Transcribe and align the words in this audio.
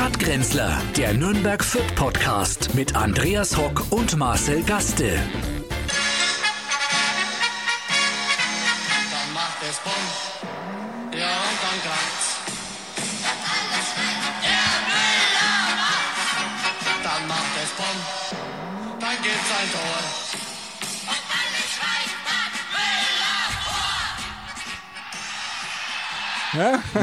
Stadtgrenzler, 0.00 0.80
der 0.96 1.12
Nürnberg 1.12 1.62
Fit 1.62 1.94
Podcast 1.94 2.74
mit 2.74 2.96
Andreas 2.96 3.58
Hock 3.58 3.84
und 3.90 4.16
Marcel 4.16 4.62
Gaste. 4.62 5.20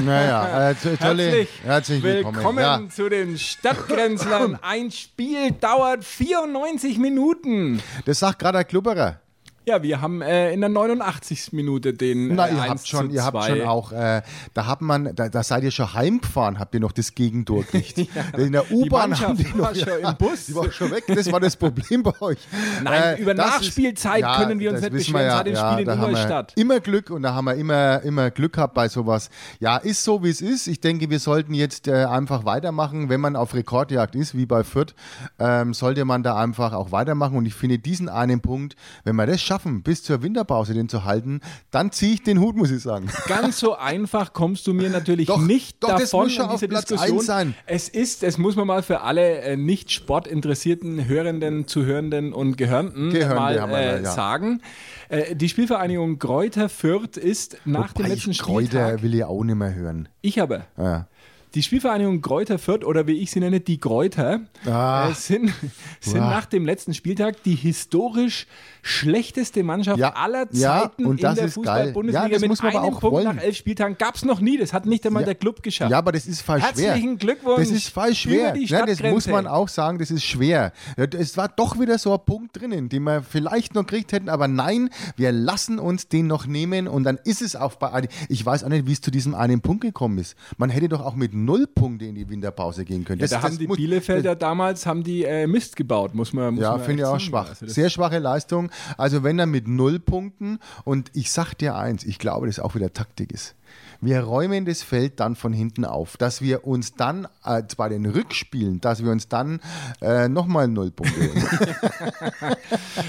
Naja, 0.01 0.69
äh, 0.71 0.75
Herzlich, 0.75 1.49
herzlich 1.63 2.03
willkommen. 2.03 2.37
willkommen 2.37 2.59
Ja. 2.59 2.81
zu 2.89 3.09
den 3.09 3.37
Stadtgrenzlern. 3.37 4.59
Ein 4.61 4.91
Spiel 4.91 5.51
dauert 5.51 6.03
94 6.03 6.97
Minuten. 6.97 7.81
Das 8.05 8.19
sagt 8.19 8.39
gerade 8.39 8.57
der 8.59 8.65
Klubberer. 8.65 9.19
Ja, 9.67 9.83
wir 9.83 9.99
haben 9.99 10.21
äh, 10.21 10.53
in 10.53 10.61
der 10.61 10.69
89. 10.69 11.51
Minute 11.51 11.93
den 11.93 12.35
Na, 12.35 12.47
äh, 12.47 12.53
ihr 12.53 12.61
1 12.61 12.69
habt 12.69 12.87
schon, 12.87 13.09
ihr 13.11 13.25
habt 13.25 13.43
2. 13.43 13.47
schon 13.49 13.61
auch, 13.67 13.91
äh, 13.91 14.21
da 14.53 14.65
hat 14.65 14.79
man, 14.79 15.13
da, 15.13 15.27
da 15.27 15.43
seid 15.43 15.65
ihr 15.65 15.71
schon 15.71 15.93
heimgefahren, 15.93 16.57
habt 16.57 16.73
ihr 16.73 16.79
noch 16.79 16.93
das 16.93 17.15
Gegentor 17.15 17.63
gekriegt. 17.63 17.97
In 18.37 18.53
der 18.53 18.71
U-Bahn 18.71 19.19
haben 19.19 19.35
die 19.35 19.59
war 19.59 19.73
noch, 19.73 19.75
schon 19.75 19.99
im 19.99 20.15
Bus. 20.17 20.45
Die 20.45 20.55
war 20.55 20.71
schon 20.71 20.89
weg, 20.91 21.03
das 21.07 21.29
war 21.33 21.41
das 21.41 21.57
Problem 21.57 22.01
bei 22.01 22.13
euch. 22.21 22.37
Nein, 22.81 23.17
über 23.17 23.33
das 23.33 23.45
Nachspielzeit 23.45 24.23
können 24.37 24.57
wir 24.61 24.71
uns 24.71 24.79
nicht 24.79 24.93
beschweren, 24.93 25.35
hat 25.35 25.47
im 25.47 25.55
Spiel 25.57 25.79
in 25.79 25.89
Ingolstadt. 25.89 26.53
Immer 26.55 26.79
Glück 26.79 27.09
und 27.09 27.23
da 27.23 27.33
haben 27.33 27.45
wir 27.45 27.55
immer, 27.55 28.01
immer 28.03 28.31
Glück 28.31 28.53
gehabt 28.53 28.73
bei 28.73 28.87
sowas. 28.87 29.29
Ja, 29.59 29.75
ist 29.75 30.01
so, 30.01 30.23
wie 30.23 30.29
es 30.29 30.39
ist. 30.39 30.67
Ich 30.67 30.79
denke, 30.79 31.09
wir 31.09 31.19
sollten 31.19 31.53
jetzt 31.53 31.89
äh, 31.89 32.05
einfach 32.05 32.45
weitermachen. 32.45 33.09
Wenn 33.09 33.19
man 33.19 33.35
auf 33.35 33.53
Rekordjagd 33.53 34.15
ist, 34.15 34.33
wie 34.33 34.45
bei 34.45 34.63
Fürth, 34.63 34.95
ähm, 35.39 35.73
sollte 35.73 36.05
man 36.05 36.23
da 36.23 36.37
einfach 36.37 36.71
auch 36.71 36.93
weitermachen. 36.93 37.35
Und 37.35 37.45
ich 37.45 37.53
finde 37.53 37.79
diesen 37.79 38.07
einen 38.07 38.39
Punkt, 38.39 38.77
wenn 39.03 39.17
wir 39.17 39.25
das 39.25 39.41
schaffen, 39.57 39.81
bis 39.81 40.03
zur 40.03 40.21
Winterpause 40.21 40.73
den 40.73 40.87
zu 40.87 41.03
halten, 41.03 41.41
dann 41.71 41.91
ziehe 41.91 42.13
ich 42.13 42.23
den 42.23 42.39
Hut, 42.39 42.55
muss 42.55 42.69
ich 42.69 42.81
sagen. 42.81 43.09
Ganz 43.27 43.59
so 43.59 43.75
einfach 43.75 44.33
kommst 44.33 44.67
du 44.67 44.73
mir 44.73 44.89
natürlich 44.89 45.27
Doch, 45.27 45.41
nicht 45.41 45.83
doch, 45.83 45.89
das 45.89 46.11
davon 46.11 46.25
muss 46.25 46.33
schon 46.33 46.45
in 46.45 46.51
dieser 46.51 46.65
auf 46.65 46.69
Platz 46.69 46.85
Diskussion. 46.85 47.21
sein. 47.21 47.55
Es 47.65 47.89
ist, 47.89 48.23
es 48.23 48.37
muss 48.37 48.55
man 48.55 48.67
mal 48.67 48.83
für 48.83 49.01
alle 49.01 49.39
äh, 49.41 49.57
nicht 49.57 49.91
sportinteressierten 49.91 51.07
Hörenden, 51.07 51.67
Zuhörenden 51.67 52.33
und 52.33 52.57
Gehörnten 52.57 53.09
Gehörnde 53.11 53.67
mal 53.67 53.73
äh, 53.73 54.03
ja. 54.03 54.11
sagen. 54.11 54.61
Äh, 55.09 55.35
die 55.35 55.49
Spielvereinigung 55.49 56.19
Greuther 56.19 56.69
Fürth 56.69 57.17
ist 57.17 57.57
nach 57.65 57.93
dem 57.93 58.05
Wobei 58.05 58.13
letzten 58.13 58.31
ich 58.31 58.39
Kräuter 58.39 58.67
Spieltag. 58.67 59.03
will 59.03 59.15
ich 59.15 59.23
auch 59.23 59.43
nicht 59.43 59.55
mehr 59.55 59.73
hören. 59.73 60.09
Ich 60.21 60.39
aber. 60.41 60.65
Ja. 60.77 61.07
Die 61.55 61.63
Spielvereinigung 61.63 62.21
Greuther 62.21 62.59
Fürth 62.59 62.83
oder 62.83 63.07
wie 63.07 63.13
ich 63.13 63.31
sie 63.31 63.39
nenne, 63.39 63.59
die 63.61 63.79
Greuther, 63.79 64.41
Ah. 64.65 65.09
äh, 65.09 65.13
sind, 65.13 65.51
sind 66.01 66.19
Uah. 66.21 66.29
nach 66.29 66.45
dem 66.45 66.65
letzten 66.65 66.93
Spieltag 66.93 67.41
die 67.43 67.55
historisch 67.55 68.47
schlechteste 68.81 69.63
Mannschaft 69.63 69.97
Ja. 69.99 70.13
aller 70.13 70.47
Ja, 70.51 70.81
Zeiten 70.83 71.05
und 71.05 71.21
in 71.21 71.35
der. 71.35 71.47
Fußball-Bundesliga 71.49 72.27
Ja, 72.27 72.39
mit 72.39 72.49
muss 72.49 72.61
man 72.61 72.71
aber 72.75 72.83
einem 72.85 72.93
auch 72.95 72.99
Punkt 72.99 73.15
wollen. 73.25 73.35
nach 73.37 73.43
elf 73.43 73.55
Spieltagen. 73.57 73.97
Gab 73.97 74.15
es 74.15 74.23
noch 74.25 74.39
nie, 74.39 74.57
das 74.57 74.73
hat 74.73 74.85
nicht 74.85 75.05
einmal 75.05 75.23
der 75.25 75.35
Club 75.35 75.63
geschafft. 75.63 75.91
Ja, 75.91 75.97
aber 75.97 76.11
das 76.11 76.25
ist 76.27 76.41
voll 76.41 76.59
schwer. 76.59 76.67
Herzlichen 76.91 77.17
Glückwunsch 77.17 77.59
Das 77.59 77.71
ist 77.71 77.89
voll 77.89 78.13
schwer. 78.15 78.55
Ja, 78.57 78.85
das 78.85 79.01
muss 79.01 79.27
man 79.27 79.47
auch 79.47 79.67
sagen, 79.67 79.99
das 79.99 80.11
ist 80.11 80.23
schwer. 80.23 80.71
Ja, 80.97 81.05
Es 81.17 81.37
war 81.37 81.47
doch 81.49 81.79
wieder 81.79 81.97
so 81.97 82.13
ein 82.13 82.19
Punkt 82.25 82.59
drinnen, 82.59 82.89
den 82.89 83.03
wir 83.03 83.21
vielleicht 83.23 83.73
noch 83.75 83.85
gekriegt 83.85 84.11
hätten, 84.11 84.29
aber 84.29 84.47
nein, 84.47 84.89
wir 85.15 85.31
lassen 85.31 85.79
uns 85.79 86.07
den 86.07 86.27
noch 86.27 86.45
nehmen 86.45 86.87
und 86.87 87.03
dann 87.03 87.17
ist 87.23 87.41
es 87.41 87.55
auch 87.55 87.75
bei. 87.75 88.07
Ich 88.29 88.45
weiß 88.45 88.63
auch 88.63 88.69
nicht, 88.69 88.85
wie 88.87 88.93
es 88.93 89.01
zu 89.01 89.11
diesem 89.11 89.33
einen 89.35 89.61
Punkt 89.61 89.81
gekommen 89.81 90.17
ist. 90.17 90.35
Man 90.57 90.69
hätte 90.69 90.89
doch 90.89 91.01
auch 91.05 91.15
mit 91.15 91.33
null 91.45 91.67
Punkte 91.67 92.05
in 92.05 92.15
die 92.15 92.29
Winterpause 92.29 92.83
gehen 92.85 93.03
können. 93.05 93.19
Ja, 93.19 93.23
Das- 93.27 93.31
da 93.31 93.41
haben 93.43 93.57
die 93.57 93.67
muss- 93.67 93.77
Bielefelder 93.77 94.35
damals 94.35 94.85
haben 94.85 95.03
die 95.03 95.23
äh, 95.23 95.47
Mist 95.47 95.75
gebaut, 95.75 96.13
muss 96.15 96.33
man 96.33 96.55
muss 96.55 96.63
Ja, 96.63 96.77
finde 96.79 97.03
ich 97.03 97.07
auch 97.07 97.19
schwach. 97.19 97.49
Also 97.49 97.67
Sehr 97.67 97.89
schwache 97.89 98.19
Leistung. 98.19 98.69
Also 98.97 99.23
wenn 99.23 99.39
er 99.39 99.45
mit 99.45 99.67
null 99.67 99.99
Punkten 99.99 100.59
und 100.83 101.11
ich 101.13 101.31
sag 101.31 101.53
dir 101.55 101.75
eins, 101.75 102.03
ich 102.03 102.19
glaube, 102.19 102.47
das 102.47 102.59
auch 102.59 102.75
wieder 102.75 102.91
Taktik 102.93 103.31
ist. 103.31 103.55
Wir 103.99 104.21
räumen 104.21 104.65
das 104.65 104.83
Feld 104.83 105.19
dann 105.19 105.35
von 105.35 105.51
hinten 105.53 105.83
auf, 105.83 106.17
dass 106.17 106.41
wir 106.41 106.67
uns 106.67 106.93
dann 106.93 107.27
äh, 107.43 107.63
bei 107.77 107.89
den 107.89 108.05
Rückspielen, 108.05 108.79
dass 108.79 109.03
wir 109.03 109.11
uns 109.11 109.27
dann 109.27 109.59
äh, 110.01 110.29
nochmal 110.29 110.67
null 110.67 110.91
Punkte 110.91 111.19
holen. 111.19 111.43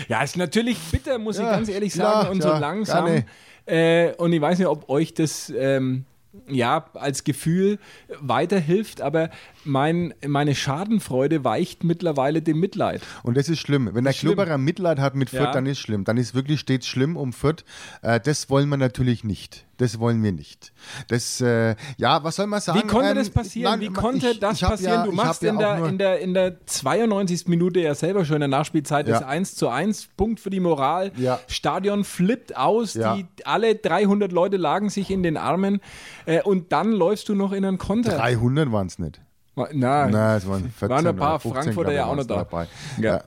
Ja, 0.08 0.22
ist 0.22 0.36
natürlich 0.36 0.78
bitter, 0.90 1.18
muss 1.18 1.36
ich 1.36 1.42
Ja, 1.44 1.52
ganz 1.52 1.68
ehrlich 1.68 1.92
klar, 1.92 2.22
sagen. 2.22 2.34
und 2.34 2.42
so 2.42 2.48
ja, 2.48 2.58
langsam. 2.58 3.22
Äh, 3.66 4.12
und 4.14 4.32
ich 4.32 4.40
weiß 4.40 4.58
nicht, 4.58 4.68
ob 4.68 4.88
euch 4.88 5.12
das 5.14 5.52
ähm, 5.54 6.04
ja 6.48 6.86
als 6.94 7.24
Gefühl 7.24 7.78
weiterhilft, 8.20 9.00
aber 9.00 9.30
mein, 9.64 10.14
meine 10.26 10.54
Schadenfreude 10.54 11.44
weicht 11.44 11.84
mittlerweile 11.84 12.42
dem 12.42 12.60
Mitleid. 12.60 13.02
Und 13.22 13.36
das 13.36 13.48
ist 13.48 13.60
schlimm. 13.60 13.90
Wenn 13.92 14.04
der. 14.04 14.12
Klubberer 14.12 14.58
Mitleid 14.58 14.98
hat 14.98 15.14
mit 15.14 15.30
Fürth, 15.30 15.42
Ja. 15.44 15.52
dann 15.52 15.66
ist 15.66 15.78
schlimm. 15.78 16.04
Dann 16.04 16.16
ist 16.16 16.34
wirklich 16.34 16.60
stets 16.60 16.86
schlimm 16.86 17.16
um 17.16 17.32
Fürth. 17.32 17.64
Äh, 18.02 18.20
das 18.20 18.50
wollen 18.50 18.68
wir 18.68 18.76
natürlich 18.76 19.24
nicht. 19.24 19.64
Das 19.78 19.98
wollen 20.00 20.22
wir 20.22 20.32
nicht. 20.32 20.72
Das, 21.06 21.40
äh, 21.40 21.74
ja, 21.96 22.22
was 22.24 22.36
soll 22.36 22.46
man 22.48 22.60
sagen? 22.60 22.80
Wie 22.82 22.86
konnte 22.86 23.10
Ähm, 23.10 23.16
das 23.16 23.30
passieren? 23.30 23.70
nein, 23.70 23.80
Wie 23.80 23.84
ich- 23.86 23.94
konnte 23.94 24.34
das 24.36 24.60
ich 24.60 24.66
passieren? 24.68 24.92
Ja, 24.92 25.04
du 25.04 25.10
ich 25.12 25.16
machst 25.16 25.42
in, 25.44 25.56
der, 25.58 25.84
in, 25.86 25.98
der, 25.98 26.18
in 26.18 26.34
der 26.34 26.66
92. 26.66 27.46
Minute 27.46 27.80
ja 27.80 27.94
selber 27.94 28.24
schon 28.24 28.34
in 28.36 28.40
der 28.40 28.48
Nachspielzeit 28.48 29.06
Ja. 29.08 29.20
das 29.20 29.22
1 29.28 29.54
zu 29.54 29.68
1, 29.68 30.08
Punkt 30.16 30.40
für 30.40 30.50
die 30.50 30.58
Moral. 30.60 31.12
Ja. 31.16 31.38
Stadion 31.46 32.02
flippt 32.04 32.56
aus, 32.56 32.94
die, 32.94 33.26
alle 33.44 33.76
300 33.76 34.32
Leute 34.32 34.56
lagen 34.56 34.90
sich 34.90 35.10
in 35.10 35.22
den 35.22 35.36
Armen 35.36 35.80
äh, 36.26 36.42
und 36.42 36.72
dann 36.72 36.90
läufst 36.92 37.28
du 37.28 37.34
noch 37.36 37.52
in 37.52 37.64
einen 37.64 37.78
Konter. 37.78 38.16
300 38.16 38.72
waren 38.72 38.88
es 38.88 38.98
nicht. 38.98 39.20
Na, 39.54 40.06
Nein, 40.08 40.36
es 40.36 40.48
waren 40.48 40.70
14 40.70 40.88
waren 40.88 41.06
ein 41.06 41.16
paar 41.16 41.30
oder 41.34 41.40
15, 41.40 41.62
Frankfurter 41.62 41.90
ich, 41.90 41.96
ja 41.96 42.06
auch 42.06 42.16
noch 42.16 42.24
da. 42.26 42.36
dabei. 42.36 42.66
Ja. 43.00 43.22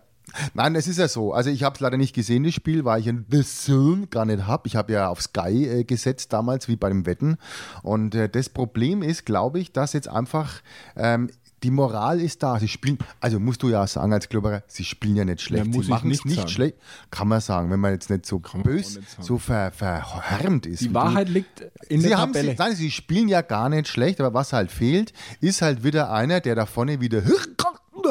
Nein, 0.54 0.76
es 0.76 0.88
ist 0.88 0.98
ja 0.98 1.08
so. 1.08 1.34
Also 1.34 1.50
ich 1.50 1.64
habe 1.64 1.76
es 1.76 1.80
leider 1.80 1.98
nicht 1.98 2.14
gesehen, 2.16 2.44
das 2.44 2.54
Spiel, 2.54 2.86
weil 2.86 3.02
ich 3.02 3.08
in 3.08 3.26
The 3.30 3.44
Zone 3.44 4.08
gar 4.08 4.26
nicht 4.26 4.48
habe. 4.48 4.68
Ich 4.68 4.76
habe 4.76 4.94
ja 4.94 5.08
auf 5.10 5.22
Sky 5.22 5.68
äh, 5.68 5.84
gesetzt 5.84 6.34
damals, 6.34 6.68
wie 6.68 6.76
bei 6.76 6.90
dem 6.90 7.06
Wetten. 7.06 7.38
Und 7.84 8.16
äh, 8.16 8.30
das 8.30 8.50
Problem 8.50 9.02
ist, 9.04 9.26
glaube 9.26 9.60
ich, 9.60 9.72
dass 9.72 9.94
jetzt 9.94 10.08
einfach 10.08 10.62
ähm, 10.96 11.30
die 11.64 11.72
Moral 11.72 12.20
ist 12.20 12.42
da. 12.42 12.60
Sie 12.60 12.68
spielen, 12.68 12.98
also 13.20 13.40
musst 13.40 13.62
du 13.62 13.70
ja 13.70 13.86
sagen 13.86 14.14
als 14.14 14.30
Klubberer, 14.30 14.64
sie 14.68 14.84
spielen 14.84 15.16
ja 15.16 15.26
nicht 15.26 15.42
schlecht. 15.42 15.66
Ja, 15.66 15.72
muss 15.72 15.86
sie 15.86 15.92
machen 15.92 16.10
es 16.12 16.26
nicht 16.26 16.50
schlecht. 16.50 16.76
Kann 17.12 17.28
man 17.28 17.40
sagen, 17.40 17.70
wenn 17.70 17.80
man 17.80 17.92
jetzt 17.92 18.10
nicht 18.10 18.26
so 18.26 18.42
man 18.54 18.64
bös, 18.64 18.98
nicht 18.98 19.24
so 19.24 19.38
ver, 19.38 19.72
verhärmt 19.72 20.66
ist. 20.66 20.82
Die 20.82 20.88
du. 20.88 20.94
Wahrheit 20.96 21.30
liegt 21.30 21.62
in 21.88 22.02
Sie 22.02 22.08
der 22.10 22.18
haben 22.18 22.34
Tabelle. 22.34 22.52
sie, 22.54 22.58
nein, 22.58 22.76
sie 22.76 22.90
spielen 22.92 23.28
ja 23.28 23.42
gar 23.42 23.70
nicht 23.70 23.88
schlecht, 23.88 24.20
aber 24.20 24.34
was 24.34 24.54
halt 24.54 24.72
fehlt, 24.72 25.14
ist 25.40 25.62
halt 25.62 25.84
wieder 25.84 26.12
einer, 26.12 26.40
der 26.40 26.56
da 26.56 26.66
vorne 26.66 27.00
wieder 27.00 27.22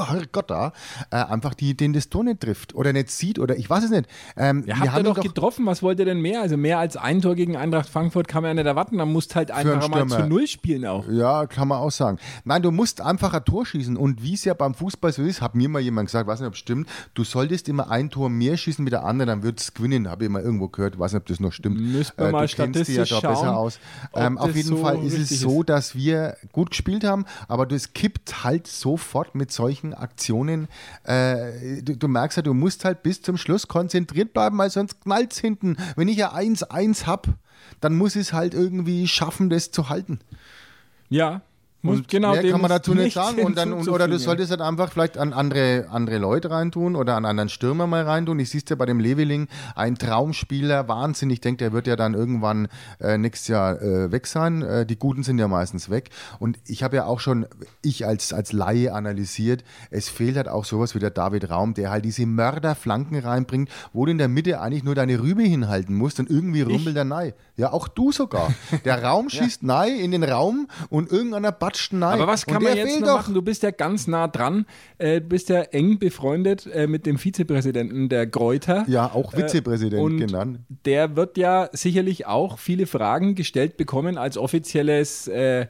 Herrgott 0.08 0.50
da, 0.50 0.72
äh, 1.10 1.16
einfach 1.16 1.54
die, 1.54 1.76
den 1.76 1.92
das 1.92 2.08
Tor 2.08 2.24
nicht 2.24 2.40
trifft 2.40 2.74
oder 2.74 2.92
nicht 2.92 3.10
sieht 3.10 3.38
oder 3.38 3.56
ich 3.56 3.68
weiß 3.68 3.84
es 3.84 3.90
nicht. 3.90 4.06
Ähm, 4.36 4.64
Ja, 4.66 4.78
habt 4.80 4.92
ihr 4.94 4.98
ihn 5.00 5.04
doch 5.04 5.20
getroffen, 5.20 5.66
was 5.66 5.82
wollt 5.82 5.98
ihr 5.98 6.04
denn 6.04 6.20
mehr? 6.20 6.40
Also 6.40 6.56
mehr 6.56 6.78
als 6.78 6.96
ein 6.96 7.20
Tor 7.20 7.34
gegen 7.34 7.56
Eintracht 7.56 7.88
Frankfurt 7.88 8.28
kann 8.28 8.42
man 8.42 8.50
ja 8.50 8.54
nicht 8.62 8.66
erwarten, 8.66 8.98
dann 8.98 9.12
musst 9.12 9.34
halt 9.36 9.50
einfach 9.50 9.88
mal 9.88 10.06
zu 10.08 10.26
Null 10.26 10.46
spielen 10.46 10.86
auch. 10.86 11.06
Ja, 11.08 11.46
kann 11.46 11.68
man 11.68 11.78
auch 11.78 11.90
sagen. 11.90 12.18
Nein, 12.44 12.62
du 12.62 12.70
musst 12.70 13.00
einfach 13.00 13.32
ein 13.34 13.44
Tor 13.44 13.66
schießen. 13.66 13.96
Und 13.96 14.22
wie 14.22 14.34
es 14.34 14.44
ja 14.44 14.54
beim 14.54 14.74
Fußball 14.74 15.12
so 15.12 15.22
ist, 15.22 15.40
hat 15.42 15.54
mir 15.54 15.68
mal 15.68 15.80
jemand 15.80 16.08
gesagt, 16.08 16.26
weiß 16.26 16.40
nicht, 16.40 16.48
ob 16.48 16.54
es 16.54 16.60
stimmt, 16.60 16.88
du 17.14 17.24
solltest 17.24 17.68
immer 17.68 17.90
ein 17.90 18.10
Tor 18.10 18.28
mehr 18.30 18.56
schießen 18.56 18.82
mit 18.84 18.92
der 18.92 19.04
anderen, 19.04 19.28
dann 19.28 19.42
wird 19.42 19.60
es 19.60 19.74
gewinnen. 19.74 20.08
Habe 20.08 20.24
ich 20.24 20.30
mal 20.30 20.42
irgendwo 20.42 20.68
gehört, 20.68 20.98
weiß 20.98 21.12
nicht, 21.12 21.20
ob 21.22 21.26
das 21.26 21.40
noch 21.40 21.52
stimmt. 21.52 21.80
Müssten 21.80 22.18
wir 22.20 22.28
Äh, 22.28 22.32
mal 22.32 22.46
du 22.46 22.54
kennst 22.54 22.88
dich 22.88 22.96
ja 22.96 23.06
statistisch 23.06 23.20
besser 23.28 23.44
schauen, 23.46 23.48
aus. 23.54 23.78
Ähm, 24.14 24.38
auf 24.38 24.54
jeden 24.54 24.68
so 24.68 24.76
Fall 24.78 25.02
ist 25.04 25.18
es 25.18 25.40
so, 25.40 25.62
dass 25.62 25.94
wir 25.94 26.36
gut 26.52 26.70
gespielt 26.70 27.04
haben, 27.04 27.24
aber 27.48 27.66
das 27.66 27.92
kippt 27.92 28.44
halt 28.44 28.66
sofort 28.66 29.34
mit 29.34 29.52
solchen 29.52 29.89
Aktionen. 29.94 30.68
Äh, 31.04 31.82
du, 31.82 31.96
du 31.96 32.08
merkst 32.08 32.36
ja, 32.36 32.42
du 32.42 32.54
musst 32.54 32.84
halt 32.84 33.02
bis 33.02 33.22
zum 33.22 33.36
Schluss 33.36 33.68
konzentriert 33.68 34.32
bleiben, 34.32 34.58
weil 34.58 34.70
sonst 34.70 35.00
knallt 35.02 35.34
hinten. 35.34 35.76
Wenn 35.96 36.08
ich 36.08 36.16
ja 36.16 36.32
1-1 36.32 37.06
habe, 37.06 37.34
dann 37.80 37.96
muss 37.96 38.16
ich 38.16 38.22
es 38.22 38.32
halt 38.32 38.54
irgendwie 38.54 39.08
schaffen, 39.08 39.50
das 39.50 39.70
zu 39.70 39.88
halten. 39.88 40.20
Ja, 41.08 41.42
muss 41.82 42.02
genau 42.06 42.32
mehr 42.32 42.42
dem 42.42 42.52
kann 42.52 42.60
man 42.60 42.70
dazu 42.70 42.94
nicht 42.94 43.14
sagen. 43.14 43.42
Und 43.42 43.56
dann, 43.56 43.72
und, 43.72 43.88
oder 43.88 44.06
du 44.06 44.18
solltest 44.18 44.50
halt 44.50 44.60
einfach 44.60 44.92
vielleicht 44.92 45.16
an 45.16 45.32
andere, 45.32 45.86
andere 45.90 46.18
Leute 46.18 46.50
reintun 46.50 46.94
oder 46.94 47.16
an 47.16 47.24
anderen 47.24 47.48
Stürmer 47.48 47.86
mal 47.86 48.02
reintun. 48.02 48.38
Ich 48.38 48.50
siehst 48.50 48.70
ja 48.70 48.76
bei 48.76 48.86
dem 48.86 49.00
Leveling, 49.00 49.48
ein 49.74 49.96
Traumspieler, 49.96 50.88
Wahnsinn. 50.88 51.30
Ich 51.30 51.40
denke, 51.40 51.58
der 51.58 51.72
wird 51.72 51.86
ja 51.86 51.96
dann 51.96 52.14
irgendwann 52.14 52.68
äh, 53.00 53.16
nächstes 53.16 53.48
Jahr 53.48 53.80
äh, 53.80 54.12
weg 54.12 54.26
sein. 54.26 54.62
Äh, 54.62 54.84
die 54.84 54.98
Guten 54.98 55.22
sind 55.22 55.38
ja 55.38 55.48
meistens 55.48 55.88
weg. 55.88 56.10
Und 56.38 56.58
ich 56.66 56.82
habe 56.82 56.96
ja 56.96 57.06
auch 57.06 57.20
schon, 57.20 57.46
ich 57.82 58.06
als, 58.06 58.32
als 58.32 58.52
Laie 58.52 58.92
analysiert, 58.92 59.64
es 59.90 60.08
fehlt 60.08 60.36
halt 60.36 60.48
auch 60.48 60.64
sowas 60.64 60.94
wie 60.94 60.98
der 60.98 61.10
David 61.10 61.50
Raum, 61.50 61.74
der 61.74 61.90
halt 61.90 62.04
diese 62.04 62.26
Mörderflanken 62.26 63.18
reinbringt, 63.18 63.70
wo 63.92 64.04
du 64.04 64.12
in 64.12 64.18
der 64.18 64.28
Mitte 64.28 64.60
eigentlich 64.60 64.84
nur 64.84 64.94
deine 64.94 65.20
Rübe 65.20 65.42
hinhalten 65.42 65.94
musst 65.94 66.20
und 66.20 66.28
irgendwie 66.28 66.62
rumpelt 66.62 66.96
er 66.96 67.04
nein. 67.04 67.32
Ja, 67.60 67.72
auch 67.72 67.88
du 67.88 68.10
sogar. 68.12 68.52
Der 68.84 69.02
Raum 69.04 69.28
schießt 69.30 69.62
nein 69.62 69.96
in 69.98 70.10
den 70.12 70.24
Raum 70.24 70.66
und 70.88 71.12
irgendeiner 71.12 71.52
batscht 71.52 71.92
nein. 71.92 72.14
Aber 72.20 72.26
was 72.26 72.46
kann 72.46 72.62
man 72.62 72.76
jetzt 72.76 73.00
noch 73.00 73.06
doch. 73.06 73.16
machen? 73.18 73.34
Du 73.34 73.42
bist 73.42 73.62
ja 73.62 73.70
ganz 73.70 74.06
nah 74.06 74.28
dran, 74.28 74.66
äh, 74.98 75.20
bist 75.20 75.48
ja 75.50 75.60
eng 75.60 75.98
befreundet 75.98 76.66
äh, 76.66 76.86
mit 76.86 77.06
dem 77.06 77.18
Vizepräsidenten 77.18 78.08
der 78.08 78.26
Greuter. 78.26 78.84
Ja, 78.88 79.06
auch 79.12 79.32
Vizepräsident 79.34 80.00
Äh, 80.00 80.04
und 80.04 80.18
genannt. 80.18 80.60
Der 80.84 81.16
wird 81.16 81.36
ja 81.36 81.68
sicherlich 81.72 82.26
auch 82.26 82.58
viele 82.58 82.86
Fragen 82.86 83.34
gestellt 83.34 83.76
bekommen 83.76 84.16
als 84.18 84.36
offizielles 84.38 85.28
äh, 85.28 85.66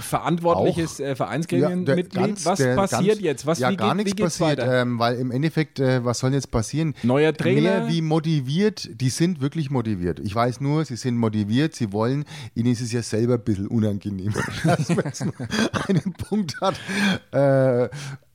verantwortliches 0.00 1.00
äh, 1.00 1.08
Ja, 1.08 1.14
Vereinsgremienmitglied. 1.14 2.12
ganz- 2.12 2.46
was 2.46 2.58
der 2.58 2.74
passiert 2.74 3.08
ganz- 3.16 3.20
jetzt? 3.20 3.46
Was, 3.46 3.58
ja, 3.58 3.70
wie 3.70 3.76
gar 3.76 3.88
geht, 3.90 3.98
wie 3.98 4.04
nichts 4.04 4.16
geht's 4.16 4.38
passiert, 4.38 4.60
ähm, 4.68 4.98
weil 4.98 5.16
im 5.16 5.30
Endeffekt, 5.30 5.80
äh, 5.80 6.04
was 6.04 6.18
soll 6.20 6.32
jetzt 6.32 6.50
passieren? 6.50 6.94
Neuer 7.02 7.32
Trainer. 7.32 7.60
Mehr 7.60 7.88
wie 7.88 8.02
motiviert, 8.02 8.88
die 9.00 9.10
sind 9.10 9.40
wirklich 9.40 9.70
motiviert. 9.70 10.20
Ich 10.20 10.34
weiß 10.34 10.60
nur, 10.60 10.84
sie 10.84 10.96
sind 10.96 11.16
motiviert, 11.16 11.25
sie 11.74 11.92
wollen, 11.92 12.24
ihnen 12.54 12.72
ist 12.72 12.80
es 12.80 12.92
ja 12.92 13.02
selber 13.02 13.34
ein 13.34 13.44
bisschen 13.44 13.68
unangenehm, 13.68 14.32
dass 14.64 14.88
man 14.88 15.04
jetzt 15.04 15.22
einen 15.88 16.12
Punkt 16.12 16.60
hat. 16.60 16.78
Äh, 17.32 17.88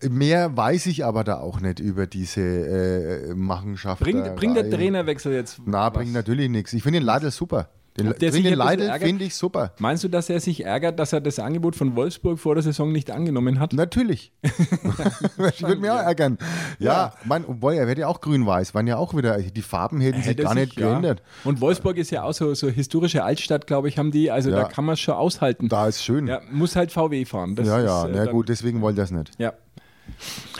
mehr 0.09 0.55
weiß 0.55 0.87
ich 0.87 1.05
aber 1.05 1.23
da 1.23 1.39
auch 1.39 1.59
nicht 1.59 1.79
über 1.79 2.07
diese 2.07 2.41
äh, 2.41 3.33
Machenschaft. 3.33 4.01
bringt, 4.01 4.35
bringt 4.35 4.55
der 4.55 4.69
Trainerwechsel 4.69 5.33
jetzt? 5.33 5.61
Na, 5.65 5.87
was? 5.87 5.93
bringt 5.93 6.13
natürlich 6.13 6.49
nichts. 6.49 6.73
Ich 6.73 6.83
finde 6.83 6.99
den 6.99 7.05
Leidl 7.05 7.31
super. 7.31 7.69
Den, 7.97 8.13
der 8.19 8.31
sich 8.31 8.43
den 8.43 8.55
Leidl 8.55 8.89
finde 8.99 9.25
ich 9.25 9.35
super. 9.35 9.73
Meinst 9.79 10.03
du, 10.03 10.07
dass 10.07 10.29
er 10.29 10.39
sich 10.39 10.63
ärgert, 10.63 10.97
dass 10.97 11.11
er 11.11 11.19
das 11.19 11.39
Angebot 11.39 11.75
von 11.75 11.95
Wolfsburg 11.95 12.39
vor 12.39 12.55
der 12.55 12.63
Saison 12.63 12.91
nicht 12.91 13.11
angenommen 13.11 13.59
hat? 13.59 13.73
Natürlich. 13.73 14.31
ich 14.43 15.61
würde 15.61 15.81
mich 15.81 15.89
auch 15.89 15.97
ärgern. 15.99 16.37
Ja, 16.79 16.91
Ja. 16.91 17.13
Mein, 17.25 17.45
obwohl 17.45 17.73
er 17.73 17.87
wird 17.87 17.97
ja 17.97 18.07
auch 18.07 18.21
grün-weiß, 18.21 18.73
waren 18.73 18.87
ja 18.87 18.95
auch 18.97 19.13
wieder, 19.15 19.37
die 19.39 19.61
Farben 19.61 19.99
hätten 19.99 20.19
sich 20.19 20.27
Hätte 20.27 20.43
gar 20.43 20.53
sich, 20.53 20.65
nicht 20.65 20.75
geändert. 20.77 21.19
Ja. 21.19 21.49
Und 21.49 21.59
Wolfsburg 21.59 21.97
ist 21.97 22.11
ja 22.11 22.23
auch 22.23 22.33
so, 22.33 22.53
so 22.53 22.69
historische 22.69 23.23
Altstadt, 23.23 23.67
glaube 23.67 23.89
ich, 23.89 23.97
haben 23.97 24.11
die. 24.11 24.31
Also 24.31 24.49
Ja. 24.51 24.55
da 24.57 24.63
kann 24.65 24.85
man 24.85 24.93
es 24.93 24.99
schon 25.01 25.15
aushalten. 25.15 25.67
Da 25.67 25.87
ist 25.87 26.03
schön. 26.03 26.27
Ja, 26.27 26.41
muss 26.49 26.75
halt 26.75 26.91
VW 26.91 27.25
fahren. 27.25 27.55
Das 27.55 27.67
ja, 27.67 27.79
ist, 27.79 27.85
ja, 27.85 28.07
äh, 28.07 28.11
na 28.13 28.31
gut, 28.31 28.47
deswegen 28.49 28.81
wollte 28.81 29.01
er 29.01 29.03
das 29.03 29.11
nicht. 29.11 29.31
Ja. 29.37 29.53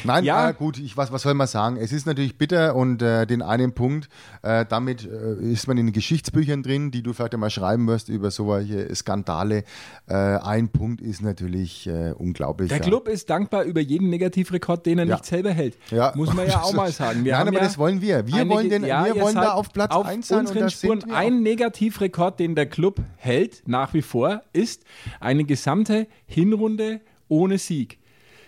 Nein, 0.03 0.23
Ja. 0.23 0.37
ah, 0.47 0.51
gut, 0.51 0.79
ich, 0.79 0.97
was, 0.97 1.11
was 1.11 1.21
soll 1.21 1.33
man 1.35 1.45
sagen? 1.47 1.77
Es 1.77 1.91
ist 1.91 2.07
natürlich 2.07 2.37
bitter 2.37 2.75
und 2.75 3.01
äh, 3.01 3.27
den 3.27 3.41
einen 3.43 3.73
Punkt, 3.73 4.09
äh, 4.41 4.65
damit 4.67 5.05
äh, 5.05 5.35
ist 5.51 5.67
man 5.67 5.77
in 5.77 5.87
den 5.87 5.93
Geschichtsbüchern 5.93 6.63
drin, 6.63 6.89
die 6.89 7.03
du 7.03 7.13
vielleicht 7.13 7.33
einmal 7.35 7.51
schreiben 7.51 7.87
wirst 7.87 8.09
über 8.09 8.31
solche 8.31 8.93
Skandale. 8.95 9.63
Äh, 10.07 10.15
ein 10.15 10.69
Punkt 10.69 11.01
ist 11.01 11.21
natürlich 11.21 11.85
äh, 11.87 12.13
unglaublich. 12.17 12.69
Der 12.69 12.79
ja. 12.79 12.83
Club 12.83 13.07
ist 13.07 13.29
dankbar 13.29 13.63
über 13.63 13.81
jeden 13.81 14.09
Negativrekord, 14.09 14.85
den 14.85 14.99
er 14.99 15.05
Ja. 15.05 15.15
nicht 15.15 15.25
selber 15.25 15.51
hält. 15.51 15.77
Ja. 15.91 16.13
Muss 16.15 16.33
man 16.33 16.47
ja 16.47 16.61
auch 16.63 16.73
mal 16.73 16.91
sagen. 16.91 17.23
Wir 17.23 17.33
Nein, 17.33 17.49
aber 17.49 17.59
das 17.59 17.77
wollen 17.77 18.01
wir. 18.01 18.25
Wir 18.25 18.47
wollen, 18.49 18.69
den, 18.69 18.83
wir 18.83 19.15
wollen 19.19 19.35
da 19.35 19.51
auf 19.53 19.71
Platz 19.71 19.93
auf 19.93 20.05
1 20.07 20.27
sein 20.27 20.39
und 20.39 20.47
unseren 20.47 20.61
da 20.61 20.69
Spuren. 20.69 21.11
Ein 21.11 21.43
Negativrekord, 21.43 22.39
den 22.39 22.55
der 22.55 22.65
Club 22.65 23.01
hält, 23.17 23.61
nach 23.67 23.93
wie 23.93 24.01
vor, 24.01 24.41
ist 24.53 24.83
eine 25.19 25.43
gesamte 25.43 26.07
Hinrunde 26.25 27.01
ohne 27.27 27.59
Sieg. 27.59 27.99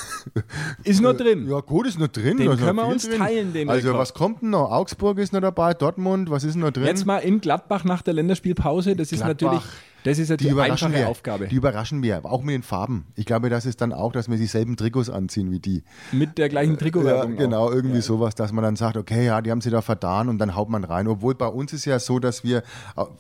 ist 0.84 1.02
nur 1.02 1.14
drin. 1.14 1.48
Ja, 1.50 1.60
gut, 1.62 1.88
ist 1.88 2.00
noch 2.00 2.08
drin. 2.08 2.38
Den 2.38 2.52
ist 2.52 2.60
noch 2.60 2.66
können 2.66 2.76
wir 2.78 2.88
uns 2.88 3.08
drin. 3.08 3.18
teilen, 3.18 3.54
den 3.54 3.70
Also, 3.70 3.88
Rekord. 3.90 4.02
was 4.02 4.14
kommt 4.14 4.42
denn 4.42 4.50
noch? 4.52 4.72
Augsburg 4.72 5.18
ist 5.20 5.34
noch 5.34 5.42
dabei, 5.42 5.74
Dortmund, 5.74 6.30
was 6.30 6.44
ist 6.44 6.56
noch 6.56 6.72
drin? 6.72 6.86
Jetzt 6.86 7.06
mal 7.06 7.18
in 7.20 7.42
Gladbach 7.42 7.84
nach 7.84 8.02
der 8.02 8.14
Länderspielpause. 8.14 8.96
Das 8.96 9.12
ist 9.12 9.24
Gladbach. 9.24 9.52
natürlich, 9.52 9.64
das 10.04 10.18
ist 10.20 10.30
ja 10.30 10.38
die 10.38 10.46
die 10.46 10.50
überraschen 10.52 10.88
einfache 10.88 11.04
wir. 11.04 11.10
Aufgabe. 11.10 11.48
Die 11.48 11.56
überraschen 11.56 12.02
wir, 12.04 12.26
auch 12.26 12.42
mit 12.42 12.54
den 12.56 12.64
Farben. 12.64 13.08
Ich 13.16 13.26
glaube, 13.26 13.50
das 13.50 13.66
ist 13.66 13.82
dann 13.82 13.92
auch, 13.94 14.12
dass 14.12 14.30
wir 14.30 14.38
dieselben 14.38 14.78
Trikots 14.78 15.10
anziehen 15.10 15.52
wie 15.52 15.60
die. 15.60 15.84
Mit 16.12 16.38
der 16.38 16.50
gleichen 16.50 16.74
Ja, 16.74 16.78
Trikotwerbung. 16.80 17.36
genau, 17.38 17.68
auch. 17.68 17.72
irgendwie 17.72 18.02
sowas, 18.02 18.36
dass 18.36 18.52
man 18.52 18.64
dann 18.64 18.76
sagt, 18.76 18.98
okay, 18.98 19.26
ja, 19.26 19.42
die 19.42 19.52
haben 19.52 19.62
sie 19.62 19.70
da 19.70 19.82
vertan 19.82 20.30
und 20.30 20.38
dann 20.38 20.56
haut 20.56 20.70
man 20.70 20.84
rein. 20.84 21.08
Obwohl 21.08 21.36
bei 21.36 21.48
uns 21.48 21.74
ist 21.74 21.86
ja 21.86 22.00
so, 22.00 22.20
dass 22.20 22.44
wir, 22.44 22.64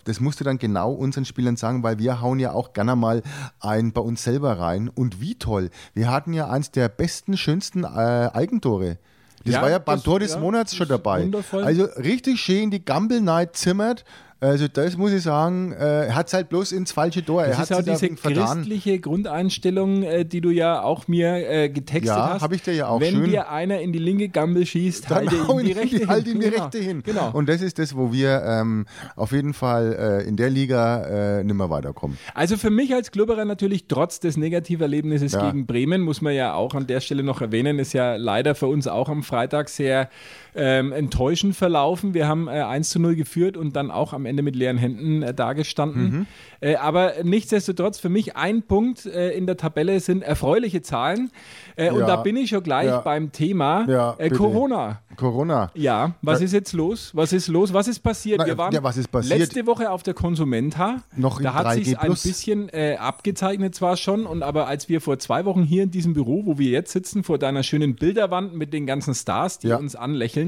das 0.05 0.19
musst 0.19 0.39
du 0.39 0.43
dann 0.43 0.57
genau 0.57 0.91
unseren 0.91 1.25
Spielern 1.25 1.55
sagen, 1.57 1.83
weil 1.83 1.99
wir 1.99 2.21
hauen 2.21 2.39
ja 2.39 2.53
auch 2.53 2.73
gerne 2.73 2.95
mal 2.95 3.21
ein 3.59 3.91
bei 3.91 4.01
uns 4.01 4.23
selber 4.23 4.59
rein. 4.59 4.89
Und 4.89 5.21
wie 5.21 5.35
toll. 5.35 5.69
Wir 5.93 6.11
hatten 6.11 6.33
ja 6.33 6.49
eins 6.49 6.71
der 6.71 6.89
besten, 6.89 7.37
schönsten 7.37 7.83
äh, 7.83 7.87
Eigentore. 8.33 8.97
Das 9.45 9.55
Ja, 9.55 9.61
war 9.61 9.69
ja 9.69 9.79
beim 9.79 9.95
das- 9.95 10.03
Tor 10.03 10.19
des 10.19 10.33
ja, 10.33 10.39
Monats 10.39 10.75
schon 10.75 10.87
dabei. 10.89 11.23
wundervoll. 11.23 11.63
Also 11.63 11.85
richtig 11.97 12.41
schön 12.41 12.71
die 12.71 12.83
Gambel 12.83 13.21
Night 13.21 13.55
zimmert. 13.55 14.03
Also 14.41 14.69
das 14.69 14.95
muss 14.95 15.12
ich 15.12 15.21
sagen, 15.24 15.74
äh, 15.74 16.06
er 16.07 16.15
hat 16.15 16.27
es 16.27 16.33
halt 16.33 16.47
bloß 16.47 16.71
ins 16.71 16.94
falsche 16.94 17.25
Tor. 17.25 17.44
er 17.44 17.50
Das 17.50 17.57
hat 17.57 17.71
ist 17.71 17.77
auch 17.77 17.94
diese 17.94 18.15
christliche 18.15 18.97
Grundeinstellung, 19.00 20.03
äh, 20.03 20.24
die 20.24 20.39
du 20.39 20.50
ja 20.50 20.81
auch 20.81 21.07
mir 21.09 21.50
äh, 21.50 21.69
getextet 21.69 22.06
Ja, 22.15 22.30
hast. 22.36 22.41
hab 22.41 22.53
ich 22.53 22.62
dir 22.62 22.74
ja 22.74 22.88
auch 22.88 23.01
Wenn 23.01 23.15
schön. 23.15 23.30
dir 23.30 23.50
einer 23.50 23.81
in 23.81 23.91
die 23.91 24.00
linke 24.00 24.30
Gambel 24.30 24.65
schießt, 24.65 25.09
halte 25.09 25.36
ihm 25.36 25.65
die 25.65 25.71
rechte 25.74 25.97
hin. 26.00 26.07
halt 26.07 26.27
ihm 26.27 26.39
die 26.39 26.50
Genau. 26.50 26.63
rechte 26.63 26.77
hin. 26.80 27.03
Genau. 27.03 27.31
Und 27.33 27.50
das 27.50 27.62
ist 27.62 27.80
das, 27.80 27.95
wo 27.97 28.13
wir 28.13 28.41
ähm, 28.45 28.86
auf 29.18 29.31
jeden 29.33 29.53
Fall 29.53 30.21
äh, 30.24 30.27
in 30.27 30.38
der 30.38 30.50
Liga 30.50 31.39
äh, 31.39 31.44
nicht 31.44 31.56
mehr 31.56 31.69
weiterkommen. 31.69 32.18
Also 32.33 32.56
für 32.56 32.69
mich 32.69 32.94
als 32.94 33.12
Klubberer 33.12 33.44
natürlich 33.45 33.88
trotz 33.88 34.19
des 34.21 34.38
Negativerlebnisses 34.38 35.33
Ja. 35.33 35.47
gegen 35.51 35.65
Bremen, 35.65 36.01
muss 36.01 36.21
man 36.21 36.33
ja 36.33 36.53
auch 36.53 36.75
an 36.75 36.88
der 36.88 37.01
Stelle 37.01 37.24
noch 37.24 37.41
erwähnen, 37.41 37.77
ist 37.80 37.91
ja 37.94 38.15
leider 38.15 38.56
für 38.56 38.68
uns 38.68 38.88
auch 38.88 39.09
am 39.09 39.24
Freitag 39.24 39.68
sehr 39.69 40.09
ähm, 40.56 40.92
enttäuschend 40.92 41.56
verlaufen. 41.56 42.13
Wir 42.13 42.28
haben 42.28 42.48
äh, 42.48 42.51
1 42.62 42.90
zu 42.90 43.00
0 43.00 43.16
geführt 43.16 43.57
und 43.57 43.75
dann 43.75 43.92
auch 43.92 44.13
am 44.13 44.25
Ende 44.25 44.44
mit 44.44 44.56
leeren 44.56 44.78
Händen 44.78 45.22
äh, 45.24 45.34
dagestanden. 45.34 46.04
Mhm. 46.12 46.25
Äh, 46.62 46.75
aber 46.75 47.13
nichtsdestotrotz, 47.24 48.00
für 48.00 48.10
mich 48.10 48.36
ein 48.36 48.63
Punkt 48.63 49.06
äh, 49.06 49.31
in 49.31 49.46
der 49.46 49.57
Tabelle 49.57 50.00
sind 50.00 50.24
erfreuliche 50.24 50.81
Zahlen. 50.81 51.31
Äh, 51.75 51.92
und 51.92 52.00
Ja. 52.01 52.07
da 52.07 52.16
bin 52.18 52.36
ich 52.36 52.50
schon 52.50 52.63
gleich 52.63 52.88
Ja. 52.88 53.00
beim 53.01 53.31
Thema 53.31 53.86
Ja, 53.88 54.16
äh. 54.18 54.30
Corona. 54.30 55.00
Corona. 55.16 55.69
Ja, 55.75 56.16
was 56.22 56.40
Ja. 56.40 56.46
ist 56.46 56.54
jetzt 56.54 56.72
los? 56.74 57.12
Was 57.13 57.34
ist 57.34 57.48
los? 57.50 57.74
Was 57.74 57.88
ist 57.90 58.00
passiert? 58.00 58.40
Na, 58.40 58.46
Wir 58.46 58.57
waren 58.57 58.74
ja, 58.74 58.80
passiert? 58.80 59.10
letzte 59.25 59.66
Woche 59.68 59.92
auf 59.92 60.01
der 60.01 60.13
Konsumenta. 60.13 61.01
Noch 61.18 61.40
in 61.40 61.44
da 61.44 61.54
hat 61.54 61.68
3G 61.68 61.84
sich 61.84 62.00
ein 62.00 62.12
bisschen 62.12 62.69
äh, 62.69 62.96
abgezeichnet 62.98 63.75
zwar 63.75 63.98
schon, 63.98 64.25
und 64.25 64.44
aber 64.44 64.68
als 64.68 64.88
wir 64.88 65.01
vor 65.01 65.19
zwei 65.19 65.44
Wochen 65.46 65.63
hier 65.63 65.84
in 65.84 65.92
diesem 65.92 66.13
Büro, 66.13 66.46
wo 66.46 66.57
wir 66.57 66.69
jetzt 66.69 66.94
sitzen, 66.94 67.24
vor 67.24 67.38
deiner 67.38 67.63
schönen 67.63 67.96
Bilderwand 67.96 68.56
mit 68.56 68.72
den 68.74 68.86
ganzen 68.86 69.13
Stars, 69.13 69.60
die 69.60 69.68
Ja. 69.68 69.75
uns 69.78 69.96
anlächeln, 69.98 70.38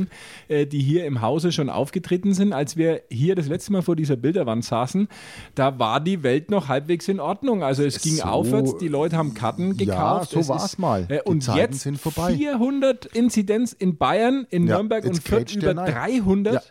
äh, 0.47 0.65
die 0.65 0.79
hier 0.81 1.05
im 1.05 1.21
Hause 1.21 1.51
schon 1.51 1.69
aufgetreten 1.69 2.33
sind, 2.33 2.53
als 2.53 2.77
wir 2.77 3.01
hier 3.09 3.35
das 3.35 3.47
letzte 3.47 3.71
Mal 3.71 3.81
vor 3.81 3.95
dieser 3.95 4.15
Bilderwand 4.15 4.63
saßen, 4.65 5.07
da 5.55 5.79
war 5.79 5.99
die 5.99 6.23
Welt 6.23 6.51
noch 6.51 6.67
halbwegs 6.67 7.07
in 7.07 7.19
Ordnung. 7.19 7.63
Also 7.63 7.83
es 7.83 8.01
ging 8.01 8.15
So- 8.15 8.23
aufwärts, 8.23 8.77
die 8.77 8.88
Leute 8.88 9.17
haben 9.17 9.33
Karten 9.33 9.77
gekauft. 9.77 10.31
so 10.31 10.39
Es 10.39 10.49
war's 10.49 10.65
ist, 10.65 10.79
mal. 10.79 11.05
Äh, 11.09 11.19
Die 11.23 11.29
und 11.29 11.43
Zeiten 11.43 11.59
jetzt 11.59 11.79
sind 11.81 11.99
vorbei. 11.99 12.33
400 12.35 13.05
Inzidenz 13.07 13.73
in 13.73 13.97
Bayern, 13.97 14.45
in 14.49 14.67
Ja, 14.67 14.75
Nürnberg 14.75 15.03
und 15.05 15.21
Fürth 15.23 15.55
über 15.55 15.75
rein. 15.75 15.91
300. 15.93 16.53
Ja. 16.53 16.61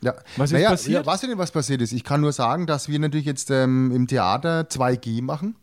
Ja. 0.00 0.14
Was 0.36 0.50
ist 0.50 0.52
naja, 0.52 0.70
passiert? 0.70 0.94
Ja, 0.94 1.06
du 1.24 1.26
denn, 1.26 1.38
was 1.38 1.50
passiert 1.50 1.82
ist? 1.82 1.92
Ich 1.92 2.04
kann 2.04 2.20
nur 2.20 2.30
sagen, 2.32 2.66
dass 2.66 2.88
wir 2.88 2.98
natürlich 3.00 3.26
jetzt 3.26 3.50
ähm, 3.50 3.90
im 3.92 4.06
Theater 4.06 4.68
2G 4.70 5.22
machen. 5.22 5.56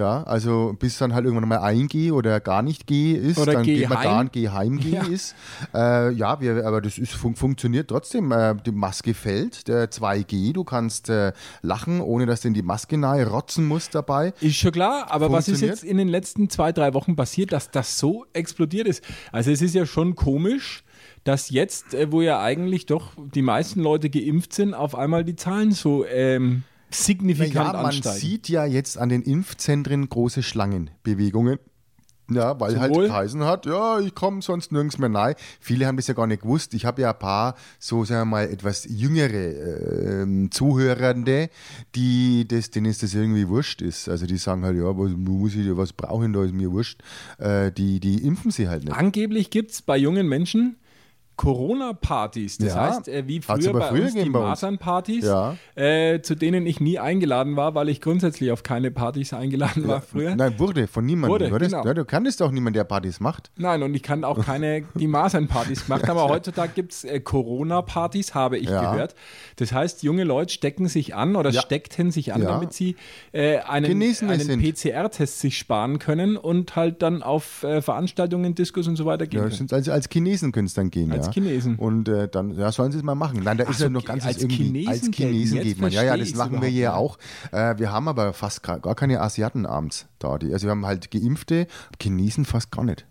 Ja, 0.00 0.22
also 0.22 0.74
bis 0.78 0.96
dann 0.96 1.12
halt 1.12 1.26
irgendwann 1.26 1.46
mal 1.46 1.58
1G 1.58 2.10
oder 2.10 2.40
gar 2.40 2.62
nicht 2.62 2.86
G 2.86 3.12
ist, 3.12 3.36
Oder 3.36 3.52
dann 3.52 3.64
Geh 3.64 3.76
geht 3.80 3.88
man 3.90 4.02
da 4.02 4.10
heim. 4.10 4.20
und 4.20 4.32
Geh 4.32 4.48
heim 4.48 4.78
G 4.78 4.90
Ja. 4.94 5.02
ist. 5.02 5.34
Äh, 5.74 6.12
ja, 6.12 6.40
wir, 6.40 6.64
aber 6.66 6.80
das 6.80 6.96
ist, 6.96 7.12
fun 7.12 7.34
funktioniert 7.36 7.88
trotzdem. 7.88 8.32
Äh, 8.32 8.54
die 8.64 8.72
Maske 8.72 9.12
fällt, 9.12 9.68
der 9.68 9.90
2G, 9.90 10.54
du 10.54 10.64
kannst 10.64 11.10
äh, 11.10 11.32
lachen, 11.60 12.00
ohne 12.00 12.24
dass 12.24 12.40
du 12.40 12.48
in 12.48 12.54
die 12.54 12.62
Maske 12.62 12.96
nahe 12.96 13.26
rotzen 13.28 13.66
musst 13.68 13.94
dabei. 13.94 14.32
Ist 14.40 14.56
schon 14.56 14.72
klar, 14.72 15.08
aber 15.10 15.30
was 15.30 15.48
ist 15.48 15.60
jetzt 15.60 15.84
in 15.84 15.98
den 15.98 16.08
letzten 16.08 16.48
zwei, 16.48 16.72
drei 16.72 16.94
Wochen 16.94 17.14
passiert, 17.14 17.52
dass 17.52 17.70
das 17.70 17.98
so 17.98 18.24
explodiert 18.32 18.88
ist? 18.88 19.04
Also 19.32 19.50
es 19.50 19.60
ist 19.60 19.74
ja 19.74 19.84
schon 19.84 20.14
komisch, 20.16 20.82
dass 21.24 21.50
jetzt, 21.50 21.92
äh, 21.92 22.10
wo 22.10 22.22
ja 22.22 22.40
eigentlich 22.40 22.86
doch 22.86 23.12
die 23.34 23.42
meisten 23.42 23.82
Leute 23.82 24.08
geimpft 24.08 24.54
sind, 24.54 24.72
auf 24.72 24.94
einmal 24.94 25.24
die 25.24 25.36
Zahlen 25.36 25.72
so 25.72 26.06
ähm, 26.06 26.62
signifikant 26.90 27.54
Ja, 27.54 27.72
man 27.72 27.86
ansteigen. 27.86 28.18
sieht 28.18 28.48
ja 28.48 28.64
jetzt 28.64 28.98
an 28.98 29.08
den 29.08 29.22
Impfzentren 29.22 30.08
große 30.08 30.42
Schlangenbewegungen. 30.42 31.58
Ja, 32.32 32.60
weil 32.60 32.78
halt 32.78 32.94
Wohl. 32.94 33.08
geheißen 33.08 33.42
hat, 33.42 33.66
ja, 33.66 33.98
ich 33.98 34.14
komme 34.14 34.40
sonst 34.40 34.70
nirgends 34.70 34.98
mehr 34.98 35.12
rein. 35.12 35.34
Viele 35.58 35.86
haben 35.88 35.96
das 35.96 36.06
ja 36.06 36.14
gar 36.14 36.28
nicht 36.28 36.42
gewusst. 36.42 36.74
Ich 36.74 36.84
habe 36.84 37.02
ja 37.02 37.10
ein 37.10 37.18
paar, 37.18 37.56
so 37.80 38.04
sagen 38.04 38.20
wir 38.30 38.36
mal, 38.36 38.44
etwas 38.48 38.86
jüngere 38.88 39.32
ähm, 40.22 40.48
Zuhörende, 40.52 41.50
die 41.96 42.46
das, 42.46 42.70
denen 42.70 42.86
ist 42.86 43.02
das 43.02 43.14
irgendwie 43.14 43.48
wurscht 43.48 43.82
ist. 43.82 44.08
Also 44.08 44.26
die 44.26 44.36
sagen 44.36 44.64
halt, 44.64 44.76
ja, 44.76 44.96
was 44.96 45.10
muss 45.10 45.56
ich, 45.56 45.76
was 45.76 45.92
brauche 45.92 46.26
ich 46.26 46.32
da, 46.32 46.44
ist 46.44 46.54
mir 46.54 46.70
wurscht. 46.70 47.02
Äh, 47.38 47.72
die, 47.72 47.98
die 47.98 48.24
impfen 48.24 48.52
sie 48.52 48.68
halt 48.68 48.84
nicht. 48.84 48.96
Angeblich 48.96 49.50
gibt 49.50 49.72
es 49.72 49.82
bei 49.82 49.96
jungen 49.96 50.28
Menschen 50.28 50.76
Corona-Partys. 51.40 52.58
Das 52.58 52.74
Ja, 52.74 52.80
heißt, 52.96 53.08
äh, 53.08 53.26
wie 53.26 53.40
früher 53.40 53.72
bei 53.72 53.88
früher 53.88 54.04
uns 54.04 54.14
die. 54.14 54.28
Masern-Partys, 54.28 55.24
Ja. 55.24 55.56
äh, 55.74 56.20
zu 56.20 56.34
denen 56.34 56.66
ich 56.66 56.80
nie 56.80 56.98
eingeladen 56.98 57.56
war, 57.56 57.74
weil 57.74 57.88
ich 57.88 58.00
grundsätzlich 58.00 58.52
auf 58.52 58.62
keine 58.62 58.90
Partys 58.90 59.32
eingeladen 59.32 59.88
war 59.88 60.00
früher. 60.02 60.34
Nein, 60.36 60.58
wurde 60.58 60.86
von 60.86 61.04
niemandem. 61.06 61.32
Wurde, 61.32 61.48
du, 61.48 61.54
hattest- 61.54 61.74
genau. 61.74 61.94
du 61.94 62.04
kanntest 62.04 62.40
doch 62.40 62.50
niemanden, 62.50 62.74
der 62.74 62.84
Partys 62.84 63.20
macht. 63.20 63.50
Nein, 63.56 63.82
und 63.82 63.94
ich 63.94 64.02
kann 64.02 64.24
auch 64.24 64.44
keine, 64.44 64.82
die 64.94 65.06
Masern-Partys 65.06 65.86
gemacht 65.86 66.06
haben. 66.08 66.18
Aber 66.18 66.28
heutzutage 66.34 66.72
gibt 66.74 66.92
es 66.92 67.04
äh, 67.04 67.20
Corona-Partys, 67.20 68.34
habe 68.34 68.58
ich 68.58 68.68
Ja. 68.68 68.92
gehört. 68.92 69.14
Das 69.56 69.72
heißt, 69.72 70.02
junge 70.02 70.24
Leute 70.24 70.52
stecken 70.52 70.88
sich 70.88 71.14
an 71.14 71.36
oder 71.36 71.52
steckten 71.52 72.10
sich 72.10 72.32
an, 72.34 72.42
damit 72.42 72.72
sie 72.72 72.96
äh, 73.32 73.58
einen, 73.58 74.02
einen. 74.02 74.60
PCR-Test 74.60 75.40
sich 75.40 75.56
sparen 75.58 75.98
können 75.98 76.36
und 76.36 76.76
halt 76.76 77.02
dann 77.02 77.22
auf 77.22 77.62
äh, 77.64 77.80
Veranstaltungen, 77.82 78.54
Diskos 78.54 78.86
und 78.88 78.96
so 78.96 79.04
weiter 79.06 79.26
gehen 79.26 79.40
können. 79.40 79.52
sind- 79.52 79.72
als, 79.72 79.88
als 79.88 80.08
Chinesen 80.12 80.52
können 80.52 80.66
es 80.66 80.74
dann 80.74 80.90
gehen. 80.90 81.12
Als 81.12 81.26
ja. 81.26 81.29
Chinesen. 81.32 81.76
Und 81.76 82.08
äh, 82.08 82.28
dann 82.28 82.50
ja, 82.56 82.72
sollen 82.72 82.92
sie 82.92 82.98
es 82.98 83.04
mal 83.04 83.14
machen. 83.14 83.40
Nein, 83.42 83.58
da 83.58 83.64
ist 83.64 83.78
so, 83.78 83.84
ja 83.84 83.90
noch 83.90 84.04
ganz 84.04 84.24
als 84.24 84.38
irgendwie 84.38 84.64
Chinesen 84.64 84.88
als. 84.88 85.16
Chinesen 85.16 85.60
geht 85.62 85.80
man. 85.80 85.90
Ja, 85.90 86.02
ja, 86.02 86.16
das 86.16 86.34
machen 86.34 86.60
wir 86.60 86.68
hier 86.68 86.96
auch. 86.96 87.18
Äh, 87.52 87.78
wir 87.78 87.92
haben 87.92 88.08
aber 88.08 88.32
fast 88.32 88.62
gar 88.62 88.80
gar 88.80 88.94
keine 88.94 89.20
Asiaten 89.20 89.66
abends 89.66 90.06
da. 90.18 90.38
Die, 90.38 90.52
also 90.52 90.66
wir 90.66 90.72
haben 90.72 90.86
halt 90.86 91.10
Geimpfte, 91.10 91.66
Chinesen 92.00 92.44
fast 92.44 92.70
gar 92.70 92.84
nicht. 92.84 93.06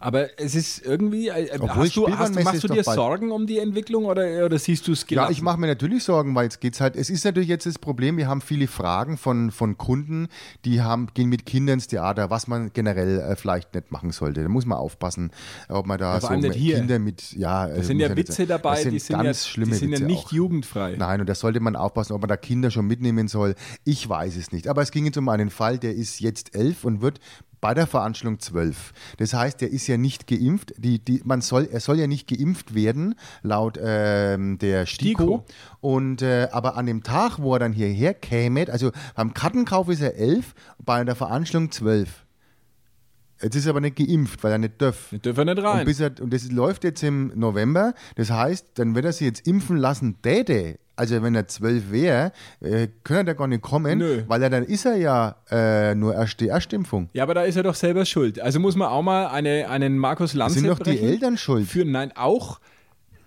Aber 0.00 0.38
es 0.38 0.54
ist 0.54 0.84
irgendwie, 0.84 1.28
äh, 1.28 1.50
Obwohl 1.58 1.84
hast 1.84 1.96
du, 1.96 2.08
hast, 2.08 2.34
machst 2.42 2.64
du 2.64 2.68
dir. 2.68 2.82
Sorgen 2.84 3.30
um 3.30 3.46
die 3.46 3.58
Entwicklung 3.58 4.04
oder, 4.06 4.44
oder 4.44 4.58
siehst 4.58 4.86
du 4.88 4.92
es 4.92 5.02
Ja, 5.02 5.06
gelassen? 5.06 5.32
ich 5.32 5.42
mache 5.42 5.58
mir 5.58 5.66
natürlich 5.68 6.04
Sorgen, 6.04 6.34
weil 6.34 6.44
jetzt 6.44 6.60
geht's 6.60 6.80
halt, 6.80 6.96
es 6.96 7.10
ist 7.10 7.24
natürlich 7.24 7.48
jetzt 7.48 7.64
das 7.64 7.78
Problem, 7.78 8.16
wir 8.16 8.26
haben 8.28 8.40
viele 8.40 8.66
Fragen 8.66 9.16
von, 9.16 9.50
von 9.50 9.78
Kunden, 9.78 10.28
die 10.64 10.82
haben, 10.82 11.08
gehen 11.14 11.28
mit 11.28 11.46
Kindern 11.46 11.74
ins 11.74 11.86
Theater, 11.86 12.28
was 12.28 12.48
man 12.48 12.72
generell 12.72 13.20
äh, 13.20 13.36
vielleicht 13.36 13.74
nicht 13.74 13.92
machen 13.92 14.10
sollte. 14.10 14.42
Da 14.42 14.48
muss 14.48 14.66
man 14.66 14.78
aufpassen, 14.78 15.30
ob 15.68 15.86
man 15.86 15.98
da 15.98 16.14
Ja, 16.14 16.20
so 16.20 16.50
hier. 16.52 16.76
Kinder 16.76 16.98
mit, 16.98 17.32
ja. 17.32 17.68
Da 17.68 17.82
sind 17.82 18.00
ja 18.00 18.14
Witze 18.16 18.46
dabei, 18.46 18.82
sind 18.82 18.92
die 18.92 18.98
sind, 18.98 19.16
ganz 19.22 19.44
ja, 19.44 19.50
schlimme 19.50 19.72
die 19.72 19.78
sind 19.78 19.90
ja 19.92 19.98
Witze 19.98 20.06
nicht 20.06 20.26
auch. 20.26 20.32
jugendfrei. 20.32 20.96
Nein, 20.98 21.20
und 21.20 21.28
da 21.28 21.34
sollte 21.34 21.60
man 21.60 21.76
aufpassen, 21.76 22.12
ob 22.12 22.20
man 22.20 22.28
da 22.28 22.36
Kinder 22.36 22.70
schon 22.70 22.86
mitnehmen 22.86 23.28
soll. 23.28 23.54
Ich 23.84 24.08
weiß 24.08 24.36
es 24.36 24.52
nicht. 24.52 24.68
Aber 24.68 24.82
es 24.82 24.90
ging 24.90 25.06
jetzt 25.06 25.16
um 25.16 25.28
einen 25.28 25.50
Fall, 25.50 25.78
der 25.78 25.94
ist 25.94 26.20
jetzt 26.20 26.54
elf 26.54 26.84
und 26.84 27.00
wird 27.00 27.20
bei 27.64 27.72
der 27.72 27.86
Veranstaltung 27.86 28.40
zwölf. 28.40 28.92
Das 29.16 29.32
heißt, 29.32 29.62
der 29.62 29.70
ist 29.70 29.86
ja 29.86 29.96
nicht 29.96 30.26
geimpft. 30.26 30.74
Die, 30.76 30.98
die, 30.98 31.22
man 31.24 31.40
soll, 31.40 31.66
er 31.72 31.80
soll 31.80 31.98
ja 31.98 32.06
nicht 32.06 32.28
geimpft 32.28 32.74
werden, 32.74 33.14
laut 33.40 33.78
ähm, 33.82 34.58
der 34.58 34.84
STIKO. 34.84 35.46
Und 35.80 36.20
äh, 36.20 36.48
aber 36.52 36.76
an 36.76 36.84
dem 36.84 37.02
Tag, 37.02 37.38
wo 37.38 37.54
er 37.54 37.60
dann 37.60 37.72
hierher 37.72 38.12
käme, 38.12 38.66
also 38.70 38.92
beim 39.14 39.32
Kartenkauf 39.32 39.88
ist 39.88 40.02
er 40.02 40.14
elf, 40.16 40.54
bei 40.84 41.02
der 41.04 41.14
Veranstaltung 41.14 41.70
zwölf. 41.70 42.23
Jetzt 43.44 43.56
ist 43.56 43.66
er 43.66 43.70
aber 43.70 43.80
nicht 43.82 43.96
geimpft, 43.96 44.42
weil 44.42 44.52
er 44.52 44.58
nicht 44.58 44.80
darf. 44.80 45.08
Die 45.10 45.18
dürfen 45.18 45.44
nicht 45.44 45.58
Und, 45.58 45.64
rein. 45.66 45.84
bis 45.84 46.00
er, 46.00 46.12
und 46.20 46.32
das 46.32 46.50
läuft 46.50 46.82
jetzt 46.82 47.02
im 47.02 47.30
November. 47.34 47.92
Das 48.16 48.30
heißt, 48.30 48.68
dann 48.76 48.94
wird 48.94 49.04
er 49.04 49.12
sich 49.12 49.26
jetzt 49.26 49.46
impfen 49.46 49.76
lassen, 49.76 50.16
täte. 50.22 50.78
Also 50.96 51.22
wenn 51.22 51.34
er 51.34 51.46
zwölf 51.48 51.90
wäre, 51.90 52.32
äh, 52.60 52.88
könnte 53.02 53.32
er 53.32 53.34
gar 53.34 53.46
nicht 53.48 53.62
kommen, 53.62 53.98
Nö. 53.98 54.22
weil 54.28 54.42
er 54.42 54.48
dann 54.48 54.62
ist 54.64 54.86
er 54.86 54.96
ja 54.96 55.36
äh, 55.50 55.94
nur 55.94 56.14
erste 56.14 56.48
Erstimpfung. 56.48 57.10
Ja, 57.12 57.24
aber 57.24 57.34
da 57.34 57.42
ist 57.42 57.56
er 57.56 57.64
doch 57.64 57.74
selber 57.74 58.06
schuld. 58.06 58.40
Also 58.40 58.60
muss 58.60 58.76
man 58.76 58.88
auch 58.88 59.02
mal 59.02 59.26
eine, 59.26 59.68
einen 59.68 59.98
Markus 59.98 60.34
Lanze 60.34 60.60
Sind 60.60 60.68
doch 60.68 60.78
die. 60.78 60.98
Eltern 61.00 61.36
schuld. 61.36 61.66
Für, 61.66 61.84
nein, 61.84 62.12
auch 62.14 62.60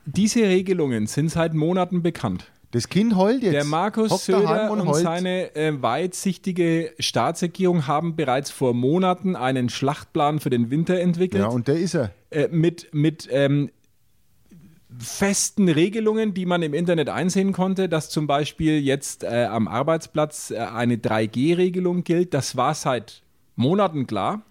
diese 0.06 0.44
Regelungen 0.44 1.06
sind 1.08 1.30
seit 1.30 1.54
Monaten 1.54 2.02
bekannt. 2.02 2.50
Das 2.78 2.90
Kind 2.90 3.16
heult 3.16 3.42
jetzt. 3.42 3.54
Der 3.54 3.64
Markus 3.64 4.26
Söder 4.26 4.70
und, 4.70 4.86
heult. 4.86 5.02
seine 5.02 5.56
äh, 5.56 5.82
weitsichtige 5.82 6.94
Staatsregierung 7.00 7.88
haben 7.88 8.16
bereits 8.16 8.52
vor 8.52 8.76
Monaten 8.76 9.36
einen 9.36 9.70
Schlachtplan 9.70 10.40
für 10.40 10.52
den 10.52 10.70
Winter 10.70 11.00
entwickelt. 11.00 11.42
Ja, 11.42 11.50
und 11.50 11.68
der 11.68 11.80
ist 11.80 11.96
er. 11.96 12.12
äh, 12.30 12.48
mit, 12.50 12.94
mit 12.94 13.28
ähm, 13.32 13.72
festen 15.00 15.70
Regelungen, 15.70 16.36
die 16.36 16.46
man 16.46 16.62
im 16.62 16.76
Internet 16.76 17.10
einsehen 17.10 17.52
konnte, 17.52 17.90
dass 17.90 18.12
zum 18.12 18.28
Beispiel 18.28 18.80
jetzt 18.80 19.24
äh, 19.24 19.46
am 19.46 19.68
Arbeitsplatz 19.68 20.52
äh, 20.52 20.58
eine 20.58 20.98
3G-Regelung 20.98 22.04
gilt. 22.04 22.36
Das 22.36 22.58
war 22.58 22.76
seit 22.76 23.24
Monaten 23.56 24.06
klar. 24.06 24.44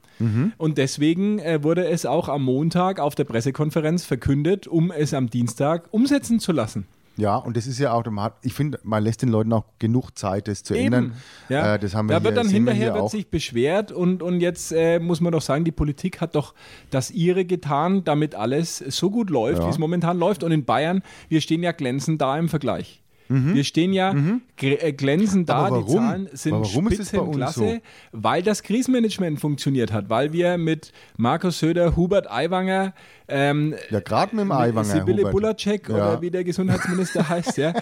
Und 0.56 0.78
deswegen 0.78 1.38
äh, 1.40 1.62
wurde 1.62 1.87
es 1.88 2.06
auch 2.06 2.30
am 2.30 2.42
Montag 2.42 3.00
auf 3.00 3.14
der 3.14 3.25
Pressekonferenz 3.25 4.06
verkündet, 4.06 4.66
um 4.66 4.90
es 4.90 5.12
am 5.12 5.28
Dienstag 5.28 5.88
umsetzen 5.90 6.40
zu 6.40 6.52
lassen. 6.52 6.87
Ja, 7.19 7.37
und 7.37 7.57
das 7.57 7.67
ist 7.67 7.79
ja 7.79 7.93
hat- 8.21 8.37
ich 8.43 8.53
finde, 8.53 8.79
man 8.83 9.03
lässt 9.03 9.23
den 9.23 9.31
Leuten 9.31 9.53
auch 9.53 9.65
genug 9.79 10.11
Zeit, 10.19 10.49
das 10.49 10.63
zu 10.63 10.75
ändern. 10.75 11.15
Ja. 11.49 11.75
Äh, 11.75 11.79
das 11.79 11.95
haben 11.95 12.09
wir 12.09 12.17
da 12.17 12.23
wird 12.25 12.35
hier, 12.35 12.43
dann 12.43 12.49
sehen 12.51 12.65
wir 12.65 12.73
hinterher 12.73 12.95
wird 12.95 13.05
auch. 13.05 13.11
sich 13.11 13.29
beschwert 13.31 13.91
und, 13.91 14.23
und 14.23 14.41
jetzt 14.41 14.71
äh, 14.73 14.99
muss 14.99 15.21
man 15.23 15.33
doch 15.33 15.41
sagen, 15.43 15.65
die 15.65 15.73
Politik 15.73 16.21
hat 16.21 16.35
doch 16.35 16.55
das 16.91 17.11
ihre 17.11 17.45
getan, 17.47 18.05
damit 18.05 18.35
alles 18.35 18.79
so 18.79 19.11
gut 19.11 19.31
läuft, 19.31 19.61
Ja. 19.61 19.67
wie 19.67 19.71
es 19.71 19.79
momentan 19.79 20.19
läuft. 20.19 20.43
Und 20.45 20.53
in 20.53 20.65
Bayern, 20.65 21.03
wir 21.29 21.41
stehen 21.41 21.63
ja 21.63 21.73
glänzend 21.73 22.21
da 22.21 22.37
im 22.39 22.49
Vergleich. 22.49 23.03
Wir 23.28 23.64
stehen 23.64 23.92
ja 23.92 24.12
gr- 24.56 24.83
äh, 24.83 24.92
glänzend 24.92 25.49
da, 25.49 25.71
Mhm. 25.71 25.87
Die? 25.87 25.92
Zahlen 25.92 26.28
sind 26.33 26.52
Aber 26.54 26.64
warum 26.64 26.90
Spitzenklasse, 26.90 27.61
so? 27.61 27.78
weil 28.12 28.42
das 28.42 28.62
Krisenmanagement 28.62 29.40
funktioniert 29.40 29.92
hat, 29.92 30.09
weil 30.09 30.33
wir 30.33 30.59
mit 30.59 30.92
Markus 31.16 31.59
Söder, 31.59 31.97
Hubert 31.97 32.30
Aiwanger, 32.30 32.95
ähm, 33.28 33.75
Ja, 33.90 34.00
gerade 34.00 34.37
mit 34.37 34.45
dem 34.45 34.52
Aiwanger. 34.52 34.85
Sibylle 34.85 35.18
Hubert. 35.18 35.33
Bulacek 35.33 35.88
Ja. 35.88 35.95
oder 35.95 36.23
wie 36.23 36.30
der 36.30 36.45
Gesundheitsminister 36.45 37.28
heißt, 37.28 37.56
ja, 37.59 37.75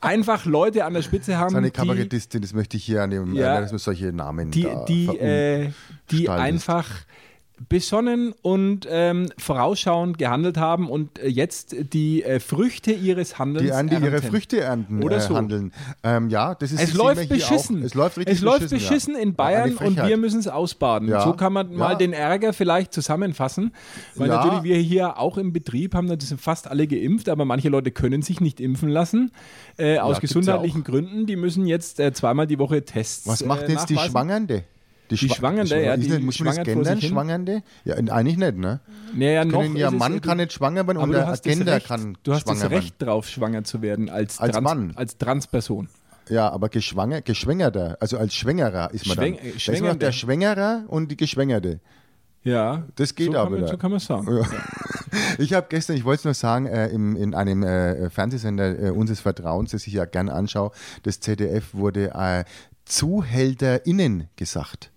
einfach 0.00 0.44
Leute 0.44 0.84
an 0.84 0.94
der 0.94 1.02
Spitze 1.02 1.38
haben, 1.38 1.50
Seine 1.50 1.66
die, 1.68 1.72
Kabarettistin, 1.72 2.40
das 2.42 2.52
möchte 2.52 2.76
ich 2.76 2.84
hier 2.84 3.02
an 3.02 3.10
dem, 3.10 3.34
Ja. 3.34 3.60
äh, 3.60 3.78
solche 3.78 4.12
Namen 4.12 4.50
die, 4.50 4.62
da 4.62 4.84
die, 4.86 5.06
äh, 5.18 5.70
die 6.10 6.28
einfach 6.28 6.88
besonnen 7.68 8.32
und 8.42 8.86
ähm, 8.90 9.28
vorausschauend 9.36 10.18
gehandelt 10.18 10.56
haben 10.56 10.88
und 10.88 11.18
äh, 11.18 11.28
jetzt 11.28 11.74
die 11.92 12.22
äh, 12.22 12.40
Früchte 12.40 12.92
ihres 12.92 13.38
Handelns 13.38 13.76
die 13.76 13.86
die 13.88 13.94
ihre 13.96 14.14
ernten. 14.14 14.28
Früchte 14.28 14.60
ernten 14.60 15.02
Oder 15.02 15.16
äh, 15.16 15.20
so. 15.20 15.34
handeln. 15.36 15.72
Ähm, 16.02 16.28
ja, 16.30 16.54
das 16.54 16.72
ist 16.72 16.80
Es 16.82 16.94
läuft 16.94 17.28
beschissen. 17.28 17.80
Auch. 17.80 17.84
Es 17.86 17.94
läuft 17.94 18.18
richtig 18.18 18.36
es 18.36 18.42
läuft 18.42 18.60
beschissen, 18.70 18.78
beschissen 18.88 19.14
ja. 19.14 19.20
in 19.20 19.28
Ja, 19.30 19.34
Bayern 19.36 19.78
eine 19.78 19.88
und 19.88 19.96
wir 20.06 20.16
müssen 20.16 20.40
es 20.40 20.48
ausbaden. 20.48 21.08
Ja. 21.08 21.22
So 21.22 21.32
kann 21.32 21.52
man 21.52 21.74
mal 21.74 21.92
Ja. 21.92 21.98
den 21.98 22.12
Ärger 22.12 22.52
vielleicht 22.52 22.92
zusammenfassen, 22.92 23.72
weil 24.14 24.28
Ja. 24.28 24.36
natürlich 24.36 24.62
wir 24.62 24.76
hier 24.76 25.18
auch 25.18 25.38
im 25.38 25.52
Betrieb 25.52 25.94
haben, 25.94 26.06
das 26.08 26.28
sind 26.28 26.40
fast 26.40 26.68
alle 26.68 26.86
geimpft, 26.86 27.28
aber 27.28 27.44
manche 27.44 27.68
Leute 27.68 27.90
können 27.90 28.22
sich 28.22 28.40
nicht 28.40 28.60
impfen 28.60 28.88
lassen 28.88 29.32
äh, 29.76 29.98
aus 29.98 30.20
gesundheitlichen 30.20 30.82
ja 30.82 30.84
Gründen. 30.90 31.26
Die 31.26 31.36
müssen 31.36 31.66
jetzt 31.66 32.00
äh, 32.00 32.12
zweimal 32.12 32.46
die 32.46 32.58
Woche 32.58 32.84
Tests 32.84 33.26
Was 33.26 33.44
macht 33.44 33.62
äh, 33.68 33.72
jetzt 33.72 33.90
die. 33.90 33.96
Schwangernde? 33.98 34.64
Die 35.10 35.16
Schwa- 35.16 35.34
Schwangernde, 35.36 35.82
ja, 35.82 35.94
ist 35.94 36.04
die 36.04 36.10
nicht, 36.10 36.22
muss 36.24 36.38
man 36.40 36.54
das 36.56 36.64
gendern. 36.64 37.00
Schwangernde? 37.00 37.62
Ja, 37.84 37.94
eigentlich 37.96 38.36
nicht, 38.36 38.56
ne? 38.56 38.80
Naja, 39.14 39.44
noch 39.44 39.62
Können 39.62 39.76
ja, 39.76 39.88
ist 39.88 39.94
es- 39.94 39.98
Mann 39.98 40.20
kann 40.20 40.36
nicht 40.38 40.52
schwanger 40.52 40.86
werden 40.86 40.98
und 40.98 41.04
aber 41.04 41.12
der 41.14 41.26
das 41.26 41.40
Agenda 41.44 41.74
Recht, 41.74 41.86
kann 41.86 42.18
du 42.22 42.32
hast 42.34 42.42
schwanger 42.42 42.60
das 42.60 42.70
werden. 42.70 42.80
Recht 42.82 43.02
drauf, 43.02 43.28
schwanger 43.28 43.64
zu 43.64 43.80
werden 43.82 44.10
als, 44.10 44.38
Als 44.38 44.52
Trans, 44.52 44.64
Mann. 44.64 44.92
als 44.96 45.16
Transperson. 45.18 45.88
Ja, 46.28 46.50
aber 46.50 46.68
geschwanger, 46.68 47.22
geschwängerter, 47.22 47.96
also 48.00 48.18
als 48.18 48.34
Schwängerer 48.34 48.92
ist 48.92 49.06
man 49.06 49.16
Schwäng- 49.16 49.36
dann. 49.36 49.44
Da 49.66 49.72
ist 49.72 49.80
man 49.80 49.90
noch 49.92 49.98
der 49.98 50.12
Schwängerer 50.12 50.84
und 50.88 51.10
die 51.10 51.16
Geschwängerte. 51.16 51.80
Ja, 52.44 52.84
Das 52.96 53.14
geht 53.14 53.32
so 53.32 53.38
auch 53.38 53.44
kann 53.50 53.60
man. 53.60 53.66
So 53.66 53.76
kann 53.78 53.90
man 53.90 54.00
sagen. 54.00 54.46
Ich 55.38 55.54
habe 55.54 55.66
gestern, 55.70 55.96
ich 55.96 56.04
wollte 56.04 56.18
es 56.20 56.24
nur 56.24 56.34
sagen, 56.34 56.66
äh, 56.66 56.88
im, 56.88 57.16
in 57.16 57.34
einem 57.34 57.62
äh, 57.62 58.10
Fernsehsender 58.10 58.78
äh, 58.78 58.90
unseres 58.90 59.20
Vertrauens, 59.20 59.70
das 59.70 59.86
ich 59.86 59.94
ja 59.94 60.04
gern 60.04 60.28
anschaue, 60.28 60.70
das 61.02 61.20
ZDF 61.20 61.72
wurde 61.72 62.10
äh, 62.14 62.44
ZuhälterInnen 62.84 64.28
gesagt. 64.36 64.90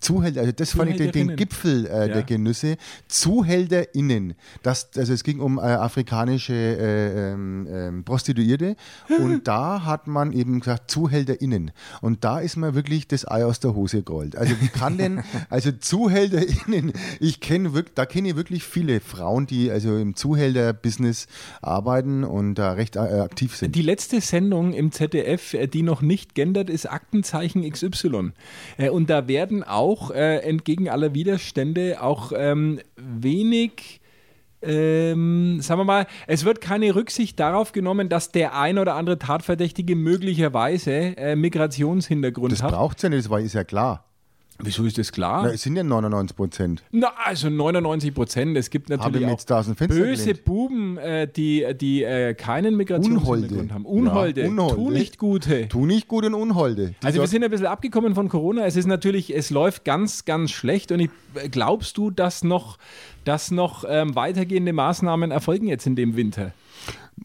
Zuhälter, 0.00 0.40
also 0.40 0.52
das 0.52 0.72
fand 0.72 0.90
ich 0.90 0.96
den, 0.96 1.12
den. 1.12 1.36
Gipfel 1.36 1.86
äh, 1.86 2.08
Ja. 2.08 2.14
der 2.14 2.22
Genüsse. 2.22 2.76
ZuhälterInnen. 3.08 4.34
Das, 4.62 4.90
also 4.96 5.12
es 5.12 5.24
ging 5.24 5.40
um 5.40 5.58
äh, 5.58 5.62
afrikanische 5.62 6.52
äh, 6.54 7.32
ähm, 7.32 7.66
ähm, 7.70 8.04
Prostituierte 8.04 8.76
und 9.18 9.46
da 9.48 9.84
hat 9.84 10.06
man 10.06 10.32
eben 10.32 10.60
gesagt 10.60 10.90
ZuhälterInnen. 10.90 11.70
Und 12.00 12.24
da 12.24 12.40
ist 12.40 12.56
mir 12.56 12.74
wirklich 12.74 13.08
das 13.08 13.26
Ei 13.30 13.44
aus 13.44 13.60
der 13.60 13.74
Hose 13.74 14.02
gerollt. 14.02 14.36
Also 14.36 14.54
wie 14.60 14.68
kann 14.68 14.98
denn, 14.98 15.22
also 15.50 15.72
ZuhälterInnen, 15.72 16.92
ich 17.20 17.40
kenne 17.40 17.72
wirklich, 17.74 17.94
da 17.94 18.06
kenne 18.06 18.30
ich 18.30 18.36
wirklich 18.36 18.64
viele 18.64 19.00
Frauen, 19.00 19.46
die 19.46 19.70
also 19.70 19.96
im 19.96 20.14
Zuhälter-Business 20.16 21.26
arbeiten 21.62 22.24
und 22.24 22.54
da 22.56 22.72
recht 22.72 22.96
äh, 22.96 22.98
aktiv 22.98 23.56
sind. 23.56 23.74
Die 23.74 23.82
letzte 23.82 24.20
Sendung 24.20 24.72
im 24.72 24.92
ZDF, 24.92 25.54
äh, 25.54 25.66
die 25.66 25.82
noch 25.82 26.02
nicht 26.02 26.34
gendert, 26.34 26.70
ist 26.70 26.86
Aktenzeichen 26.90 27.68
XY. 27.70 28.32
Äh, 28.76 28.90
Und 28.90 29.10
da 29.10 29.28
werden 29.28 29.62
auch 29.62 29.85
äh, 30.10 30.38
entgegen 30.38 30.88
aller 30.88 31.14
Widerstände 31.14 32.02
auch 32.02 32.32
ähm, 32.34 32.80
wenig. 32.96 34.00
Ähm, 34.62 35.60
sagen 35.60 35.80
wir 35.80 35.84
mal, 35.84 36.06
es 36.26 36.44
wird 36.44 36.60
keine 36.60 36.94
Rücksicht 36.94 37.38
darauf 37.38 37.72
genommen, 37.72 38.08
dass 38.08 38.32
der 38.32 38.58
ein 38.58 38.78
oder 38.78 38.94
andere 38.94 39.18
Tatverdächtige 39.18 39.94
möglicherweise 39.94 40.92
äh, 41.16 41.36
Migrationshintergrund 41.36 42.52
das 42.52 42.62
hat. 42.62 42.72
braucht 42.72 42.96
es 42.96 43.02
ja 43.02 43.08
nicht, 43.10 43.24
das 43.24 43.30
war, 43.30 43.40
ist 43.40 43.54
ja 43.54 43.64
klar. 43.64 44.05
Wieso 44.58 44.84
ist 44.84 44.98
das 44.98 45.12
klar? 45.12 45.42
Na, 45.44 45.52
es 45.52 45.62
sind 45.62 45.76
ja 45.76 45.82
99 45.82 46.36
Prozent. 46.36 46.82
Na, 46.90 47.12
also 47.24 47.50
99 47.50 48.14
Prozent. 48.14 48.56
Es 48.56 48.70
gibt 48.70 48.88
natürlich 48.88 49.26
auch 49.26 49.38
böse 49.88 50.24
gelehnt. 50.24 50.44
Buben, 50.44 50.98
äh, 50.98 51.28
die, 51.28 51.66
die 51.78 52.02
äh, 52.02 52.34
keinen 52.34 52.76
Migrationshintergrund 52.76 53.72
haben. 53.72 53.84
Unholde. 53.84 54.42
Ja, 54.42 54.48
Unholde. 54.48 54.74
Tu 54.74 54.90
nicht 54.90 55.18
Gute. 55.18 55.68
Tu 55.68 55.86
nicht 55.86 56.08
gut 56.08 56.24
und 56.24 56.34
Unholde. 56.34 56.94
Die 57.02 57.06
Also 57.06 57.20
wir 57.20 57.26
sind 57.26 57.44
ein 57.44 57.50
bisschen 57.50 57.66
abgekommen 57.66 58.14
von 58.14 58.28
Corona. 58.28 58.64
Es 58.64 58.76
ist 58.76 58.86
natürlich, 58.86 59.34
es 59.34 59.50
läuft 59.50 59.84
ganz, 59.84 60.24
ganz 60.24 60.50
schlecht. 60.50 60.92
Und 60.92 61.00
ich, 61.00 61.10
glaubst 61.50 61.98
du, 61.98 62.10
dass 62.10 62.42
noch, 62.42 62.78
dass 63.24 63.50
noch 63.50 63.84
ähm, 63.88 64.14
weitergehende 64.14 64.72
Maßnahmen 64.72 65.30
erfolgen 65.30 65.66
jetzt 65.66 65.86
in 65.86 65.96
dem 65.96 66.16
Winter? 66.16 66.52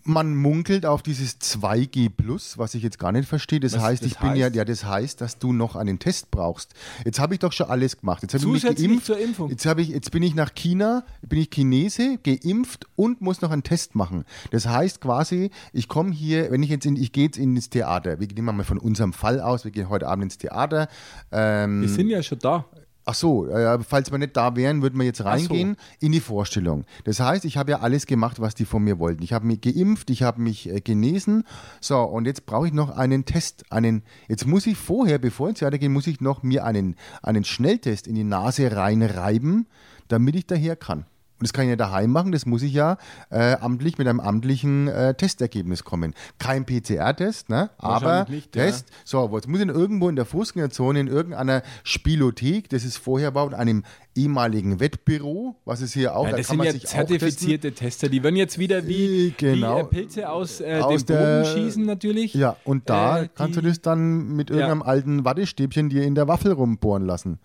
Man 0.04 0.36
munkelt 0.36 0.86
auf 0.86 1.04
dieses 1.04 1.40
2G 1.42 2.10
Plus, 2.10 2.58
was 2.58 2.76
ich 2.76 2.84
jetzt 2.84 2.98
gar 2.98 3.12
nicht 3.12 3.28
verstehe. 3.28 3.60
Das 3.60 3.74
Was 3.74 3.82
heißt, 3.82 4.04
das 4.04 4.12
ich 4.12 4.18
bin 4.18 4.36
ja, 4.36 4.46
heißt? 4.46 4.56
ja, 4.56 4.66
das 4.66 4.86
heißt, 4.86 5.22
dass 5.22 5.38
du 5.38 5.54
noch 5.54 5.76
einen 5.76 6.00
Test 6.00 6.32
brauchst. 6.32 6.74
Jetzt 7.06 7.20
habe 7.20 7.34
ich 7.34 7.40
doch 7.40 7.52
schon 7.52 7.68
alles 7.70 7.98
gemacht. 7.98 8.22
Jetzt 8.24 8.34
habe 8.34 8.46
ich 8.58 8.64
mich 8.64 8.76
geimpft. 8.76 9.06
zur 9.06 9.20
Impfung. 9.20 9.50
Jetzt 9.50 9.66
habe 9.66 9.82
ich, 9.82 9.90
jetzt 9.90 10.12
bin 10.12 10.24
ich 10.24 10.34
nach 10.34 10.54
China, 10.56 11.04
bin 11.22 11.40
ich 11.40 11.50
Chinese, 11.52 12.18
geimpft 12.24 12.88
und 12.96 13.22
muss 13.22 13.42
noch 13.42 13.52
einen 13.52 13.64
Test 13.64 13.96
machen. 13.96 14.24
Das 14.52 14.68
heißt 14.68 15.02
quasi, 15.02 15.52
ich 15.74 15.88
komme 15.88 16.12
hier, 16.12 16.52
wenn 16.52 16.64
ich 16.64 16.70
jetzt 16.70 16.86
in, 16.86 16.96
ich 16.96 17.12
gehe 17.12 17.26
jetzt 17.26 17.38
ins 17.38 17.70
Theater. 17.70 18.20
Wir 18.20 18.28
gehen 18.28 18.46
mal 18.46 18.64
von 18.64 18.78
unserem 18.78 19.14
Fall 19.14 19.42
aus. 19.42 19.66
Wir 19.66 19.72
gehen 19.72 19.90
heute 19.90 20.08
Abend 20.08 20.24
ins 20.24 20.38
Theater. 20.38 20.88
Ähm, 21.32 21.82
Wir 21.82 21.90
sind 21.90 22.08
ja 22.10 22.24
schon 22.24 22.40
da. 22.40 22.66
Ach 23.12 23.16
so, 23.16 23.46
äh, 23.50 23.78
falls 23.84 24.10
wir 24.10 24.18
nicht 24.20 24.38
da 24.38 24.56
wären, 24.56 24.82
würden 24.82 24.98
wir 24.98 25.06
jetzt 25.06 25.26
reingehen 25.26 25.76
in 26.00 26.14
die 26.14 26.22
Vorstellung. 26.22 26.86
Das 27.04 27.20
heißt, 27.20 27.44
ich 27.44 27.58
habe 27.58 27.72
ja 27.72 27.80
alles 27.82 28.06
gemacht, 28.06 28.40
was 28.40 28.56
die 28.56 28.64
von 28.64 28.86
mir 28.86 29.00
wollten. 29.00 29.22
Ich 29.22 29.34
habe 29.34 29.46
mich 29.46 29.60
geimpft, 29.60 30.10
ich 30.10 30.24
habe 30.24 30.42
mich 30.42 30.70
äh, 30.70 30.80
genesen. 30.80 31.44
So, 31.82 32.00
und 32.00 32.26
jetzt 32.26 32.46
brauche 32.46 32.68
ich 32.68 32.74
noch 32.74 32.90
einen 32.90 33.26
Test. 33.26 33.66
Einen, 33.70 34.04
jetzt 34.30 34.48
muss 34.48 34.66
ich 34.66 34.78
vorher, 34.78 35.20
bevor 35.20 35.50
ich 35.50 35.62
weitergehe, 35.62 35.90
muss 35.90 36.08
ich 36.08 36.22
noch 36.22 36.42
mir 36.42 36.64
einen, 36.64 36.96
einen 37.22 37.44
Schnelltest 37.44 38.08
in 38.08 38.16
die 38.16 38.24
Nase 38.24 38.74
reinreiben, 38.74 39.68
damit 40.08 40.38
ich 40.38 40.48
daher 40.48 40.78
kann. 40.78 41.06
Und 41.42 41.46
das 41.48 41.54
kann 41.54 41.64
ich 41.66 41.72
ja 41.72 41.76
daheim 41.76 42.12
machen, 42.12 42.32
das 42.32 42.46
muss 42.46 42.62
ich 42.62 42.72
ja 42.72 42.98
äh, 43.32 43.54
amtlich 43.56 43.98
mit 43.98 44.08
einem 44.08 44.20
amtlichen 44.20 44.88
äh, 44.88 45.16
Testergebnis 45.16 45.84
kommen. 45.84 46.14
Kein 46.38 46.68
PCR-Test, 46.68 47.50
ne? 47.50 47.72
aber 47.80 48.28
nicht, 48.30 48.56
ja. 48.56 48.66
Test. 48.66 48.90
So, 49.04 49.28
jetzt 49.34 49.48
muss 49.48 49.60
ich 49.60 49.68
irgendwo 49.68 50.08
in 50.08 50.16
der 50.16 50.26
Fußgängerzone 50.26 51.00
in 51.00 51.08
irgendeiner 51.08 51.64
Spielothek, 51.84 52.70
das 52.70 52.84
ist 52.86 52.98
vorher 52.98 53.34
war, 53.34 53.48
in 53.48 53.56
einem 53.56 53.84
ehemaligen 54.16 54.80
Wettbüro, 54.80 55.56
was 55.66 55.82
es 55.82 55.94
hier 55.94 56.16
auch, 56.16 56.26
Ja, 56.26 56.32
da 56.32 56.38
das 56.38 56.46
kann 56.48 56.52
sind 56.54 56.58
man 56.60 56.68
ja 56.68 56.74
sich 56.74 56.86
zertifizierte 56.86 57.72
Tester. 57.72 58.08
Die 58.08 58.22
werden 58.22 58.36
jetzt 58.36 58.60
wieder 58.60 58.86
wie, 58.88 59.30
Äh, 59.30 59.34
genau. 59.36 59.80
wie 59.80 59.96
Pilze 59.96 60.30
aus, 60.30 60.62
äh, 60.62 60.80
Aus 60.80 61.06
dem 61.06 61.16
Boden 61.18 61.26
der- 61.28 61.46
schießen 61.46 61.86
natürlich. 61.86 62.36
Ja, 62.36 62.56
und 62.66 62.88
da 62.88 63.22
Äh, 63.24 63.30
kannst 63.34 63.58
du 63.58 63.62
das 63.62 63.82
dann 63.82 64.36
mit 64.36 64.52
irgendeinem 64.52 64.84
alten 64.84 65.26
Wattestäbchen 65.26 65.90
dir 65.90 66.04
in 66.04 66.14
der 66.14 66.28
Waffel 66.28 66.52
rumbohren 66.52 67.04
lassen. 67.06 67.40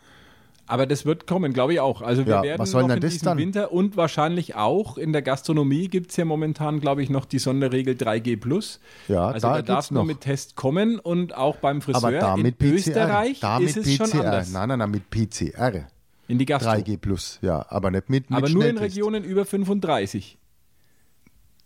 Aber 0.68 0.86
das 0.86 1.06
wird 1.06 1.26
kommen, 1.28 1.52
glaube 1.52 1.74
ich 1.74 1.80
auch. 1.80 2.02
Also 2.02 2.26
wir 2.26 2.34
Ja, 2.36 2.42
werden 2.42 2.58
was 2.58 2.72
soll 2.72 2.82
noch 2.82 2.88
denn 2.88 2.96
in 2.96 3.02
das 3.02 3.12
diesem 3.12 3.24
dann? 3.26 3.38
Winter 3.38 3.72
und 3.72 3.96
wahrscheinlich 3.96 4.56
auch 4.56 4.98
in 4.98 5.12
der 5.12 5.22
Gastronomie 5.22 5.86
gibt 5.88 6.10
es 6.10 6.16
ja 6.16 6.24
momentan, 6.24 6.80
glaube 6.80 7.02
ich, 7.02 7.10
noch 7.10 7.24
die 7.24 7.38
Sonderregel 7.38 7.94
3G+. 7.94 8.78
Ja, 9.08 9.28
also 9.28 9.46
da 9.48 9.62
da, 9.62 9.80
nur 9.90 10.02
noch. 10.02 10.06
mit 10.06 10.22
Test 10.22 10.56
kommen 10.56 10.98
und 10.98 11.36
auch 11.36 11.56
beim 11.56 11.80
Friseur. 11.82 12.02
Aber 12.08 12.12
da 12.12 12.34
in 12.34 12.42
mit 12.42 12.58
PCR. 12.58 12.72
Österreich 12.74 13.40
da 13.40 13.58
ist 13.58 13.76
mit 13.76 13.86
es 13.86 13.94
schon 13.94 14.10
PCR. 14.10 14.24
anders. 14.24 14.50
Nein, 14.50 14.68
nein, 14.70 14.78
nein, 14.80 14.90
mit 14.90 15.08
PCR. 15.10 15.86
In 16.28 16.38
die 16.38 16.46
Gastro. 16.46 16.70
3G 16.70 16.96
plus, 16.98 17.38
ja, 17.42 17.64
aber 17.68 17.92
nicht 17.92 18.10
mit, 18.10 18.28
mit 18.30 18.36
Aber 18.36 18.48
nur 18.48 18.64
in. 18.66 18.78
Regionen 18.78 19.22
über 19.22 19.44
35. 19.44 20.36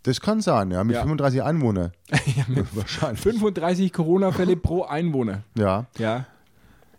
Das 0.02 0.20
kann 0.20 0.40
sein, 0.40 0.70
ja, 0.70 0.82
mit 0.84 0.94
Ja. 0.96 1.02
35 1.02 1.42
Einwohnern. 1.42 1.92
Wahrscheinlich. 2.74 3.20
35 3.20 3.92
Corona-Fälle 3.92 4.56
pro 4.56 4.82
Einwohner. 4.82 5.42
Ja. 5.56 5.86
Ja. 5.98 6.26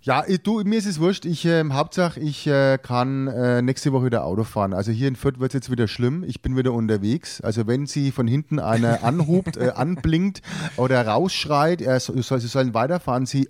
Ja, 0.04 0.24
ich- 0.28 0.42
du, 0.42 0.62
mir 0.64 0.80
ist 0.80 0.88
es 0.88 1.00
wurscht. 1.00 1.26
Ich, 1.26 1.46
ähm, 1.46 1.76
Hauptsache, 1.76 2.20
ich 2.20 2.48
äh, 2.48 2.80
kann 2.82 3.28
äh, 3.28 3.62
nächste 3.62 3.94
Woche 3.94 4.06
wieder 4.06 4.26
Auto 4.26 4.44
fahren. 4.44 4.74
Also 4.74 4.92
hier 4.92 5.08
in 5.08 5.16
Fürth 5.16 5.40
wird 5.40 5.52
es 5.52 5.54
jetzt 5.54 5.70
wieder 5.72 5.88
schlimm. 5.88 6.24
Ich 6.24 6.42
bin 6.42 6.58
wieder 6.58 6.74
unterwegs. 6.74 7.40
Also 7.42 7.68
wenn 7.68 7.86
sie 7.86 8.10
von 8.12 8.26
hinten 8.28 8.58
einer 8.58 9.04
anhubt, 9.04 9.58
äh, 9.58 9.74
anblinkt 9.76 10.42
oder 10.76 11.06
rausschreit, 11.06 11.82
er 11.84 12.00
soll, 12.00 12.40
sie 12.40 12.48
sollen 12.48 12.74
weiterfahren, 12.74 13.28
sie, 13.28 13.44
äh, 13.44 13.50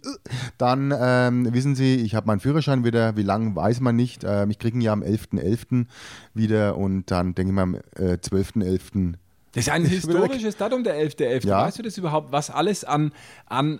dann 0.58 0.94
ähm, 1.00 1.54
wissen 1.54 1.74
sie, 1.76 1.96
ich 1.96 2.16
habe 2.16 2.28
meinen 2.28 2.42
Führerschein 2.42 2.84
wieder. 2.84 3.16
Wie 3.16 3.24
lang, 3.24 3.56
weiß 3.56 3.80
man 3.80 3.96
nicht. 3.96 4.26
Ähm, 4.26 4.50
ich 4.50 4.60
kriege 4.60 4.78
ihn 4.78 4.82
ja 4.82 4.92
am 4.92 5.04
11.11. 5.04 5.86
wieder 6.34 6.76
und 6.76 7.10
dann 7.12 7.34
denke 7.34 7.52
ich 7.52 7.56
mal 7.56 7.62
am 7.64 7.76
äh, 7.96 8.18
12.11. 8.18 9.14
Das 9.54 9.68
ist 9.68 9.70
ein 9.70 9.86
historisches 9.86 10.58
Datum, 10.58 10.84
der 10.84 10.96
11.11. 10.96 11.48
Ja. 11.48 11.64
Weißt 11.66 11.80
du 11.80 11.84
das 11.84 11.98
überhaupt, 11.98 12.32
was 12.34 12.50
alles 12.50 12.84
an, 12.84 13.14
an 13.48 13.80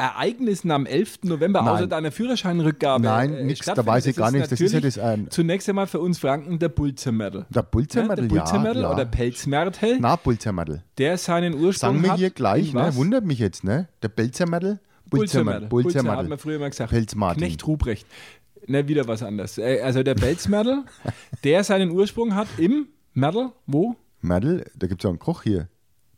Ereignissen 0.00 0.70
am 0.70 0.86
11. 0.86 1.20
November 1.24 1.62
Nein. 1.62 1.74
außer 1.74 1.86
deiner 1.86 2.10
Führerscheinrückgabe 2.10 3.04
Nein, 3.04 3.34
äh, 3.34 3.44
nix, 3.44 3.64
da 3.66 3.84
weiß 3.84 4.06
ich 4.06 4.16
gar 4.16 4.30
nichts. 4.30 4.48
Das 4.48 4.60
ist 4.60 4.72
ja 4.72 4.80
das, 4.80 4.96
ähm, 4.96 5.30
Zunächst 5.30 5.68
einmal 5.68 5.86
für 5.86 6.00
uns 6.00 6.18
Franken 6.18 6.58
der 6.58 6.68
Bulzermörtel. 6.70 7.46
Der 7.50 7.62
Pulzermadel, 7.62 8.28
der 8.28 8.36
ja. 8.36 8.42
Bulzermörtel 8.42 8.82
ja. 8.82 8.92
oder 8.92 9.04
Pelzmörtel, 9.04 9.98
Na, 10.00 10.16
Pulzermadel. 10.16 10.82
der 10.98 11.18
seinen 11.18 11.54
Ursprung 11.54 11.94
Sagen 11.94 12.02
wir 12.02 12.14
hier 12.14 12.30
gleich, 12.30 12.72
ne? 12.72 12.94
Wundert 12.94 13.24
mich 13.24 13.38
jetzt, 13.38 13.64
ne? 13.64 13.88
Der 14.02 14.08
Pelzermadel? 14.08 14.80
Bulzermörtel. 15.10 15.68
Bulzer 15.68 16.04
hat 16.16 16.28
man 16.28 16.38
früher 16.38 16.56
immer 16.56 16.70
gesagt. 16.70 16.90
Pelzmartin. 16.90 17.42
Knecht 17.42 17.66
Ruprecht. 17.66 18.06
Ne, 18.66 18.86
wieder 18.88 19.08
was 19.08 19.22
anderes. 19.22 19.58
Äh, 19.58 19.80
Also 19.82 20.02
der 20.02 20.14
Pelzmörtel, 20.14 20.84
der 21.44 21.64
seinen 21.64 21.90
Ursprung 21.90 22.34
hat 22.34 22.46
im 22.58 22.86
Mörtel, 23.14 23.50
wo? 23.66 23.96
Madel, 24.20 24.64
da 24.76 24.86
gibt 24.86 25.02
es 25.02 25.06
auch 25.06 25.10
einen 25.10 25.18
Koch 25.18 25.42
hier. 25.42 25.68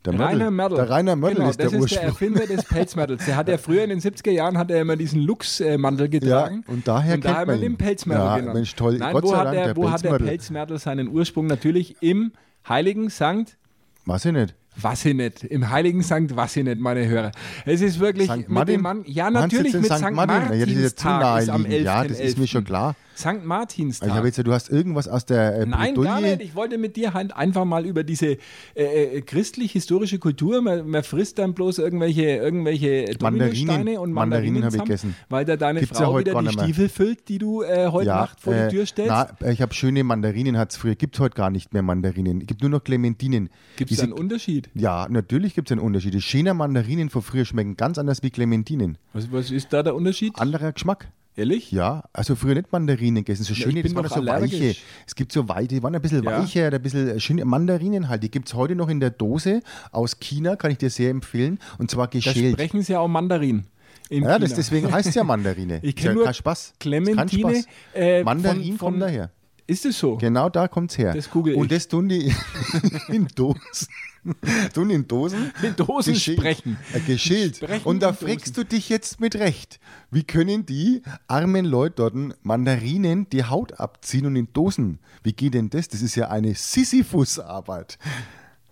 Der 0.05 0.19
Rainer 0.19 0.51
Mörtel. 0.51 0.77
Der 0.77 0.89
Rainer 0.89 1.15
Mörtel 1.15 1.37
genau, 1.37 1.49
ist 1.49 1.59
der 1.59 1.65
das 1.65 1.73
ist 1.73 1.79
der 1.79 1.81
Ursprung. 1.81 2.05
Erfinder 2.33 2.45
des 2.47 2.65
Pelzmörtels. 2.69 3.25
Der 3.25 3.35
hat 3.37 3.47
ja 3.47 3.57
früher 3.57 3.83
in 3.83 3.89
den 3.89 3.99
70er 4.01 4.31
Jahren 4.31 4.57
hat 4.57 4.69
er 4.69 4.81
immer 4.81 4.95
diesen 4.97 5.21
Luchsmantel 5.21 6.09
getragen. 6.09 6.63
und 6.67 6.87
daher 6.87 7.15
und 7.15 7.23
da 7.25 7.29
kennt 7.29 7.39
haben 7.39 7.47
man 7.51 7.61
den 7.61 7.77
Pelzmörtel 7.77 8.25
Ja, 8.25 8.37
genannt. 8.37 8.55
Mensch, 8.55 8.75
toll. 8.75 8.97
Nein, 8.97 9.13
Gott 9.13 9.23
wo, 9.23 9.29
sei 9.29 9.37
hat, 9.37 9.45
Dank, 9.45 9.55
der, 9.55 9.75
wo 9.77 9.89
hat 9.89 10.03
der 10.03 10.17
Pelzmörtel. 10.17 10.77
Seinen 10.77 11.07
Ursprung? 11.07 11.47
Natürlich 11.47 11.95
im 12.01 12.31
Heiligen 12.67 13.09
Sankt 13.09 13.57
Weiß 14.05 14.25
ich 14.25 14.33
nicht. 14.33 14.55
Wassinet, 14.75 15.43
im 15.43 15.69
Heiligen 15.69 16.01
Sankt 16.01 16.35
Wassinet, 16.35 16.79
meine 16.79 17.07
Hörer. 17.07 17.31
Es 17.65 17.79
ist 17.81 17.99
wirklich 17.99 18.27
St. 18.29 18.37
mit 18.37 18.49
Martin? 18.49 18.75
dem 18.75 18.81
Mann, 18.81 19.03
ja 19.05 19.29
natürlich 19.29 19.73
mit 19.73 19.85
St. 19.85 19.97
St. 19.97 20.11
Martin? 20.11 20.35
Ja, 20.59 20.65
das 20.65 20.69
ist 20.69 20.81
ja 20.81 20.95
zu 20.95 21.07
Martinstag 21.07 21.41
ist 21.43 21.49
am 21.49 21.61
naheliegend. 21.61 21.73
11.11. 21.73 21.83
Ja, 21.85 22.03
das 22.07 22.19
ist 22.19 22.37
mir 22.39 22.47
schon 22.47 22.63
klar. 22.63 22.95
St. 23.15 23.43
Martinstag. 23.43 24.09
Ich 24.09 24.15
habe 24.15 24.27
jetzt, 24.27 24.37
du 24.45 24.51
hast 24.51 24.69
irgendwas 24.69 25.07
aus 25.07 25.25
der 25.25 25.55
äh, 25.61 25.65
Nein, 25.65 25.93
Bredouille- 25.95 26.03
gar 26.05 26.21
nicht. 26.21 26.41
Ich 26.41 26.55
wollte 26.55 26.77
mit 26.77 26.95
dir 26.95 27.13
halt 27.13 27.35
einfach 27.35 27.65
mal 27.65 27.85
über 27.85 28.03
diese 28.03 28.37
äh, 28.75 29.17
äh, 29.17 29.21
christlich-historische 29.21 30.19
Kultur, 30.19 30.61
man, 30.61 30.87
man 30.89 31.03
frisst 31.03 31.39
dann 31.39 31.53
bloß 31.53 31.77
irgendwelche, 31.79 32.23
irgendwelche 32.23 33.05
Mandarinen. 33.21 33.97
Und 33.97 34.11
Mandarinen 34.13 34.13
Mandarinen 34.13 34.65
habe 34.65 34.75
ich 34.77 34.83
gegessen. 34.83 35.15
weil 35.29 35.45
da 35.45 35.55
deine 35.57 35.79
Gibt's 35.81 35.99
ja 35.99 36.05
Frau 36.05 36.13
heute 36.13 36.31
wieder 36.31 36.41
die. 36.51 36.59
Stiefel 36.59 36.89
füllt, 36.89 37.27
die 37.29 37.37
du 37.37 37.61
äh, 37.61 37.87
heute 37.91 38.09
Nacht 38.09 38.39
vor 38.41 38.53
äh, 38.53 38.69
die 38.69 38.75
Tür 38.75 38.85
stellst. 38.85 39.11
Na, 39.39 39.49
ich 39.49 39.61
habe 39.61 39.73
schöne 39.73 40.03
Mandarinen, 40.03 40.57
hat 40.57 40.71
es 40.71 40.77
früher. 40.77 40.95
Gibt 40.95 41.15
es 41.15 41.19
heute 41.19 41.35
gar 41.35 41.49
nicht 41.49 41.73
mehr 41.73 41.81
Mandarinen. 41.81 42.41
Es 42.41 42.47
gibt 42.47 42.61
nur 42.61 42.69
noch 42.69 42.83
Clementinen. 42.83 43.49
Gibt 43.75 43.91
es 43.91 43.99
einen 43.99 44.13
Unterschied? 44.13 44.69
Ja, 44.73 45.07
natürlich 45.09 45.55
gibt 45.55 45.69
es 45.69 45.71
einen 45.71 45.81
Unterschied. 45.81 46.13
Die 46.13 46.21
schönen 46.21 46.57
Mandarinen 46.57 47.09
von 47.09 47.21
früher 47.21 47.45
schmecken 47.45 47.77
ganz 47.77 47.97
anders 47.97 48.23
wie 48.23 48.29
Clementinen. 48.31 48.97
Was, 49.13 49.31
was 49.31 49.51
ist 49.51 49.71
da 49.73 49.83
der 49.83 49.95
Unterschied? 49.95 50.37
Anderer 50.39 50.71
Geschmack. 50.71 51.07
Ehrlich? 51.35 51.71
Ja, 51.71 52.03
also 52.13 52.35
früher 52.35 52.53
nicht 52.53 52.71
Mandarinen 52.71 53.23
gegessen, 53.23 53.43
so 53.43 53.53
Ja, 53.53 53.61
schöne, 53.61 53.81
bin 53.81 53.93
das 53.93 53.95
waren 53.95 54.07
so 54.09 54.15
weiche. 54.27 54.33
allergisch. 54.55 54.81
Es 55.07 55.15
gibt 55.15 55.31
so 55.31 55.49
weiche, 55.49 55.67
die 55.67 55.81
waren 55.83 55.95
ein 55.95 56.01
bisschen 56.01 56.23
Ja. 56.23 56.39
weicher, 56.39 56.71
ein 56.71 56.81
bisschen 56.81 57.19
schöne 57.19 57.43
Mandarinen 57.45 58.07
halt. 58.07 58.21
Die 58.21 58.29
gibt 58.29 58.47
es 58.49 58.53
heute 58.53 58.75
noch 58.75 58.87
in 58.89 58.99
der 58.99 59.09
Dose 59.09 59.61
aus 59.91 60.19
China, 60.19 60.55
kann 60.55 60.69
ich 60.71 60.77
dir 60.77 60.91
sehr 60.91 61.09
empfehlen. 61.09 61.57
Und 61.79 61.89
zwar 61.89 62.05
Da 62.07 62.11
geschält. 62.19 62.53
sprechen 62.53 62.83
sie 62.83 62.93
ja 62.93 62.99
auch 62.99 63.07
Mandarin. 63.07 63.65
In 64.09 64.23
Ja, 64.25 64.37
das, 64.37 64.53
deswegen 64.53 64.91
heißt 64.91 65.09
es 65.09 65.15
ja 65.15 65.23
Mandarine. 65.23 65.79
Ich 65.81 65.95
kenne 65.95 66.09
ja 66.09 66.13
nur 66.15 66.25
kein 66.25 66.33
Spaß. 66.35 66.73
Clementine. 66.79 67.55
Spaß. 67.55 67.67
äh, 67.95 68.23
Mandarin 68.23 68.61
von, 68.63 68.77
von, 68.77 68.87
kommt 68.91 69.01
daher. 69.01 69.31
Ist 69.65 69.85
es 69.85 69.97
so? 69.97 70.17
Genau 70.17 70.49
da 70.49 70.67
kommt 70.67 70.91
es 70.91 70.97
her. 70.97 71.13
Das 71.13 71.29
google 71.29 71.55
Und 71.55 71.71
ich. 71.71 71.77
das 71.77 71.87
tun 71.87 72.09
die 72.09 72.33
in 73.07 73.27
Dosen. 73.35 73.87
tun 74.73 74.89
in 74.89 75.07
Dosen. 75.07 75.51
In 75.63 75.75
Dosen 75.75 76.13
geschält. 76.13 76.39
sprechen. 76.39 76.77
Äh, 76.93 76.99
geschält. 77.01 77.57
Sprechen 77.57 77.85
Und 77.85 78.01
da 78.01 78.13
fragst 78.13 78.57
du 78.57 78.63
dich 78.63 78.89
jetzt 78.89 79.19
mit 79.19 79.35
Recht, 79.35 79.79
wie 80.11 80.23
können 80.23 80.65
die 80.65 81.01
armen 81.27 81.65
Leute 81.65 81.95
dort 81.97 82.15
Mandarinen 82.43 83.27
die 83.29 83.43
Haut 83.43 83.79
abziehen 83.79 84.25
und 84.25 84.35
in 84.35 84.47
Dosen? 84.53 84.99
Wie 85.23 85.33
geht 85.33 85.53
denn 85.53 85.69
das? 85.69 85.89
Das 85.89 86.01
ist 86.01 86.15
ja 86.15 86.29
eine 86.29 86.55
Sisyphus-Arbeit. 86.55 87.97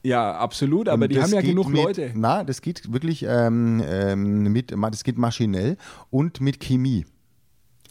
Ja, 0.03 0.35
absolut, 0.37 0.89
aber 0.89 1.03
Und 1.03 1.11
die 1.11 1.21
haben 1.21 1.33
ja 1.33 1.41
genug 1.41 1.67
mit, 1.67 1.83
Leute. 1.83 2.11
Na, 2.15 2.43
das 2.43 2.61
geht 2.61 2.91
wirklich 2.91 3.23
ähm, 3.27 3.83
ähm, 3.85 4.43
mit, 4.51 4.71
das 4.71 5.03
geht 5.03 5.17
maschinell 5.17 5.77
und 6.09 6.41
mit 6.41 6.59
Chemie. 6.59 7.05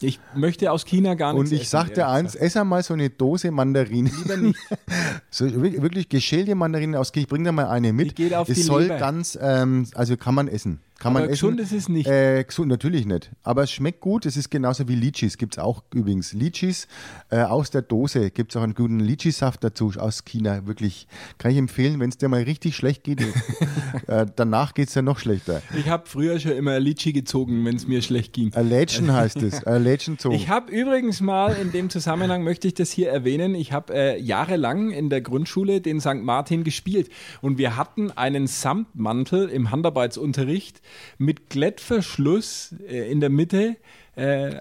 Ich 0.03 0.19
möchte 0.35 0.71
aus 0.71 0.85
China 0.85 1.13
gar 1.15 1.33
nichts 1.33 1.49
Und 1.51 1.55
ich 1.55 1.61
essen, 1.63 1.69
sag 1.71 1.93
dir 1.93 2.01
ehrlich 2.01 2.15
eins, 2.15 2.31
gesagt. 2.33 2.45
ess 2.45 2.57
einmal 2.57 2.83
so 2.83 2.93
eine 2.93 3.09
Dose 3.09 3.51
Mandarinen. 3.51 4.11
Lieber 4.23 4.37
nicht. 4.37 4.59
So, 5.29 5.45
wir- 5.45 5.81
wirklich 5.81 6.09
geschälte 6.09 6.55
Mandarinen 6.55 6.95
aus. 6.95 7.11
Ich 7.15 7.27
bring 7.27 7.43
da 7.43 7.51
mal 7.51 7.67
eine 7.67 7.93
mit. 7.93 8.11
Die 8.11 8.15
geht 8.23 8.33
auf 8.33 8.49
es 8.49 8.55
die 8.55 8.61
soll 8.63 8.83
Leber. 8.83 8.97
ganz, 8.97 9.37
ähm, 9.41 9.87
also 9.95 10.17
kann 10.17 10.35
man 10.35 10.47
essen. 10.47 10.79
Kann 11.01 11.15
Aber 11.15 11.21
man 11.21 11.29
gesund 11.29 11.59
essen. 11.59 11.77
ist 11.77 11.83
es 11.83 11.89
nicht. 11.89 12.07
Äh, 12.07 12.43
gesund 12.43 12.69
natürlich 12.69 13.07
nicht. 13.07 13.31
Aber 13.41 13.63
es 13.63 13.71
schmeckt 13.71 14.01
gut. 14.01 14.27
Es 14.27 14.37
ist 14.37 14.51
genauso 14.51 14.87
wie 14.87 14.93
Litchis. 14.93 15.39
Gibt 15.39 15.55
es 15.55 15.59
auch 15.59 15.81
übrigens. 15.91 16.33
Litchis 16.33 16.87
äh, 17.31 17.41
aus 17.41 17.71
der 17.71 17.81
Dose. 17.81 18.29
Gibt 18.29 18.51
es 18.51 18.57
auch 18.57 18.61
einen 18.61 18.75
guten 18.75 18.99
Litchi-Saft 18.99 19.63
dazu 19.63 19.91
aus 19.97 20.25
China. 20.25 20.67
Wirklich. 20.67 21.07
Kann 21.39 21.49
ich 21.49 21.57
empfehlen, 21.57 21.99
wenn 21.99 22.09
es 22.09 22.19
dir 22.19 22.29
mal 22.29 22.43
richtig 22.43 22.75
schlecht 22.75 23.03
geht. 23.03 23.19
äh, 24.07 24.27
danach 24.35 24.75
geht 24.75 24.89
es 24.89 24.93
ja 24.93 25.01
noch 25.01 25.17
schlechter. 25.17 25.63
Ich 25.75 25.89
habe 25.89 26.03
früher 26.05 26.39
schon 26.39 26.51
immer 26.51 26.79
Litchi 26.79 27.13
gezogen, 27.13 27.65
wenn 27.65 27.77
es 27.77 27.87
mir 27.87 28.03
schlecht 28.03 28.33
ging. 28.33 28.53
Allergen 28.53 29.11
heißt 29.11 29.41
es. 29.41 29.63
Allergen 29.63 30.19
Zoo. 30.19 30.31
Ich 30.33 30.49
habe 30.49 30.71
übrigens 30.71 31.19
mal 31.19 31.55
in 31.55 31.71
dem 31.71 31.89
Zusammenhang 31.89 32.43
möchte 32.43 32.67
ich 32.67 32.75
das 32.75 32.91
hier 32.91 33.09
erwähnen. 33.09 33.55
Ich 33.55 33.73
habe 33.73 33.91
äh, 33.95 34.21
jahrelang 34.21 34.91
in 34.91 35.09
der 35.09 35.21
Grundschule 35.21 35.81
den 35.81 35.99
St. 35.99 36.21
Martin 36.21 36.63
gespielt 36.63 37.09
und 37.41 37.57
wir 37.57 37.75
hatten 37.75 38.11
einen 38.11 38.45
Samtmantel 38.45 39.49
im 39.49 39.71
Handarbeitsunterricht 39.71 40.79
mit 41.17 41.49
Klettverschluss 41.49 42.75
äh, 42.87 43.11
in 43.11 43.19
der 43.19 43.29
Mitte 43.29 43.75
äh, 44.17 44.51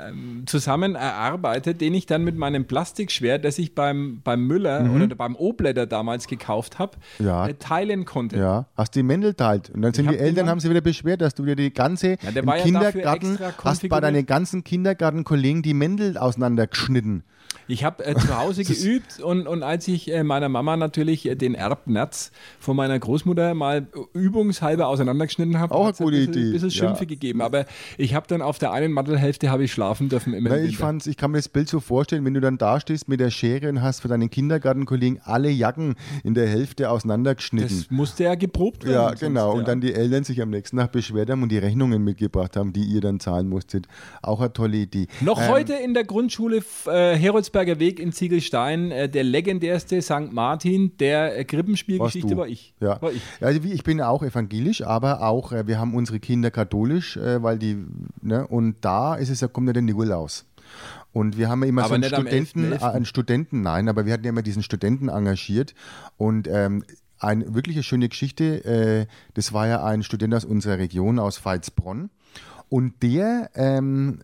zusammen 0.47 0.95
erarbeitet, 0.95 1.81
den 1.81 1.93
ich 1.95 2.07
dann 2.07 2.23
mit 2.23 2.37
meinem 2.37 2.67
Plastikschwert, 2.67 3.45
das 3.45 3.59
ich 3.59 3.75
beim, 3.75 4.21
beim 4.23 4.47
Müller 4.47 4.89
oder 4.95 5.09
beim 5.17 5.35
Oblätter 5.35 5.87
damals 5.87 6.29
gekauft 6.29 6.79
habe, 6.79 6.97
Mhm. 7.19 7.27
Ja. 7.27 7.49
äh, 7.49 7.55
teilen 7.55 8.05
konnte. 8.05 8.39
Ja, 8.39 8.67
hast 8.77 8.95
die 8.95 9.03
Mändel 9.03 9.35
teilt. 9.35 9.71
Und 9.71 9.83
dann 9.83 9.93
sind 9.93 10.07
hab 10.07 10.13
die 10.15 10.21
Eltern, 10.21 10.43
immer- 10.45 10.51
haben 10.53 10.61
sie 10.61 10.71
wieder 10.71 10.81
beschwert, 10.81 11.21
dass 11.21 11.35
du 11.35 11.45
wieder 11.45 11.57
die 11.57 11.73
ganze 11.75 12.11
Ja, 12.23 12.31
im 12.33 12.47
ja 12.47 12.53
Kindergarten, 12.59 13.33
extra 13.35 13.53
hast 13.65 13.89
bei 13.89 14.01
deinen 14.01 14.25
ganzen 14.25 14.63
Kindergartenkollegen 14.63 15.63
die 15.63 15.75
Mändel 15.75 16.17
auseinandergeschnitten. 16.17 17.25
Ich 17.69 17.85
habe 17.85 18.05
äh, 18.05 18.15
zu 18.15 18.37
Hause 18.37 18.65
geübt 18.65 19.21
und, 19.21 19.47
und 19.47 19.63
als 19.63 19.89
ich 19.89 20.13
äh, 20.13 20.23
meiner 20.23 20.49
Mama 20.49 20.77
natürlich 20.77 21.27
äh, 21.27 21.35
den 21.35 21.55
Erbnerz 21.55 22.31
von 22.59 22.77
meiner 22.77 22.99
Großmutter 22.99 23.55
mal 23.55 23.87
übungshalber 24.13 24.89
auseinandergeschnitten 24.89 25.59
habe, 25.59 25.75
Auch 25.75 25.81
eine 25.81 25.89
hat's 25.89 26.01
ein 26.01 26.05
gute 26.05 26.17
bisschen, 26.19 26.33
Idee, 26.33 26.53
bisschen 26.53 26.69
ja. 26.71 26.75
Schimpfe 26.75 27.07
gegeben. 27.07 27.41
Aber 27.41 27.67
ich 27.97 28.15
habe 28.15 28.27
dann 28.29 28.43
auf 28.43 28.59
der 28.59 28.73
einen 28.73 28.93
Mantelhälfte 28.93 29.31
Hälfte 29.31 29.51
habe 29.51 29.65
ich 29.65 29.73
schlafen 29.73 30.09
dürfen 30.09 30.35
im 30.35 30.45
Na, 30.45 30.59
ich, 30.59 30.77
fand's, 30.77 31.07
ich 31.07 31.17
kann 31.17 31.31
mir 31.31 31.39
das 31.39 31.49
Bild 31.49 31.69
so 31.69 31.79
vorstellen, 31.79 32.25
wenn 32.25 32.35
du 32.35 32.41
dann 32.41 32.59
da 32.59 32.81
stehst 32.81 33.09
mit 33.09 33.21
der 33.21 33.31
Schere 33.31 33.69
und 33.69 33.81
hast 33.81 34.01
für 34.01 34.09
deinen 34.09 34.29
Kindergartenkollegen 34.29 35.21
alle 35.23 35.51
Jacken 35.51 35.95
in 36.25 36.35
der 36.35 36.49
Hälfte 36.49 36.91
auseinandergeschnitten. 36.91 37.79
Das 37.79 37.91
musste 37.91 38.25
ja 38.25 38.35
geprobt 38.35 38.85
werden. 38.85 38.95
ja, 38.95 39.15
genau. 39.15 39.53
ja. 39.53 39.59
Und 39.59 39.69
dann 39.69 39.81
die 39.81 39.95
Eltern 39.95 40.25
sich 40.25 40.43
am 40.43 40.51
nächsten 40.51 40.79
Tag 40.79 40.91
beschwert 40.93 41.31
haben 41.31 41.43
und 41.43 41.51
die 41.51 41.59
Rechnungen 41.59 42.03
mitgebracht 42.03 42.57
haben, 42.57 42.73
die 42.73 42.83
ihr 42.83 43.01
dann 43.01 43.21
zahlen 43.21 43.49
musstet. 43.49 43.87
Auch 44.21 44.41
eine 44.41 44.53
tolle 44.53 44.79
Idee. 44.79 45.07
Noch 45.21 45.41
Ähm, 45.41 45.49
heute 45.49 45.75
in 45.75 45.95
der 45.95 46.05
Grundschule 46.05 46.63
äh, 46.87 47.17
Heroldsberger 47.41 47.79
Weg 47.79 48.01
in 48.01 48.13
Ziegelstein, 48.13 48.91
äh, 48.91 49.09
der 49.09 49.25
legendärste 49.25 50.03
St. 50.03 50.31
Martin 50.31 50.99
der 50.99 51.39
äh, 51.39 51.45
Krippenspielgeschichte 51.47 52.37
war 52.37 52.47
ich. 52.47 52.75
Ja. 52.81 53.01
War 53.01 53.13
ich. 53.13 53.23
Also 53.41 53.61
ich 53.65 53.83
bin 53.83 54.03
auch 54.03 54.23
evangelisch, 54.23 54.83
aber 54.83 55.23
auch, 55.23 55.53
äh, 55.53 55.67
wir 55.67 55.79
haben 55.79 55.95
unsere 55.95 56.21
Kinder 56.21 56.51
katholisch, 56.51 57.17
äh, 57.17 57.43
weil 57.43 57.59
die, 57.59 57.79
ne, 58.21 58.47
und 58.47 58.77
da 58.83 59.15
ist 59.15 59.31
es 59.31 59.41
ja, 59.41 59.49
kommt 59.49 59.69
ja 59.69 59.73
der 59.73 59.83
Nikolaus. 59.83 60.45
Und 61.13 61.39
wir 61.39 61.49
haben 61.49 61.63
ja 61.63 61.71
immer 61.71 61.85
Aber 61.85 61.89
so 61.89 61.95
einen 61.95 62.05
Studenten, 62.05 62.75
11.11.. 62.75 62.81
äh, 62.83 62.85
einen 62.95 63.05
Studenten, 63.07 63.63
nein, 63.63 63.89
aber 63.89 64.05
wir 64.05 64.13
hatten 64.13 64.25
ja 64.25 64.31
immer 64.31 64.43
diesen 64.43 64.63
Studenten 64.63 65.09
engagiert 65.09 65.75
und 66.19 66.47
ähm, 66.47 66.85
eine 67.19 67.55
wirklich 67.55 67.77
eine 67.77 67.85
schöne 67.85 68.11
Geschichte, 68.11 68.65
äh, 68.67 69.07
das 69.33 69.55
war 69.55 69.67
ja 69.67 69.83
ein 69.83 70.03
Student 70.03 70.35
aus 70.35 70.45
unserer 70.45 70.77
Region, 70.77 71.19
aus 71.19 71.43
Veitsbronn 71.43 72.11
und 72.69 73.03
der 73.03 73.51
ähm, 73.55 74.21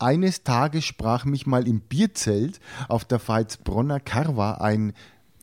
eines 0.00 0.44
Tages 0.44 0.84
sprach 0.84 1.24
mich 1.24 1.46
mal 1.46 1.66
im 1.66 1.80
Bierzelt 1.80 2.60
auf 2.88 3.04
der 3.04 3.20
Veitsbronner 3.26 4.00
Karwa 4.00 4.52
ein 4.52 4.92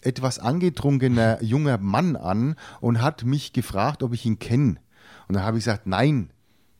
etwas 0.02 0.40
angetrunkener 0.40 1.42
junger 1.44 1.78
Mann 1.78 2.16
an 2.16 2.56
und 2.80 3.02
hat 3.02 3.26
mich 3.26 3.54
gefragt, 3.54 4.04
ob 4.04 4.14
ich 4.14 4.26
ihn 4.26 4.40
kenne. 4.40 4.78
Und 5.28 5.36
dann 5.36 5.44
habe 5.44 5.58
ich 5.58 5.66
gesagt, 5.66 5.88
nein, 5.88 6.30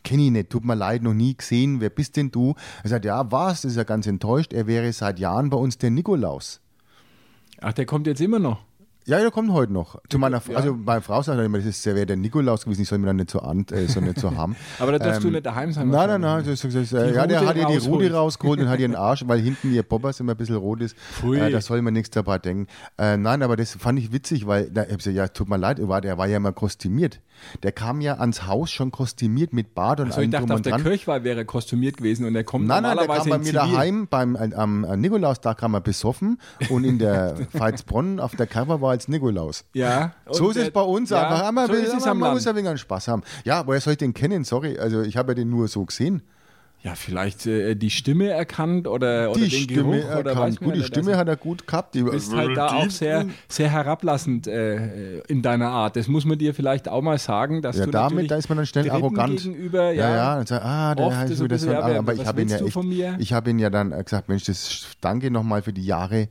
kenne 0.04 0.26
ich 0.26 0.32
nicht, 0.32 0.50
tut 0.52 0.64
mir 0.64 0.76
leid, 0.76 1.02
noch 1.02 1.14
nie 1.14 1.36
gesehen, 1.36 1.82
wer 1.82 1.90
bist 1.90 2.16
denn 2.16 2.32
du? 2.32 2.56
Er 2.84 2.90
sagt, 2.90 3.06
ja, 3.06 3.32
was? 3.32 3.66
Ist 3.66 3.76
ja 3.76 3.84
ganz 3.84 4.06
enttäuscht, 4.08 4.54
er 4.54 4.68
wäre 4.68 4.94
seit 4.94 5.20
Jahren 5.20 5.50
bei 5.50 5.58
uns 5.58 5.78
der 5.78 5.90
Nikolaus. 5.90 6.62
Ach, 7.60 7.74
der 7.74 7.86
kommt 7.86 8.06
jetzt 8.08 8.22
immer 8.22 8.40
noch. 8.40 8.64
Ja, 9.08 9.20
der 9.20 9.30
kommt 9.30 9.52
heute 9.52 9.72
noch. 9.72 10.00
Zu 10.10 10.18
meiner, 10.18 10.42
Ja. 10.48 10.58
Also 10.58 10.74
meine 10.74 11.02
Frau 11.02 11.22
sagt 11.22 11.40
immer, 11.40 11.58
das 11.58 11.68
ist, 11.68 11.86
der 11.86 11.96
wäre 11.96 12.08
der 12.08 12.16
Nikolaus 12.16 12.64
gewesen, 12.66 12.82
ich 12.82 12.88
soll 12.90 12.98
mir 12.98 13.06
dann 13.08 13.18
nicht 13.18 13.30
so, 13.30 13.40
an, 13.40 13.66
äh, 13.72 13.86
so, 13.88 14.00
nicht 14.02 14.20
so 14.20 14.36
haben. 14.36 14.56
Aber 14.80 14.94
da 14.94 15.00
darfst 15.00 15.24
du 15.24 15.28
Ähm, 15.28 15.34
nicht 15.34 15.46
daheim 15.46 15.72
sein. 15.72 15.90
Nein, 15.90 16.08
nein, 16.10 16.22
nein. 16.22 16.44
Das, 16.46 16.62
das, 16.62 16.76
äh, 16.76 17.10
Die 17.10 17.14
ja, 17.16 17.28
der 17.28 17.46
hat 17.46 17.56
ihr 17.56 17.68
die. 17.68 17.78
Rute 17.88 18.12
rausgeholt 18.12 18.60
und 18.62 18.68
hat 18.68 18.80
ihren 18.80 18.96
Arsch, 18.96 19.24
weil 19.28 19.40
hinten 19.40 19.72
ihr 19.74 19.84
Bobbers 19.84 20.20
immer 20.20 20.32
ein 20.32 20.38
bisschen 20.38 20.56
rot 20.56 20.82
ist. 20.82 20.98
Pfui. 20.98 21.38
Äh, 21.38 21.52
da 21.52 21.62
soll 21.62 21.84
man 21.84 21.94
nichts 21.94 22.10
dabei 22.10 22.40
denken. 22.40 22.66
Äh, 22.98 23.18
nein, 23.18 23.44
aber 23.44 23.56
das 23.56 23.74
fand 23.76 24.00
ich 24.00 24.12
witzig, 24.12 24.48
weil 24.48 24.72
da, 24.72 24.84
ich 24.84 24.90
hab 24.92 24.98
gesagt, 24.98 25.16
ja, 25.16 25.28
tut 25.28 25.50
mir 25.50 25.58
leid, 25.58 25.78
er 25.78 25.88
war, 25.88 26.02
der 26.02 26.18
war 26.18 26.26
ja 26.28 26.38
immer 26.38 26.52
kostümiert. 26.52 27.22
Der 27.62 27.74
kam 27.74 28.02
ja 28.02 28.16
ans 28.16 28.48
Haus 28.48 28.72
schon 28.72 28.92
kostümiert 28.92 29.54
mit 29.54 29.76
Bart 29.76 30.00
und 30.00 30.08
Also 30.08 30.22
ich 30.22 30.30
dachte, 30.32 30.52
auf 30.54 30.62
der. 30.62 30.78
Kirchweih 30.78 31.24
wäre 31.24 31.40
er 31.40 31.46
kostümiert 31.46 31.98
gewesen 31.98 32.26
und 32.26 32.36
er 32.36 32.44
kommt 32.44 32.66
Nein, 32.66 32.82
nein, 32.82 32.98
der 32.98 33.06
normalerweise 33.06 33.30
kam 33.30 33.40
bei 33.40 33.46
mir 33.46 33.54
daheim, 33.54 34.08
beim, 34.08 34.36
äh, 34.36 34.56
am 34.56 34.84
äh, 34.84 34.98
Nikolaustag 34.98 35.58
kam 35.60 35.74
er 35.76 35.82
besoffen 35.82 36.40
und 36.70 36.86
in 36.86 36.98
der 36.98 37.36
Veitsbronn 37.54 38.20
auf 38.20 38.36
der 38.36 38.48
Cover 38.48 38.82
war 38.82 38.95
als 38.96 39.08
Nikolaus. 39.08 39.66
Ja. 39.74 40.14
So 40.32 40.50
ist 40.50 40.58
es 40.58 40.68
äh, 40.70 40.72
bei 40.72 40.82
uns 40.82 41.10
ja, 41.10 41.28
einfach. 41.28 41.52
Man, 41.52 41.68
so 41.68 41.74
will, 41.74 41.88
man, 41.88 41.92
am 41.92 42.04
man 42.04 42.20
Land. 42.20 42.34
muss 42.36 42.46
ja 42.46 42.56
wegen 42.56 42.78
Spaß 42.78 43.08
haben. 43.10 43.24
Ja, 43.44 43.68
woher 43.68 43.82
soll 43.82 43.94
ich 43.94 44.00
den 44.00 44.14
kennen? 44.14 44.44
Sorry, 44.44 44.78
also 44.80 45.02
ich 45.02 45.18
habe 45.18 45.32
ja 45.32 45.36
den 45.36 45.50
nur 45.50 45.68
so 45.68 45.86
gesehen. 45.86 46.22
Ja, 46.86 46.94
vielleicht 46.94 47.48
äh, 47.48 47.74
die 47.74 47.90
Stimme 47.90 48.30
erkannt 48.30 48.88
oder, 48.88 49.32
oder 49.32 49.40
die 49.40 49.50
den 49.50 49.62
Stimme 49.64 50.02
Geruch 50.02 50.20
oder 50.20 50.36
weiß 50.36 50.36
erkannt. 50.36 50.62
man 50.62 50.70
Gut, 50.70 50.76
die. 50.76 50.84
Stimme 50.84 51.18
hat 51.18 51.28
er 51.28 51.36
gut 51.36 51.66
gehabt. 51.66 51.96
Die, 51.96 52.04
Du 52.04 52.12
bist 52.12 52.32
halt 52.32 52.56
da 52.56 52.68
auch 52.68 52.92
sehr, 52.92 53.26
sehr 53.48 53.72
herablassend 53.72 54.46
äh, 54.46 55.18
in 55.22 55.42
deiner 55.42 55.70
Art. 55.70 55.96
Das 55.96 56.08
muss 56.08 56.26
man 56.26 56.38
dir 56.38 56.54
vielleicht 56.54 56.88
auch 56.88 57.02
mal 57.02 57.18
sagen, 57.18 57.64
dass 57.64 57.80
ja, 57.80 57.86
du 57.86 57.92
damit, 57.92 58.30
da 58.30 58.36
ist 58.36 58.50
man 58.50 58.58
dann 58.58 58.68
schnell 58.68 58.84
Dritten 58.84 58.98
arrogant. 58.98 59.42
Gegenüber, 59.42 59.92
ja, 59.94 60.10
ja, 60.10 60.16
ja. 60.16 60.40
Und 60.40 60.48
sagt, 60.48 60.64
ah, 60.64 60.94
der 60.94 61.18
heißt 61.18 61.36
so 61.36 61.46
ein, 61.46 61.72
ja, 61.72 61.80
aber 61.82 62.06
was 62.06 62.20
ich 62.20 62.26
habe 62.28 62.42
ihn 62.44 62.50
ja 62.50 62.58
echt, 62.58 62.74
von 62.74 62.88
mir? 62.88 63.16
ich 63.18 63.34
habe 63.34 63.50
ihn 63.50 63.58
ja 63.58 63.72
dann 63.72 63.90
gesagt, 63.90 64.30
Mensch, 64.30 64.44
das 64.44 64.86
danke 65.02 65.32
nochmal 65.32 65.64
für 65.64 65.74
die 65.74 65.86
Jahre. 65.86 66.30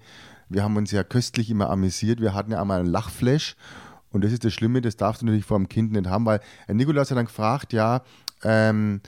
Wir 0.48 0.62
haben 0.62 0.76
uns 0.76 0.90
ja 0.90 1.04
köstlich 1.04 1.50
immer 1.50 1.70
amüsiert. 1.70 2.20
Wir 2.20 2.35
hatten 2.35 2.52
ja 2.52 2.61
einmal 2.61 2.80
einen 2.80 2.88
Lachflash. 2.88 3.57
Und 4.11 4.22
das 4.22 4.33
ist 4.33 4.44
das 4.44 4.52
Schlimme, 4.52 4.80
das 4.80 4.96
darfst 4.96 5.22
du 5.22 5.26
natürlich 5.26 5.44
vor 5.44 5.59
dem 5.59 5.68
Kind 5.68 5.92
nicht 5.92 6.07
haben, 6.07 6.24
weil 6.24 6.40
Herr 6.66 6.74
Nikolaus 6.76 7.11
hat 7.11 7.18
dann 7.18 7.26
gefragt, 7.26 7.72
ja, 7.72 8.02
ähm, 8.44 9.00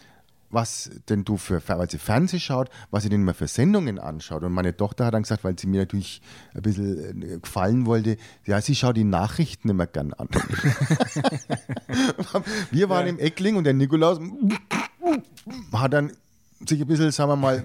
was 0.50 0.90
denn 1.08 1.24
du 1.24 1.36
für, 1.36 1.62
weil 1.66 1.90
sie 1.90 1.98
Fernsehen 1.98 2.40
schaut, 2.40 2.70
was 2.90 3.02
sie 3.02 3.08
denn 3.08 3.20
immer 3.20 3.34
für 3.34 3.46
Sendungen 3.46 3.98
anschaut. 3.98 4.42
Und 4.42 4.52
meine 4.52 4.76
Tochter 4.76 5.06
hat 5.06 5.14
dann 5.14 5.22
gesagt, 5.22 5.44
weil 5.44 5.58
sie 5.58 5.66
mir 5.66 5.80
natürlich 5.80 6.20
ein 6.54 6.62
bisschen 6.62 7.22
äh, 7.22 7.38
gefallen 7.38 7.86
wollte, 7.86 8.16
ja, 8.44 8.60
sie 8.60 8.74
schaut 8.74 8.96
die 8.96 9.04
Nachrichten 9.04 9.68
immer 9.68 9.86
gern 9.86 10.12
an. 10.12 10.28
wir 12.70 12.88
waren 12.88 13.06
im 13.06 13.18
Eckling 13.18 13.56
und 13.56 13.64
der 13.64 13.74
Nikolaus 13.74 14.18
hat 15.72 15.92
dann 15.92 16.12
sich 16.66 16.80
ein 16.80 16.86
bisschen, 16.86 17.10
sagen 17.12 17.30
wir 17.30 17.36
mal, 17.36 17.62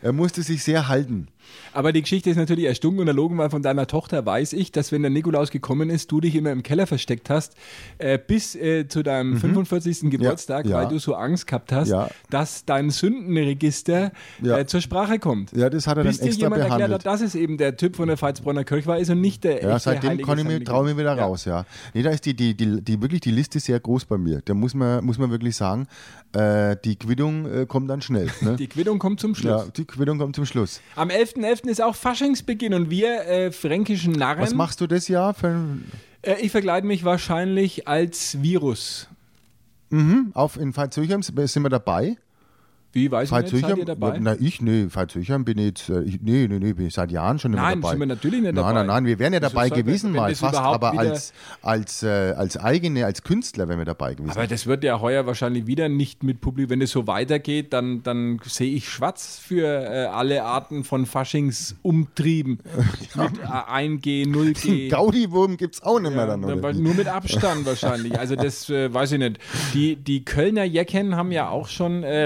er 0.00 0.12
musste 0.12 0.42
sich 0.42 0.64
sehr 0.64 0.88
halten. 0.88 1.28
Aber 1.72 1.92
die 1.92 2.02
Geschichte 2.02 2.30
ist 2.30 2.36
natürlich 2.36 2.66
erstunken 2.66 3.00
und 3.00 3.08
erlogen, 3.08 3.38
weil 3.38 3.50
von 3.50 3.62
deiner 3.62 3.86
Tochter 3.86 4.24
weiß 4.26 4.52
ich, 4.52 4.72
dass 4.72 4.92
wenn 4.92 5.02
der 5.02 5.10
Nikolaus 5.10 5.50
gekommen 5.50 5.90
ist, 5.90 6.10
du 6.12 6.20
dich 6.20 6.34
immer 6.34 6.50
im 6.52 6.62
Keller 6.62 6.86
versteckt 6.86 7.30
hast, 7.30 7.54
äh, 7.98 8.18
bis 8.18 8.54
äh, 8.54 8.86
zu 8.88 9.02
deinem 9.02 9.36
45. 9.38 10.10
Geburtstag, 10.10 10.64
Mhm. 10.66 10.70
ja. 10.70 10.76
weil 10.78 10.88
du 10.88 10.98
so 10.98 11.14
Angst 11.14 11.46
gehabt 11.46 11.72
hast, 11.72 11.88
Ja. 11.88 12.08
dass 12.30 12.64
dein 12.64 12.90
Sündenregister 13.36 14.12
Ja. 14.42 14.58
äh, 14.58 14.66
zur 14.66 14.80
Sprache 14.80 15.18
kommt. 15.18 15.52
Ja, 15.52 15.70
das 15.70 15.86
hat 15.86 15.96
er 15.98 16.04
bis 16.04 16.18
dann 16.18 16.28
extra 16.28 16.42
jemand 16.44 16.60
erklärt 16.62 16.78
behandelt. 16.90 17.06
hat, 17.06 17.12
dass 17.12 17.20
es 17.20 17.34
eben 17.34 17.56
der 17.58 17.76
Typ 17.76 17.96
von 17.96 18.08
der 18.08 18.20
Veitsbronner 18.20 18.64
Kirche 18.64 18.86
war 18.86 18.98
ist 18.98 19.10
und 19.10 19.20
nicht 19.20 19.44
der 19.44 19.62
Ja, 19.62 19.78
seitdem 19.78 20.18
traue 20.20 20.38
ich 20.38 20.44
mir 20.94 20.98
wieder 20.98 21.18
raus, 21.18 21.44
ja. 21.44 21.64
Nee, 21.94 22.02
da 22.02 22.10
ist 22.10 22.24
die, 22.26 22.34
die, 22.34 22.54
die, 22.54 22.80
die, 22.82 23.00
wirklich 23.00 23.20
die 23.20 23.30
Liste 23.30 23.60
sehr 23.60 23.80
groß 23.80 24.04
bei 24.04 24.18
mir. 24.18 24.40
Da 24.44 24.54
muss 24.54 24.74
man, 24.74 25.04
muss 25.04 25.18
man 25.18 25.30
wirklich 25.30 25.56
sagen, 25.56 25.86
äh, 26.32 26.76
die 26.84 26.96
Quittung 26.96 27.46
äh, 27.50 27.66
kommt 27.66 27.90
dann 27.90 28.00
schnell. 28.02 28.28
Ne? 28.40 28.56
Die 28.62 28.66
Quittung 28.68 28.98
kommt 28.98 29.20
zum 29.20 29.34
Schluss. 29.34 29.64
ja, 29.66 29.70
die 29.76 29.84
Quittung 29.84 30.18
kommt 30.18 30.36
zum 30.36 30.46
Schluss. 30.46 30.80
Am 30.96 31.10
11.11. 31.44 31.68
ist 31.68 31.82
auch 31.82 31.94
Faschingsbeginn 31.94 32.74
und 32.74 32.90
wir 32.90 33.26
äh, 33.26 33.52
fränkischen 33.52 34.12
Narren, 34.12 34.42
Was 34.42 34.54
machst 34.54 34.80
du 34.80 34.86
das 34.86 35.08
Jahr? 35.08 35.34
Für, 35.34 35.78
äh, 36.22 36.36
ich 36.40 36.50
verkleide 36.50 36.86
mich 36.86 37.04
wahrscheinlich 37.04 37.88
als 37.88 38.42
Virus. 38.42 39.08
auf 40.34 40.56
in 40.56 40.74
Veitshöchheim 40.74 41.22
sind 41.22 41.62
wir 41.62 41.68
dabei. 41.68 42.16
Wie, 42.92 43.10
weiß 43.10 43.30
ich 43.32 43.52
nicht, 43.52 43.66
seid 43.66 43.78
ihr 43.78 43.84
dabei? 43.86 44.18
na 44.20 44.36
ich, 44.38 44.60
nee, 44.60 44.86
Veitshöchheim 44.88 45.44
bin 45.44 45.56
ich 45.58 45.64
jetzt, 45.64 45.88
äh, 45.88 46.02
ich, 46.02 46.20
nee, 46.20 46.46
nee, 46.48 46.58
nee, 46.58 46.72
bin 46.74 46.86
ich 46.86 46.94
seit 46.94 47.10
Jahren 47.10 47.38
schon 47.38 47.52
Nein, 47.52 47.80
dabei. 47.80 47.90
sind 47.92 48.00
wir 48.00 48.06
natürlich 48.06 48.42
nicht 48.42 48.54
nein, 48.54 48.56
dabei. 48.56 48.72
Nein, 48.74 48.86
nein, 48.86 49.04
wir 49.06 49.18
wären 49.18 49.32
ja 49.32 49.40
dabei 49.40 49.68
soll- 49.68 49.78
gewesen 49.78 50.12
mal, 50.12 50.34
fast, 50.34 50.56
aber 50.56 50.98
als, 50.98 51.32
als, 51.62 52.02
äh, 52.02 52.34
als 52.36 52.56
eigene, 52.58 53.06
als 53.06 53.22
Künstler 53.22 53.66
wären 53.68 53.78
wir 53.78 53.86
dabei 53.86 54.14
gewesen. 54.14 54.32
Aber 54.36 54.46
das 54.46 54.66
wird 54.66 54.84
ja 54.84 55.00
heuer 55.00 55.26
wahrscheinlich 55.26 55.66
wieder 55.66 55.88
nicht 55.88 56.22
mit 56.22 56.40
Publikum. 56.40 56.70
Wenn 56.70 56.82
es 56.82 56.90
so 56.90 57.06
weitergeht, 57.06 57.72
dann, 57.72 58.02
dann 58.02 58.38
sehe 58.44 58.72
ich 58.74 58.88
schwarz 58.88 59.38
für 59.42 59.66
äh, 59.66 60.04
alle 60.06 60.44
Arten 60.44 60.84
von 60.84 61.06
Faschingsumtrieben. 61.06 62.58
Mit 63.14 63.38
äh, 63.38 63.46
1G, 63.46 64.26
0G. 64.26 64.88
Gaudi-Wurm 64.90 65.56
gibt 65.56 65.76
es 65.76 65.82
auch 65.82 65.98
nicht 66.00 66.10
mehr 66.10 66.20
Ja, 66.26 66.26
dann, 66.36 66.44
oder? 66.44 66.72
nur 66.74 66.94
mit 66.94 67.08
Abstand 67.08 67.66
wahrscheinlich. 67.66 68.18
Also 68.18 68.36
das 68.36 68.68
äh, 68.70 68.92
weiß 68.92 69.12
ich 69.12 69.18
nicht. 69.18 69.38
Die, 69.74 69.96
die 69.96 70.24
Kölner 70.24 70.64
Jecken 70.64 71.16
haben 71.16 71.32
ja 71.32 71.48
auch 71.48 71.68
schon 71.68 72.02
äh, 72.02 72.24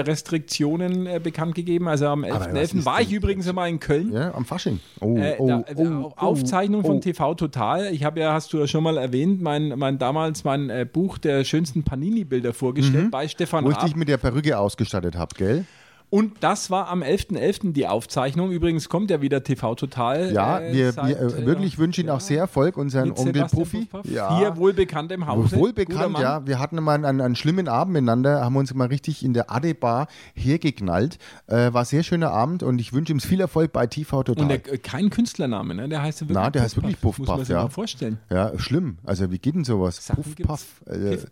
Restriktionen 0.57 1.07
äh, 1.07 1.19
bekannt 1.21 1.55
gegeben. 1.55 1.87
Also 1.87 2.07
am 2.07 2.23
was 2.23 2.47
11.11. 2.47 2.61
ist 2.61 2.85
war 2.85 3.01
ich 3.01 3.11
übrigens 3.11 3.47
einmal 3.47 3.69
in 3.69 3.79
Köln. 3.79 4.11
Ja, 4.13 4.33
am 4.33 4.45
Fasching. 4.45 4.79
Oh, 4.99 5.17
Äh, 5.17 5.35
oh, 5.37 5.47
da, 5.47 5.63
oh, 5.75 5.83
oh, 5.83 6.13
Aufzeichnung 6.15 6.83
von 6.83 6.97
oh. 6.97 6.99
TV 6.99 7.35
Total. 7.35 7.93
Ich 7.93 8.03
habe 8.03 8.19
ja, 8.19 8.33
hast 8.33 8.53
du 8.53 8.59
ja 8.59 8.67
schon 8.67 8.83
mal 8.83 8.97
erwähnt, 8.97 9.41
mein, 9.41 9.73
mein 9.77 9.97
damals 9.97 10.43
mein 10.43 10.69
äh, 10.69 10.85
Buch 10.91 11.17
der 11.17 11.43
schönsten 11.43 11.83
Panini-Bilder 11.83 12.53
vorgestellt 12.53 13.11
bei 13.11 13.27
Stefan 13.27 13.57
Mhm. 13.63 13.67
Wo 13.67 13.71
ich 13.71 13.77
dich 13.77 13.95
mit 13.95 14.07
der 14.07 14.17
Perücke 14.17 14.57
ausgestattet 14.57 15.15
habe, 15.15 15.35
gell? 15.35 15.65
Und 16.09 16.35
das 16.39 16.71
war 16.71 16.87
am 16.87 17.03
11.11. 17.03 17.73
die 17.73 17.85
Aufzeichnung. 17.85 18.51
Übrigens 18.51 18.87
kommt 18.87 19.11
ja 19.11 19.21
wieder 19.21 19.43
TV 19.43 19.75
Total. 19.75 20.31
Ja, 20.31 20.59
äh, 20.59 20.73
wir, 20.73 20.91
seit, 20.93 21.19
wir 21.19 21.37
äh, 21.39 21.45
wirklich 21.45 21.77
wünschen 21.77 22.01
Ihnen 22.01 22.09
auch 22.11 22.21
sehr 22.21 22.39
Erfolg, 22.39 22.77
unseren 22.77 23.09
mit 23.09 23.17
Onkel 23.17 23.33
Sebastian 23.33 23.61
Puffi. 23.61 23.85
Puffpaff. 23.85 24.05
Ja. 24.05 24.37
Hier 24.37 24.55
wohlbekannt 24.55 25.11
im 25.11 25.27
Hause. 25.27 25.57
Wohlbekannt, 25.57 26.17
ja. 26.19 26.47
Wir 26.47 26.59
hatten 26.59 26.81
mal 26.81 26.93
einen, 26.93 27.19
einen 27.19 27.35
schlimmen 27.35 27.67
Abend 27.67 27.93
miteinander, 27.93 28.41
haben 28.41 28.55
uns 28.55 28.73
mal 28.73 28.87
richtig 28.87 29.23
in 29.23 29.33
der 29.33 29.51
Ade-Bar 29.51 30.07
hergeknallt. 30.33 31.17
Äh, 31.47 31.73
war 31.73 31.83
sehr 31.83 32.03
schöner 32.03 32.31
Abend 32.31 32.63
und 32.63 32.79
ich 32.79 32.93
wünsche 32.93 33.11
ihm 33.11 33.19
viel 33.19 33.41
Erfolg 33.41 33.73
bei 33.73 33.87
TV 33.87 34.23
Total. 34.23 34.43
Und 34.43 34.49
der, 34.49 34.73
äh, 34.73 34.77
kein 34.77 35.09
Künstlername, 35.09 35.75
ne? 35.75 35.89
Der 35.89 36.01
heißt 36.01 36.21
ja 36.21 36.29
wirklich 36.29 36.41
Na, 36.41 36.49
der 36.49 36.61
heißt 36.61 36.77
wirklich 36.77 37.03
Muss 37.03 37.17
man 37.27 37.39
sich 37.39 37.49
ja. 37.49 37.63
mal 37.63 37.69
vorstellen. 37.69 38.19
ja, 38.29 38.57
schlimm. 38.57 38.97
Also 39.03 39.29
wie 39.29 39.39
geht 39.39 39.55
denn 39.55 39.65
sowas? 39.65 40.05
Sachen 40.05 40.23
Puff. 40.23 40.35
Puff. 40.35 40.65
Äh, 40.85 41.17
Piff, 41.17 41.25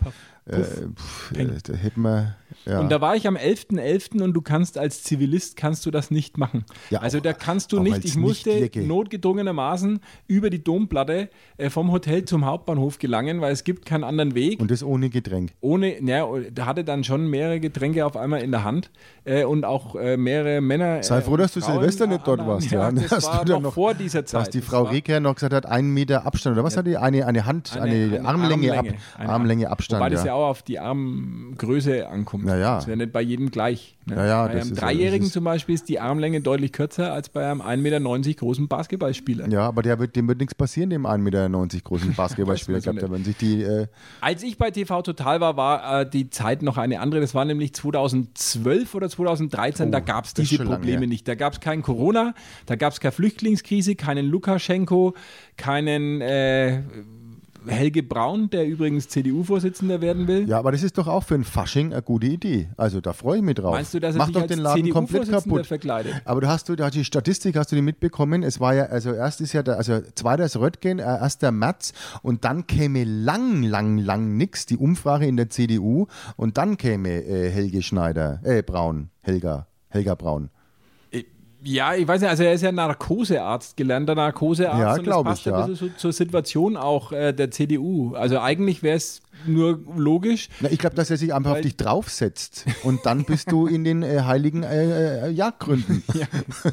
Puff, 0.48 0.78
äh, 0.82 0.88
pff, 0.96 1.32
äh, 1.38 1.48
da 1.64 1.74
hätten 1.74 2.02
wir, 2.02 2.36
ja. 2.66 2.80
Und 2.80 2.92
da 2.92 3.02
war 3.02 3.16
ich 3.16 3.28
am 3.28 3.36
11.11. 3.36 4.22
und 4.22 4.34
du 4.34 4.42
kannst 4.42 4.78
als 4.78 5.02
Zivilist 5.02 5.58
kannst 5.58 5.86
du 5.88 5.92
das 5.92 6.12
nicht 6.12 6.38
machen. 6.38 6.66
Ja, 6.92 7.00
also 7.00 7.18
auch- 7.18 7.22
da 7.24 7.34
kannst 7.34 7.72
du 7.72 7.80
nicht, 7.80 8.06
ich 8.06 8.16
musste 8.16 8.50
Nicht-Jecke. 8.52 8.82
notgedrungenermaßen 8.84 10.00
über 10.28 10.50
die 10.52 10.64
Domplatte 10.64 11.30
äh, 11.58 11.70
vom 11.72 11.92
Hotel 11.92 12.26
zum 12.26 12.46
Hauptbahnhof 12.46 13.00
gelangen, 13.00 13.42
weil 13.42 13.54
es 13.54 13.64
gibt 13.64 13.86
keinen 13.86 14.04
anderen 14.04 14.36
Weg. 14.36 14.60
und 14.60 14.70
das 14.72 14.84
ohne 14.84 15.10
Getränk. 15.10 15.54
ohne, 15.62 16.00
ja, 16.04 16.28
da 16.54 16.66
hatte 16.68 16.84
dann 16.84 17.04
schon 17.04 17.28
mehrere 17.28 17.60
Getränke 17.60 18.06
auf 18.06 18.16
einmal 18.16 18.42
in 18.42 18.52
der 18.52 18.64
Hand 18.64 18.92
äh, 19.24 19.44
und 19.46 19.66
auch 19.66 19.96
äh, 19.96 20.16
mehrere 20.16 20.62
Männer. 20.62 21.02
Sei 21.04 21.18
äh, 21.18 21.22
froh, 21.22 21.38
dass 21.38 21.54
du 21.54 21.62
Frauen 21.62 21.80
Silvester 21.80 22.06
nicht 22.08 22.26
dort 22.28 22.46
warst. 22.46 22.70
Ja, 22.72 22.90
Ja, 22.90 22.92
das 22.92 23.08
Dass 23.10 23.26
war 23.26 23.46
dann 23.46 23.64
noch, 23.64 23.74
vor 23.74 23.94
dieser 23.96 24.26
Zeit. 24.26 24.42
Dass 24.42 24.50
die 24.52 24.60
Das 24.60 24.68
Frau 24.68 24.84
Reker 24.84 25.20
noch 25.20 25.34
gesagt 25.36 25.54
hat, 25.54 25.66
einen 25.66 25.92
Meter 25.94 26.26
Abstand, 26.28 26.56
oder 26.56 26.64
was 26.64 26.78
hat 26.78 26.86
die? 26.86 26.98
Eine, 26.98 27.26
eine 27.26 27.46
Hand, 27.46 27.76
eine, 27.78 28.22
Armlänge, 28.24 28.78
Ab, 28.78 28.86
Eine 29.18 29.30
Armlänge 29.30 29.70
Abstand. 29.70 30.02
Wobei 30.02 30.10
das 30.12 30.24
ja. 30.24 30.35
Ja 30.38 30.46
auch 30.46 30.50
auf 30.50 30.62
die 30.64 30.80
Armgröße 30.80 32.08
ankommt. 32.08 32.46
Ja, 32.46 32.58
ja. 32.58 32.76
Das 32.76 32.88
wäre 32.88 32.98
nicht 32.98 33.12
bei 33.12 33.22
jedem 33.22 33.52
gleich. 33.52 33.98
Ne? 34.06 34.16
Ja, 34.18 34.26
ja, 34.26 34.48
das 34.48 34.62
einem 34.64 34.72
ist- 34.74 34.82
Dreijährigen 34.82 35.26
ist- 35.28 35.34
zum 35.34 35.44
Beispiel 35.44 35.74
ist 35.76 35.90
die 35.90 36.00
Armlänge 36.00 36.42
deutlich 36.42 36.72
kürzer 36.72 37.12
als 37.14 37.30
bei 37.30 37.50
einem 37.50 37.62
1,90 37.62 37.82
Meter 37.82 38.40
großen 38.40 38.68
Basketballspieler. 38.68 39.50
Ja, 39.50 39.62
aber 39.68 39.82
der 39.82 39.98
wird, 40.00 40.16
dem 40.16 40.28
wird 40.28 40.40
nichts 40.40 40.54
passieren, 40.56 40.90
dem 40.90 41.06
1,90 41.06 41.18
Meter 41.24 41.50
großen 41.84 42.14
Basketballspieler. 42.16 42.82
So 42.82 42.92
glaube, 42.92 43.12
wenn 43.14 43.24
sich 43.24 43.38
die. 43.38 43.64
Äh, 43.64 43.88
Als 44.22 44.44
ich 44.44 44.58
bei 44.58 44.72
TV 44.72 45.02
Total 45.02 45.42
war, 45.42 45.58
war 45.58 46.02
äh, 46.02 46.10
die 46.10 46.30
Zeit 46.30 46.62
noch 46.62 46.78
eine 46.78 47.00
andere. 47.00 47.22
Das 47.22 47.34
war 47.34 47.46
nämlich 47.46 47.74
2012 47.74 48.94
oder 48.96 49.10
2013. 49.10 49.92
da 49.92 50.00
gab 50.00 50.26
es 50.26 50.34
Oh, 50.38 50.42
ist 50.42 50.52
diese 50.52 50.64
lange 50.64 50.76
Probleme 50.76 51.00
her. 51.02 51.08
nicht. 51.08 51.28
Da 51.28 51.36
gab 51.36 51.54
es 51.54 51.60
kein 51.60 51.82
Corona, 51.82 52.34
da 52.66 52.76
gab 52.76 52.94
es 52.94 53.00
keine 53.00 53.12
Flüchtlingskrise, 53.12 53.96
keinen 53.96 54.26
Lukaschenko, 54.28 55.14
keinen 55.58 56.22
äh, 56.22 56.82
Helge 57.68 58.04
Braun, 58.04 58.50
der 58.50 58.68
übrigens 58.68 59.08
CDU-Vorsitzender 59.10 60.02
werden 60.02 60.28
will. 60.28 60.48
ja, 60.48 60.60
aber 60.60 60.72
das 60.72 60.84
ist 60.84 60.98
doch 60.98 61.08
auch 61.08 61.24
für 61.24 61.36
ein 61.36 61.44
Fasching 61.44 61.94
eine 61.94 62.02
gute 62.02 62.28
Idee. 62.28 62.70
Also 62.78 63.02
da 63.02 63.14
freue 63.14 63.38
ich 63.38 63.44
mich 63.44 63.56
drauf. 63.56 63.74
Meinst 63.74 63.94
du, 63.94 64.00
dass 64.00 64.16
er 64.16 64.20
Mach 64.20 64.26
sich 64.28 64.34
doch 64.34 64.42
als 64.42 64.52
den 64.52 64.60
Laden 64.60 64.90
komplett 64.90 65.30
kaputt. 65.30 65.66
verkleidet? 65.66 66.14
Aber 66.26 66.42
du 66.42 66.48
hast 66.48 66.70
du, 66.70 66.76
da 66.76 66.90
die 66.90 67.06
Statistik 67.06 67.56
hast 67.58 67.72
du 67.72 67.76
die 67.76 67.82
mitbekommen. 67.82 68.44
Es 68.44 68.60
war 68.60 68.74
ja, 68.74 68.86
also 68.86 69.14
erst 69.14 69.42
ist 69.42 69.54
ja 69.54 69.64
der, 69.64 69.78
also 69.78 70.02
zweiter 70.16 70.46
ist 70.46 70.58
Röttgen, 70.58 71.00
äh, 71.00 71.04
erst 71.04 71.42
der 71.42 71.52
Merz 71.52 71.94
und 72.22 72.46
dann 72.46 72.68
käme 72.68 73.04
lang, 73.04 73.64
lang, 73.64 73.98
lang 73.98 74.38
nix, 74.38 74.66
die 74.66 74.78
Umfrage 74.78 75.26
in 75.26 75.38
der 75.38 75.50
CDU 75.50 76.08
und 76.36 76.58
dann 76.58 76.78
käme 76.78 77.10
äh, 77.10 77.50
Helge 77.50 77.82
Schneider, 77.82 78.40
äh, 78.44 78.62
Braun, 78.64 79.10
Helga, 79.22 79.68
Helga 79.90 80.16
Braun. 80.16 80.50
Ja, 81.68 81.96
ich 81.96 82.08
weiß 82.08 82.22
nicht, 82.22 82.30
also 82.30 82.44
er 82.44 82.54
ist 82.54 82.62
ja 82.62 82.72
Narkosearzt, 82.72 83.76
gelernter 83.76 84.14
Narkosearzt. 84.14 84.80
Ja, 84.80 84.92
und 84.92 84.98
das 84.98 85.04
glaub 85.04 85.26
passt 85.26 85.42
ich, 85.42 85.54
ein 85.54 85.60
ja. 85.60 85.66
bisschen 85.66 85.90
so 85.90 85.96
zur 85.98 86.14
Situation 86.14 86.78
auch 86.78 87.12
äh, 87.12 87.34
der 87.34 87.50
CDU. 87.50 88.14
Also 88.14 88.40
eigentlich 88.40 88.84
wäre 88.84 88.98
es 88.98 89.22
nur 89.48 89.80
logisch. 89.96 90.50
Na, 90.60 90.70
ich 90.72 90.80
glaube, 90.80 90.96
dass 90.96 91.10
er 91.10 91.18
sich 91.18 91.34
einfach 91.34 91.52
auf 91.52 91.62
dich 91.62 91.78
draufsetzt 91.78 92.66
und 92.84 93.06
dann 93.06 93.24
bist 93.26 93.52
du 93.52 93.68
in 93.68 93.84
den 93.84 94.04
äh, 94.04 94.22
heiligen 94.22 94.64
äh, 94.64 95.28
äh, 95.28 95.30
Jagdgründen. 95.32 96.04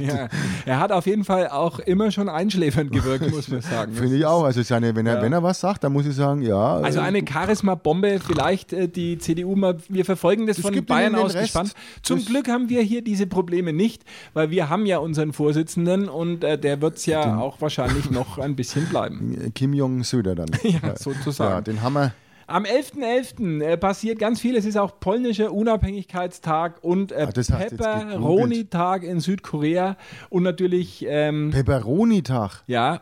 Ja, 0.01 0.29
er 0.67 0.81
hat 0.81 0.91
auf 0.93 1.07
jeden 1.07 1.25
Fall 1.25 1.49
auch 1.49 1.79
immer 1.79 2.11
schon 2.11 2.29
einschläfernd 2.29 2.91
gewirkt, 2.93 3.31
muss 3.31 3.49
man 3.49 3.61
sagen. 3.61 3.93
Finde 3.95 4.17
ich 4.17 4.25
auch. 4.27 4.45
Also 4.45 4.63
seine, 4.63 4.95
wenn, 4.97 5.07
er, 5.07 5.17
Ja. 5.17 5.23
wenn 5.23 5.33
er 5.33 5.43
was 5.43 5.61
sagt, 5.61 5.85
dann 5.85 5.93
muss 5.93 6.07
ich 6.07 6.15
sagen, 6.15 6.43
ja. 6.43 6.77
Also 6.77 7.01
äh, 7.01 7.03
eine 7.03 7.23
Charisma-Bombe, 7.27 8.21
vielleicht 8.25 8.73
äh, 8.73 8.89
die 8.89 9.19
CDU 9.19 9.55
mal, 9.57 9.77
wir 9.89 10.05
verfolgen 10.05 10.47
das, 10.47 10.57
Das 10.57 10.67
von 10.67 10.85
Bayern 10.85 11.13
den 11.13 11.23
aus 11.23 11.35
Rest. 11.35 11.45
gespannt. 11.45 11.75
Zum 12.03 12.19
Das- 12.19 12.27
Glück 12.27 12.49
haben 12.49 12.69
wir 12.69 12.83
hier 12.83 13.03
diese 13.03 13.27
Probleme 13.27 13.73
nicht, 13.73 14.03
weil 14.35 14.51
wir 14.51 14.69
haben 14.69 14.87
ja 14.87 14.99
unseren 14.99 15.33
Vorsitzenden 15.33 16.09
und 16.09 16.43
äh, 16.45 16.59
der 16.59 16.81
wird 16.81 16.97
es 16.97 17.07
ja 17.07 17.39
auch 17.39 17.61
wahrscheinlich 17.61 18.11
noch 18.11 18.39
ein 18.39 18.57
bisschen 18.57 18.87
bleiben. 18.87 19.53
Kim 19.55 19.73
Jong-Söder 19.75 20.35
dann. 20.35 20.49
Ja, 20.63 20.97
sozusagen. 20.97 21.51
Ja, 21.55 21.61
den 21.61 21.83
haben 21.83 21.95
wir. 21.95 22.13
Am 22.53 22.65
11.11. 22.65 23.63
äh, 23.63 23.77
passiert 23.79 24.19
ganz 24.19 24.39
viel. 24.41 24.57
Es 24.57 24.67
ist 24.67 24.77
auch 24.77 25.01
polnischer 25.01 25.53
Unabhängigkeitstag 25.53 26.85
und 26.85 27.11
äh, 27.11 27.27
Ah, 27.27 27.33
Pepperoni-Tag 27.33 29.05
in 29.05 29.21
Südkorea 29.21 29.97
und 30.29 30.43
natürlich, 30.43 31.05
ähm, 31.09 31.51
Pepperoni-Tag 31.51 32.65
ja, 32.67 33.01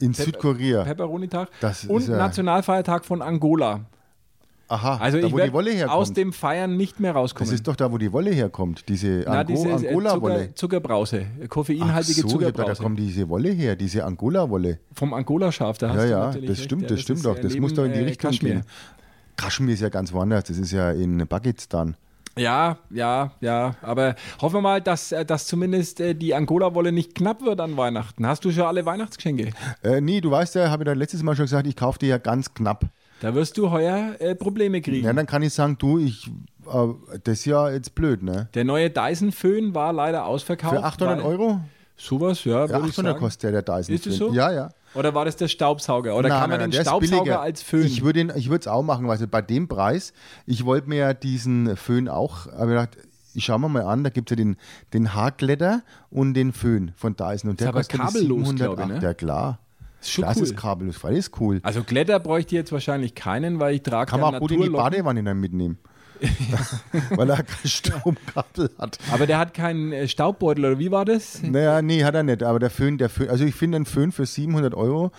in 0.00 0.12
Südkorea. 0.12 0.84
Pepperoni-Tag 0.84 1.48
und 1.88 2.08
ja- 2.08 2.16
Nationalfeiertag 2.18 3.06
von 3.06 3.22
Angola. 3.22 3.80
Aha, 4.74 4.96
Also 4.96 5.20
da 5.20 5.26
ich 5.26 5.32
wo 5.32 5.38
die 5.38 5.52
Wolle 5.52 5.70
herkommt. 5.72 5.96
aus 5.98 6.12
dem 6.12 6.32
Feiern 6.32 6.76
nicht 6.76 6.98
mehr 7.00 7.12
rauskommen. 7.12 7.48
das 7.48 7.54
ist 7.54 7.68
doch 7.68 7.76
da, 7.76 7.92
wo 7.92 7.98
die 7.98 8.12
Wolle 8.12 8.30
herkommt, 8.32 8.88
diese, 8.88 9.22
Na, 9.26 9.40
Ango 9.40 9.52
diese 9.52 9.68
äh, 9.68 9.88
Angola-Wolle. 9.88 10.38
Zucker, 10.40 10.54
Zuckerbrause, 10.56 11.26
Ach 11.44 11.48
koffeinhaltige 11.48 12.22
so, 12.22 12.26
gedacht, 12.38 12.42
da 12.42 12.46
Zuckerbrause. 12.62 12.82
kommt 12.82 12.98
diese 12.98 13.28
Wolle 13.28 13.50
her, 13.50 13.76
diese 13.76 14.04
Angola-Wolle. 14.04 14.80
Vom 14.92 15.14
Angola-Schaf, 15.14 15.78
da 15.78 15.90
hast 15.90 15.96
Ja, 15.96 16.04
ja, 16.06 16.32
das 16.32 16.62
stimmt, 16.62 16.82
ja, 16.82 16.88
das 16.88 17.00
stimmt 17.00 17.24
doch. 17.24 17.36
äh, 17.36 17.40
Das 17.42 17.52
neben, 17.52 17.62
muss 17.62 17.74
doch 17.74 17.84
in 17.84 17.92
die 17.92 18.00
äh, 18.00 18.04
Richtung 18.04 18.30
Kaschmir. 18.30 18.52
gehen. 18.54 18.64
Kaschmir 19.36 19.74
ist 19.74 19.80
ja 19.80 19.88
ganz 19.88 20.12
woanders, 20.12 20.44
das 20.44 20.58
ist 20.58 20.72
ja 20.72 20.90
in 20.92 21.26
Pakistan. 21.26 21.96
Ja, 22.36 22.78
ja, 22.90 23.30
ja. 23.40 23.76
Aber 23.80 24.16
hoffen 24.42 24.56
wir 24.56 24.60
mal, 24.60 24.80
dass, 24.80 25.12
äh, 25.12 25.24
dass 25.24 25.46
zumindest 25.46 26.00
äh, 26.00 26.14
die 26.14 26.34
Angola-Wolle 26.34 26.90
nicht 26.90 27.14
knapp 27.14 27.42
wird 27.42 27.60
an 27.60 27.76
Weihnachten. 27.76 28.26
Hast 28.26 28.44
du 28.44 28.50
schon 28.50 28.64
alle 28.64 28.84
Weihnachtsgeschenke? 28.84 29.50
Äh, 29.84 30.00
nee, 30.00 30.20
du 30.20 30.32
weißt 30.32 30.56
ja, 30.56 30.68
habe 30.70 30.82
ich 30.82 30.86
da 30.86 30.94
letztes 30.94 31.22
Mal 31.22 31.36
schon 31.36 31.44
gesagt, 31.44 31.66
ich 31.68 31.76
kaufe 31.76 32.00
dir 32.00 32.08
ja 32.08 32.18
ganz 32.18 32.52
knapp. 32.52 32.86
Da 33.24 33.34
wirst 33.34 33.56
du 33.56 33.70
heuer 33.70 34.16
äh, 34.18 34.34
Probleme 34.34 34.82
kriegen. 34.82 35.06
Ja, 35.06 35.12
dann 35.14 35.24
kann 35.24 35.40
ich 35.40 35.54
sagen, 35.54 35.78
du, 35.78 35.98
ich, 35.98 36.30
äh, 36.66 36.88
das 37.24 37.38
ist 37.38 37.46
ja 37.46 37.70
jetzt 37.70 37.94
blöd, 37.94 38.22
ne? 38.22 38.50
Der 38.52 38.64
neue 38.64 38.90
Dyson-Föhn 38.90 39.74
war 39.74 39.94
leider 39.94 40.26
ausverkauft. 40.26 40.76
Für 40.76 40.84
800 40.84 41.18
weil- 41.18 41.24
Euro? 41.24 41.60
Sowas, 41.96 42.44
ja, 42.44 42.66
ich 42.66 42.72
800 42.74 42.94
sagen. 42.94 43.18
kostet 43.18 43.42
der, 43.44 43.62
der 43.62 43.62
Dyson. 43.62 43.94
Ist 43.94 44.06
es 44.06 44.16
so? 44.18 44.30
Ja, 44.34 44.52
ja. 44.52 44.68
Oder 44.92 45.14
war 45.14 45.24
das 45.24 45.36
der 45.36 45.48
Staubsauger? 45.48 46.14
Oder 46.16 46.28
Nein, 46.28 46.38
kann 46.38 46.50
man 46.50 46.60
nein, 46.60 46.70
den 46.70 46.80
ist 46.80 46.86
Staubsauger 46.86 47.40
als 47.40 47.62
Föhn? 47.62 47.86
Ich 47.86 48.04
würde 48.04 48.28
es 48.34 48.66
auch 48.66 48.82
machen, 48.82 49.08
weil 49.08 49.26
bei 49.26 49.40
dem 49.40 49.68
Preis, 49.68 50.12
ich 50.44 50.66
wollte 50.66 50.90
mir 50.90 50.98
ja 50.98 51.14
diesen 51.14 51.78
Föhn 51.78 52.10
auch, 52.10 52.52
aber 52.52 52.72
ich 52.72 52.76
dachte, 52.76 52.98
ich 53.32 53.44
schau 53.46 53.58
mir 53.58 53.70
mal 53.70 53.84
an, 53.84 54.04
da 54.04 54.10
gibt 54.10 54.30
es 54.30 54.36
ja 54.36 54.44
den, 54.44 54.56
den 54.92 55.14
Haarglätter 55.14 55.82
und 56.10 56.34
den 56.34 56.52
Föhn 56.52 56.92
von 56.94 57.16
Dyson. 57.16 57.50
Und 57.50 57.60
der 57.60 57.70
aber 57.70 57.78
kostet 57.78 58.00
kabellos, 58.00 58.48
700, 58.48 58.58
glaube 58.58 58.82
ich, 58.82 58.88
ne? 58.88 59.00
Ja, 59.02 59.14
klar. 59.14 59.60
Ist 60.04 60.12
schon 60.12 60.24
das 60.24 60.36
cool. 60.36 60.42
ist 60.42 60.56
kabellos, 60.56 61.02
weil 61.02 61.14
das 61.14 61.26
ist 61.26 61.40
cool. 61.40 61.60
also 61.62 61.82
Glätter 61.82 62.20
bräuchte 62.20 62.54
ich 62.54 62.58
jetzt 62.58 62.72
wahrscheinlich 62.72 63.14
keinen, 63.14 63.58
weil 63.58 63.74
ich 63.74 63.82
trage 63.82 64.10
Kann 64.10 64.20
man 64.20 64.34
auch 64.34 64.40
gut 64.40 64.50
in 64.50 64.62
die. 64.62 64.68
Badewanne 64.68 65.22
dann 65.24 65.40
mitnehmen. 65.40 65.78
weil 67.10 67.28
er 67.28 67.42
kein 67.42 67.68
Stromkabel 67.68 68.70
hat. 68.78 68.98
Aber 69.12 69.26
der 69.26 69.38
hat 69.38 69.52
keinen 69.52 69.92
äh, 69.92 70.06
Staubbeutel, 70.06 70.64
oder 70.64 70.78
wie 70.78 70.90
war 70.90 71.04
das? 71.04 71.42
Naja, 71.42 71.82
nee, 71.82 72.04
hat 72.04 72.14
er 72.14 72.22
nicht. 72.22 72.42
Aber 72.42 72.58
der 72.58 72.70
Föhn, 72.70 72.98
der 72.98 73.08
Föhn, 73.08 73.28
also 73.28 73.44
ich 73.44 73.54
finde 73.54 73.76
ein 73.76 73.84
Föhn 73.84 74.12
für 74.12 74.24
700 74.24 74.74
Euro 74.74 75.10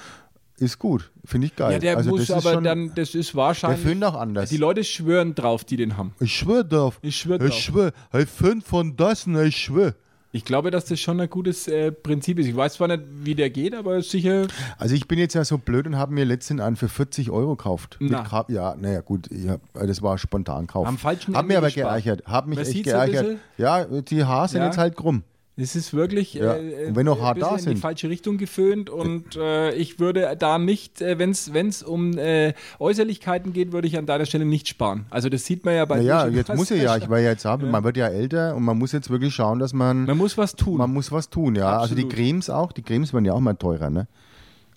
ist 0.57 0.79
gut. 0.79 1.11
Finde 1.25 1.47
ich 1.47 1.55
geil. 1.55 1.73
Ja, 1.73 1.79
der 1.79 1.97
also 1.97 2.11
muss 2.11 2.31
aber 2.31 2.53
schon, 2.53 2.63
dann, 2.63 2.91
das 2.95 3.13
ist 3.13 3.35
wahrscheinlich. 3.35 3.81
Der 3.81 3.91
Föhn 3.91 4.03
auch 4.03 4.15
anders. 4.15 4.49
Die 4.49 4.57
Leute 4.57 4.83
schwören 4.83 5.35
drauf, 5.35 5.65
die 5.65 5.75
den 5.75 5.97
haben. 5.97 6.13
Ich 6.19 6.35
schwör 6.35 6.63
drauf. 6.63 6.99
Ich 7.01 7.17
schwör 7.17 7.39
drauf. 7.39 7.49
Ich 7.49 7.55
schwör. 7.55 7.91
Hey, 8.11 8.25
Föhn 8.25 8.61
von 8.61 8.95
Dyson, 8.95 9.43
ich 9.45 9.57
schwör. 9.57 9.95
Ich 10.35 10.43
glaube, 10.43 10.69
dass 10.69 10.83
das 10.83 10.99
schon 10.99 11.17
ein 11.21 11.29
gutes 11.29 11.65
äh, 11.69 11.93
Prinzip 11.93 12.37
ist. 12.39 12.47
Ich 12.47 12.55
weiß 12.57 12.73
zwar 12.73 12.89
nicht, 12.89 13.03
wie 13.23 13.35
der 13.35 13.49
geht, 13.49 13.73
aber 13.73 14.01
sicher. 14.01 14.47
Also 14.77 14.93
ich 14.93 15.07
bin 15.07 15.17
jetzt 15.17 15.33
ja 15.33 15.45
so 15.45 15.57
blöd 15.57 15.87
und 15.87 15.95
habe 15.95 16.13
mir 16.13 16.25
letztens 16.25 16.59
einen 16.59 16.75
für 16.75 16.89
40 16.89 17.31
Euro 17.31 17.55
gekauft. 17.55 17.95
Mit 18.01 18.11
Na. 18.11 18.45
Ja, 18.49 18.75
naja 18.77 18.99
gut, 18.99 19.29
hab, 19.47 19.61
das 19.73 20.01
war 20.01 20.17
spontan 20.17 20.67
Kauf. 20.67 20.87
Am 20.87 20.97
falschen 20.97 21.35
Hab 21.35 21.43
Ende 21.43 21.53
mir 21.53 21.57
aber 21.59 21.67
gespart. 21.67 22.03
geärgert. 22.03 22.27
Hab 22.27 22.47
mich 22.47 22.57
Man 22.57 22.65
echt 22.67 22.83
bisschen. 22.83 23.39
Ja, 23.57 23.85
die 23.85 24.23
Haare 24.25 24.49
sind 24.49 24.59
Ja. 24.59 24.65
jetzt 24.65 24.77
halt 24.77 24.97
krumm. 24.97 25.23
Es 25.57 25.75
ist 25.77 25.93
wirklich 25.93 26.33
Ja. 26.33 26.55
äh, 26.55 26.93
wenn 26.93 27.05
noch 27.05 27.17
ein 27.19 27.23
hart 27.23 27.41
da 27.41 27.51
in 27.51 27.55
die 27.57 27.61
sind. 27.63 27.79
falsche 27.79 28.09
Richtung 28.09 28.37
geföhnt 28.37 28.89
und 28.89 29.37
äh, 29.37 29.71
ich 29.73 29.99
würde 30.01 30.35
da 30.37 30.57
nicht, 30.57 31.01
äh, 31.01 31.17
wenn 31.17 31.29
es 31.31 31.81
um 31.81 32.17
äh, 32.17 32.53
Äußerlichkeiten 32.79 33.53
geht, 33.53 33.71
würde 33.71 33.87
ich 33.87 33.97
an 33.97 34.05
deiner 34.05 34.25
Stelle 34.25 34.43
nicht 34.43 34.67
sparen. 34.67 35.05
Also 35.09 35.29
das 35.29 35.45
sieht 35.45 35.63
man 35.63 35.75
ja 35.75 35.85
bei 35.85 35.97
Naja, 35.97 36.27
jetzt 36.27 36.53
muss 36.53 36.71
ich 36.71 36.79
er 36.79 36.83
ja, 36.83 36.97
ich 36.97 37.09
war 37.09 37.19
ja 37.19 37.29
jetzt 37.29 37.45
ab, 37.45 37.61
man 37.63 37.83
wird 37.85 37.95
ja 37.95 38.07
älter 38.07 38.53
und 38.55 38.63
man 38.63 38.77
muss 38.77 38.91
jetzt 38.91 39.09
wirklich 39.09 39.33
schauen, 39.33 39.59
dass 39.59 39.71
man, 39.73 40.03
Man 40.05 40.17
muss 40.17 40.37
was 40.37 40.55
tun. 40.57 40.77
man 40.77 40.91
muss 40.91 41.11
was 41.13 41.29
tun, 41.29 41.55
ja. 41.55 41.77
Also 41.79 41.95
die 41.95 42.03
Absolut. 42.03 42.15
Cremes 42.17 42.49
auch, 42.49 42.71
die 42.73 42.81
Cremes 42.81 43.13
werden 43.13 43.23
ja 43.25 43.31
auch 43.33 43.39
mal 43.39 43.53
teurer, 43.55 43.89
ne? 43.89 44.07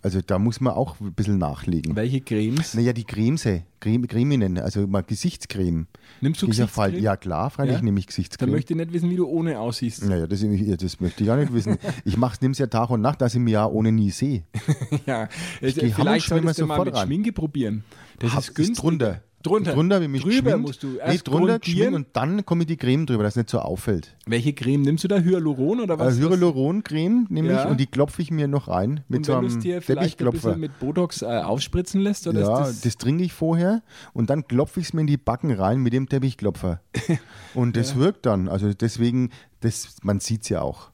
Also 0.08 0.22
da 0.22 0.38
muss 0.38 0.62
man 0.62 0.72
auch 0.72 0.98
ein 1.00 1.12
bisschen 1.12 1.36
nachlegen. 1.36 1.94
Welche 1.94 2.22
Cremes? 2.22 2.72
Naja, 2.72 2.94
die 2.94 3.04
Cremes, 3.04 3.46
Creme, 3.78 4.06
Creminen, 4.08 4.56
also 4.56 4.86
mal 4.86 5.02
Gesichtscreme. 5.02 5.86
Nimmst 6.22 6.40
du 6.40 6.46
Ist 6.46 6.56
ja 6.56 6.64
Gesichtscreme? 6.64 6.92
fall- 6.94 7.02
Ja 7.02 7.16
klar, 7.18 7.50
freilich 7.50 7.74
Ja? 7.76 7.82
nehme 7.82 7.98
ich 8.00 8.06
Dann 8.06 8.08
Gesichtscreme. 8.12 8.50
möchte 8.52 8.72
ich 8.72 8.78
nicht 8.78 8.92
wissen, 8.94 9.10
wie 9.10 9.16
du 9.16 9.26
ohne 9.26 9.60
aussiehst. 9.60 10.02
Naja, 10.06 10.26
das, 10.26 10.40
das 10.40 11.00
möchte 11.00 11.22
ich 11.22 11.26
gar 11.26 11.36
nicht 11.36 11.52
wissen. 11.52 11.76
Ich 12.06 12.16
nehme 12.16 12.52
es 12.52 12.58
ja 12.58 12.66
Tag 12.68 12.88
und 12.88 13.02
Nacht, 13.02 13.20
dass 13.20 13.34
ich 13.34 13.40
mich 13.40 13.52
ja 13.52 13.66
ohne 13.66 13.92
nie 13.92 14.10
sehe. 14.10 14.44
Ja, 15.04 15.26
geh 15.60 15.70
vielleicht 15.72 15.98
Hammelschwimmer 15.98 16.40
solltest 16.54 16.60
du 16.60 16.66
mal 16.66 16.74
sofort 16.76 16.86
mit 16.86 16.94
ran. 16.96 17.06
Schminke 17.06 17.32
probieren. 17.34 17.84
Das 18.20 18.32
Hab- 18.32 18.40
ist 18.40 18.54
günstig. 18.54 18.78
drunter. 18.78 19.20
Drunter. 19.42 19.72
Drunter, 19.72 20.00
wie 20.00 20.08
mich 20.08 20.22
Drüber 20.22 20.34
geschminkt. 20.34 20.60
musst 20.66 20.82
du 20.82 20.86
nee, 20.88 20.98
erst 20.98 21.28
drunter 21.28 21.58
grundieren. 21.60 21.60
geschminkt 21.60 21.94
und 21.94 22.06
dann 22.16 22.44
komme 22.44 22.62
ich 22.62 22.66
die 22.66 22.76
Creme 22.76 23.06
drüber, 23.06 23.22
dass 23.22 23.34
es 23.34 23.36
nicht 23.36 23.50
so 23.50 23.60
auffällt. 23.60 24.16
Welche 24.26 24.52
Creme 24.52 24.82
nimmst 24.82 25.04
du 25.04 25.08
da? 25.08 25.18
Hyaluron 25.20 25.80
oder 25.80 25.96
was? 25.98 26.18
Äh, 26.18 26.22
Hyaluron-Creme 26.22 27.26
nehme 27.30 27.48
Ja. 27.50 27.64
ich 27.64 27.70
und 27.70 27.78
die 27.78 27.86
klopfe 27.86 28.20
ich 28.22 28.30
mir 28.32 28.48
noch 28.48 28.66
rein 28.68 29.04
mit 29.08 29.18
Und 29.18 29.26
so 29.26 29.36
einem 29.36 29.60
dir 29.60 29.76
ein 29.76 29.82
Teppichklopfer. 29.82 30.38
bisschen 30.48 30.60
mit 30.60 30.78
Botox 30.80 31.22
äh, 31.22 31.26
aufspritzen 31.26 32.00
lässt? 32.00 32.26
Oder 32.26 32.40
Ja, 32.40 32.66
ist 32.68 32.84
das, 32.84 32.96
trinke 32.96 33.22
ich 33.22 33.32
vorher 33.32 33.82
und 34.12 34.28
dann 34.28 34.46
klopfe 34.48 34.80
ich 34.80 34.86
es 34.86 34.92
mir 34.92 35.02
in 35.02 35.06
die 35.06 35.16
Backen 35.16 35.52
rein 35.52 35.80
mit 35.80 35.92
dem 35.92 36.08
Teppichklopfer. 36.08 36.80
und 37.54 37.76
das 37.76 37.96
wirkt 37.96 38.26
dann. 38.26 38.48
Also 38.48 38.72
deswegen, 38.74 39.30
das, 39.60 39.96
man 40.02 40.18
sieht 40.20 40.42
es 40.42 40.48
ja 40.48 40.62
auch. 40.62 40.90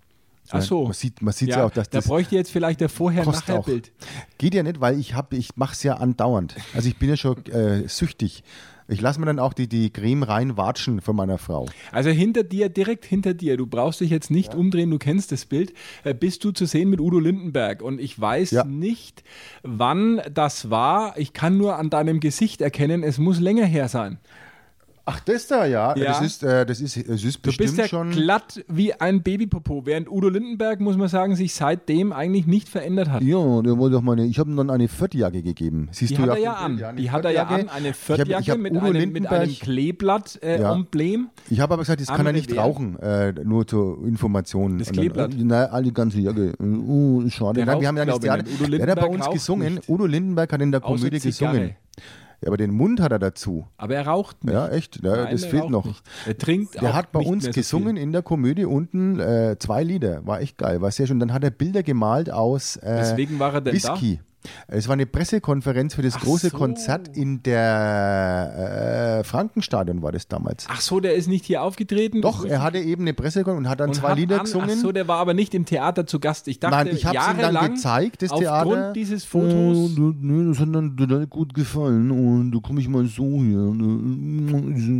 Ach 0.58 0.62
so. 0.62 0.84
Man 0.84 0.92
sieht, 0.92 1.22
man 1.22 1.32
sieht 1.32 1.50
ja, 1.50 1.58
ja, 1.58 1.66
auch, 1.66 1.70
dass 1.70 1.88
da 1.90 1.98
das 1.98 2.08
bräuchte 2.08 2.34
ich 2.34 2.38
jetzt 2.38 2.50
vielleicht 2.50 2.80
der 2.80 2.88
Vorher-Nachher-Bild. 2.88 3.92
Geht 4.38 4.54
ja 4.54 4.62
nicht, 4.62 4.80
weil 4.80 4.98
ich 4.98 5.14
habe, 5.14 5.36
ich 5.36 5.56
mache 5.56 5.72
es 5.72 5.82
ja 5.82 5.94
andauernd. 5.94 6.56
Also 6.74 6.88
ich 6.88 6.96
bin 6.96 7.08
ja 7.08 7.16
schon 7.16 7.44
äh, 7.46 7.88
süchtig. 7.88 8.42
Ich 8.86 9.00
lasse 9.00 9.18
mir 9.18 9.24
dann 9.24 9.38
auch 9.38 9.54
die, 9.54 9.66
die 9.66 9.88
Creme 9.90 10.24
reinwatschen 10.24 11.00
von 11.00 11.16
meiner 11.16 11.38
Frau. 11.38 11.66
Also 11.90 12.10
hinter 12.10 12.42
dir, 12.42 12.68
direkt 12.68 13.06
hinter 13.06 13.32
dir, 13.32 13.56
du 13.56 13.66
brauchst 13.66 14.00
dich 14.00 14.10
jetzt 14.10 14.30
nicht 14.30 14.54
umdrehen, 14.54 14.90
du 14.90 14.98
kennst 14.98 15.32
das 15.32 15.46
Bild, 15.46 15.72
äh, 16.04 16.12
bist 16.12 16.44
du 16.44 16.50
zu 16.50 16.66
sehen 16.66 16.90
mit 16.90 17.00
Udo 17.00 17.18
Lindenberg. 17.18 17.80
Und 17.80 17.98
ich 17.98 18.20
weiß 18.20 18.50
Ja. 18.50 18.64
nicht, 18.64 19.24
wann 19.62 20.20
das 20.32 20.68
war. 20.68 21.16
Ich 21.16 21.32
kann 21.32 21.56
nur 21.56 21.76
an 21.78 21.88
deinem 21.88 22.20
Gesicht 22.20 22.60
erkennen, 22.60 23.02
es 23.02 23.16
muss 23.16 23.40
länger 23.40 23.64
her 23.64 23.88
sein. 23.88 24.18
Ach, 25.06 25.20
das 25.20 25.46
da, 25.48 25.66
ja. 25.66 25.94
Ja. 25.96 26.04
Das 26.06 26.22
ist, 26.22 26.42
äh, 26.42 26.64
das 26.64 26.80
ist, 26.80 26.96
das 26.96 27.22
ist 27.22 27.36
Du 27.36 27.48
bestimmt 27.50 27.58
bist 27.58 27.76
ja 27.78 27.86
schon. 27.88 28.10
glatt 28.10 28.64
wie 28.68 28.94
ein 28.94 29.22
Babypopo, 29.22 29.84
während 29.84 30.10
Udo 30.10 30.30
Lindenberg, 30.30 30.80
muss 30.80 30.96
man 30.96 31.08
sagen, 31.08 31.36
sich 31.36 31.52
seitdem 31.52 32.10
eigentlich 32.12 32.46
nicht 32.46 32.70
verändert 32.70 33.10
hat. 33.10 33.22
Ja, 33.22 33.60
der 33.60 33.76
wollte 33.76 33.96
doch 33.96 34.02
meine, 34.02 34.24
ich 34.24 34.38
habe 34.38 34.50
ihm 34.50 34.56
dann 34.56 34.70
eine 34.70 34.88
Viertjacke 34.88 35.42
gegeben. 35.42 35.88
Siehst 35.92 36.12
Die 36.12 36.16
du 36.16 36.22
hat 36.22 36.30
er 36.30 36.38
ja 36.38 36.54
dem 36.54 36.64
an. 36.64 36.72
Bild, 36.76 36.84
eine 36.88 37.00
Die 37.02 37.10
hat 37.10 37.24
er 37.26 37.30
ja 37.32 37.46
Viertjacke. 37.46 37.70
an, 37.70 37.76
eine 37.76 37.88
Ich 37.90 37.94
hab- 37.94 38.18
ich 38.18 38.24
Viertjacke 38.26 38.50
hab 38.52 38.58
mit, 38.58 38.76
einem, 38.76 39.12
mit 39.12 39.26
einem 39.26 39.54
Kleeblatt-Emblem. 39.54 41.28
Ich 41.50 41.60
habe 41.60 41.74
aber 41.74 41.82
gesagt, 41.82 42.00
das 42.00 42.08
kann 42.08 42.26
er 42.26 42.32
nicht 42.32 42.50
Wehr. 42.50 42.60
rauchen, 42.60 42.98
äh, 43.00 43.32
nur 43.44 43.66
zur 43.66 44.04
Information. 44.06 44.78
Das 44.78 44.90
Kleeblatt. 44.90 45.34
äh, 45.34 45.44
Nein, 45.44 45.68
alle 45.70 45.92
ganze 45.92 46.20
Jacke. 46.20 46.54
Uh, 46.60 47.28
schade. 47.28 47.54
Der 47.56 47.66
Nein, 47.66 47.80
wir 47.80 47.88
haben 47.88 47.96
ja 47.96 48.04
Theater. 48.06 48.42
nicht. 48.42 48.60
Udo 48.60 48.70
Der 48.70 48.80
hat 48.82 48.88
ja 48.88 48.94
bei 48.94 49.06
uns 49.08 49.30
gesungen. 49.30 49.80
Udo 49.88 50.06
Lindenberg 50.06 50.52
hat 50.52 50.60
in 50.62 50.72
der 50.72 50.80
Komödie 50.80 51.20
gesungen. 51.20 51.74
Aber 52.46 52.56
den 52.56 52.70
Mund 52.70 53.00
hat 53.00 53.12
er 53.12 53.18
dazu. 53.18 53.66
Aber 53.76 53.94
er 53.94 54.06
raucht 54.06 54.44
nicht. 54.44 54.52
Ja, 54.54 54.68
echt. 54.68 55.02
Ja, 55.02 55.16
Nein, 55.16 55.28
das 55.32 55.44
fehlt 55.44 55.70
noch. 55.70 55.84
Nicht. 55.84 56.02
Er 56.26 56.38
trinkt 56.38 56.74
Der 56.80 56.94
hat 56.94 57.12
bei 57.12 57.20
uns 57.20 57.44
so 57.44 57.50
gesungen 57.52 57.96
viel. 57.96 58.02
in 58.02 58.12
der 58.12 58.22
Komödie 58.22 58.64
unten 58.64 59.18
äh, 59.20 59.56
zwei 59.58 59.82
Lieder. 59.82 60.26
War 60.26 60.40
echt 60.40 60.58
geil, 60.58 60.80
war 60.80 60.90
sehr 60.90 61.06
schön. 61.06 61.20
Dann 61.20 61.32
hat 61.32 61.44
er 61.44 61.50
Bilder 61.50 61.82
gemalt 61.82 62.30
aus 62.30 62.76
äh, 62.76 62.98
Weswegen 63.00 63.38
war 63.38 63.54
er 63.54 63.60
denn 63.60 63.78
da? 63.78 63.96
Es 64.68 64.88
war 64.88 64.92
eine 64.94 65.06
Pressekonferenz 65.06 65.94
für 65.94 66.02
das 66.02 66.14
Ach 66.16 66.22
große 66.22 66.50
so. 66.50 66.56
Konzert 66.56 67.16
in 67.16 67.42
der 67.42 69.18
äh, 69.20 69.24
Frankenstadion 69.24 70.02
war 70.02 70.12
das 70.12 70.28
damals. 70.28 70.66
Ach 70.68 70.80
so, 70.80 71.00
der 71.00 71.14
ist 71.14 71.28
nicht 71.28 71.44
hier 71.44 71.62
aufgetreten? 71.62 72.20
Doch, 72.22 72.44
er 72.44 72.62
hatte 72.62 72.78
eben 72.78 73.02
eine 73.02 73.14
Pressekonferenz 73.14 73.66
und 73.66 73.70
hat 73.70 73.80
dann 73.80 73.88
Und 73.90 73.94
zwei 73.94 74.14
Lieder 74.14 74.38
an, 74.40 74.44
gesungen. 74.44 74.70
Ach 74.72 74.76
so, 74.82 74.92
der 74.92 75.08
war 75.08 75.18
aber 75.18 75.34
nicht 75.34 75.54
im 75.54 75.64
Theater 75.64 76.06
zu 76.06 76.20
Gast. 76.20 76.48
Ich 76.48 76.60
dachte, 76.60 76.76
Nein, 76.76 76.88
ich 76.88 77.06
habe 77.06 77.16
es 77.18 77.28
ihm 77.28 77.38
dann 77.54 77.74
gezeigt, 77.74 78.22
das 78.22 78.30
aufgrund 78.30 78.44
Theater. 78.74 78.92
dieses 78.92 79.24
Fotos. 79.24 79.96
Äh, 79.96 80.00
nee, 80.20 80.48
das 80.48 80.60
hat 80.60 80.74
dann 80.74 80.96
total 80.96 81.26
gut 81.26 81.54
gefallen 81.54 82.10
und 82.10 82.52
da 82.52 82.58
komme 82.60 82.80
ich 82.80 82.88
mal 82.88 83.06
so 83.06 83.42
hier. 83.42 83.54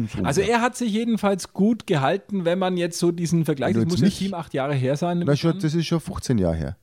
So. 0.08 0.24
Also 0.24 0.40
er 0.40 0.60
hat 0.60 0.76
sich 0.76 0.92
jedenfalls 0.92 1.52
gut 1.52 1.86
gehalten, 1.86 2.44
wenn 2.44 2.58
man 2.58 2.76
jetzt 2.76 2.98
so 2.98 3.12
diesen 3.12 3.44
Vergleich, 3.44 3.74
Wenn 3.74 3.82
das 3.84 3.92
muss 3.92 4.00
jetzt 4.00 4.00
ja 4.00 4.06
nicht- 4.06 4.18
sieben, 4.18 4.34
acht 4.34 4.54
Jahre 4.54 4.74
her 4.74 4.96
sein. 4.96 5.20
das, 5.20 5.34
ist 5.34 5.40
schon, 5.40 5.58
das 5.60 5.74
ist 5.74 5.86
schon 5.86 6.00
15 6.00 6.38
Jahre 6.38 6.56
her. 6.56 6.76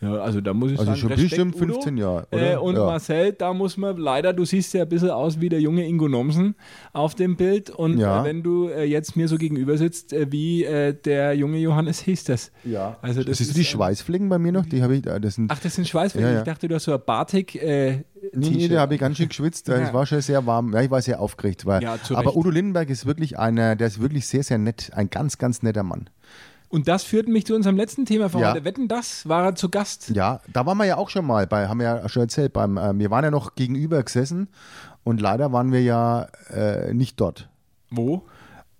Ja, 0.00 0.12
also 0.14 0.40
da 0.40 0.54
muss 0.54 0.70
ich 0.70 0.78
Also 0.78 0.92
sagen, 0.92 1.00
schon 1.00 1.08
Respekt, 1.10 1.30
bestimmt 1.30 1.56
Udo. 1.56 1.72
15 1.74 1.96
Jahre? 1.96 2.26
Äh, 2.30 2.56
und 2.56 2.76
Ja. 2.76 2.86
Marcel, 2.86 3.32
da 3.32 3.52
muss 3.52 3.76
man 3.76 3.96
leider, 3.96 4.32
du 4.32 4.44
siehst 4.44 4.72
ja 4.74 4.82
ein 4.82 4.88
bisschen 4.88 5.10
aus 5.10 5.40
wie 5.40 5.48
der 5.48 5.60
junge 5.60 5.84
Ingo 5.88 6.08
Nomsen 6.08 6.54
auf 6.92 7.16
dem 7.16 7.36
Bild. 7.36 7.70
Und 7.70 7.98
Ja. 7.98 8.20
äh, 8.20 8.24
wenn 8.24 8.44
du 8.44 8.68
äh, 8.68 8.84
jetzt 8.84 9.16
mir 9.16 9.26
so 9.26 9.36
gegenüber 9.38 9.76
sitzt, 9.76 10.12
äh, 10.12 10.30
wie 10.30 10.62
äh, 10.62 10.94
der 10.94 11.34
junge 11.34 11.58
Johannes 11.58 11.98
hieß 12.02 12.24
das. 12.24 12.52
Ja. 12.64 12.96
Also 13.02 13.22
das, 13.22 13.30
Das 13.30 13.40
ist 13.40 13.48
ist 13.48 13.56
die 13.56 13.64
Schweißflecken 13.64 14.28
bei 14.28 14.38
mir 14.38 14.52
noch, 14.52 14.66
die 14.66 14.82
habe 14.84 14.94
ich, 14.94 15.04
äh, 15.04 15.18
das 15.20 15.34
sind, 15.34 15.50
Ach, 15.50 15.58
das 15.58 15.74
sind 15.74 15.88
Schweißflecken. 15.88 16.32
Ja. 16.32 16.38
Ich 16.38 16.44
dachte, 16.44 16.68
du 16.68 16.76
hast 16.76 16.84
so 16.84 16.92
ein 16.94 17.00
Batik. 17.04 17.56
Äh, 17.60 18.04
Nee, 18.34 18.50
nee, 18.50 18.68
da 18.68 18.80
habe 18.80 18.94
ich 18.94 19.00
ganz 19.00 19.16
schön 19.16 19.28
geschwitzt. 19.28 19.68
Es 19.68 19.92
war 19.92 20.04
schon 20.04 20.20
sehr 20.20 20.44
warm. 20.44 20.72
Ja, 20.74 20.80
ich 20.82 20.90
war 20.90 21.00
sehr 21.00 21.20
aufgeregt. 21.20 21.66
Weil, 21.66 21.84
aber. 21.86 22.36
Udo 22.36 22.50
Lindenberg 22.50 22.90
ist 22.90 23.06
wirklich 23.06 23.38
einer, 23.38 23.76
der 23.76 23.86
ist 23.86 24.00
wirklich 24.00 24.26
sehr, 24.26 24.42
sehr 24.42 24.58
nett. 24.58 24.90
Ein 24.92 25.08
ganz, 25.08 25.38
ganz 25.38 25.62
netter 25.62 25.84
Mann. 25.84 26.10
Und 26.68 26.86
das 26.86 27.02
führt 27.04 27.28
mich 27.28 27.46
zu 27.46 27.54
unserem 27.54 27.76
letzten 27.76 28.04
Thema 28.04 28.28
für 28.28 28.40
Ja. 28.40 28.52
heute. 28.52 28.64
Wetten, 28.64 28.88
das 28.88 29.26
war 29.28 29.44
er 29.44 29.54
zu 29.54 29.70
Gast. 29.70 30.10
Ja, 30.10 30.40
da 30.52 30.66
waren 30.66 30.76
wir 30.78 30.84
ja 30.84 30.96
auch 30.98 31.08
schon 31.08 31.24
mal 31.24 31.46
bei, 31.46 31.66
haben 31.68 31.80
wir 31.80 31.86
ja 31.86 32.08
schon 32.08 32.22
erzählt, 32.22 32.52
beim, 32.52 32.76
äh, 32.76 32.98
wir 32.98 33.10
waren 33.10 33.24
ja 33.24 33.30
noch 33.30 33.54
gegenüber 33.54 34.02
gesessen 34.02 34.48
und 35.04 35.20
leider 35.20 35.50
waren 35.52 35.72
wir 35.72 35.82
ja 35.82 36.26
äh, 36.50 36.92
nicht 36.92 37.18
dort. 37.20 37.48
Wo? 37.90 38.22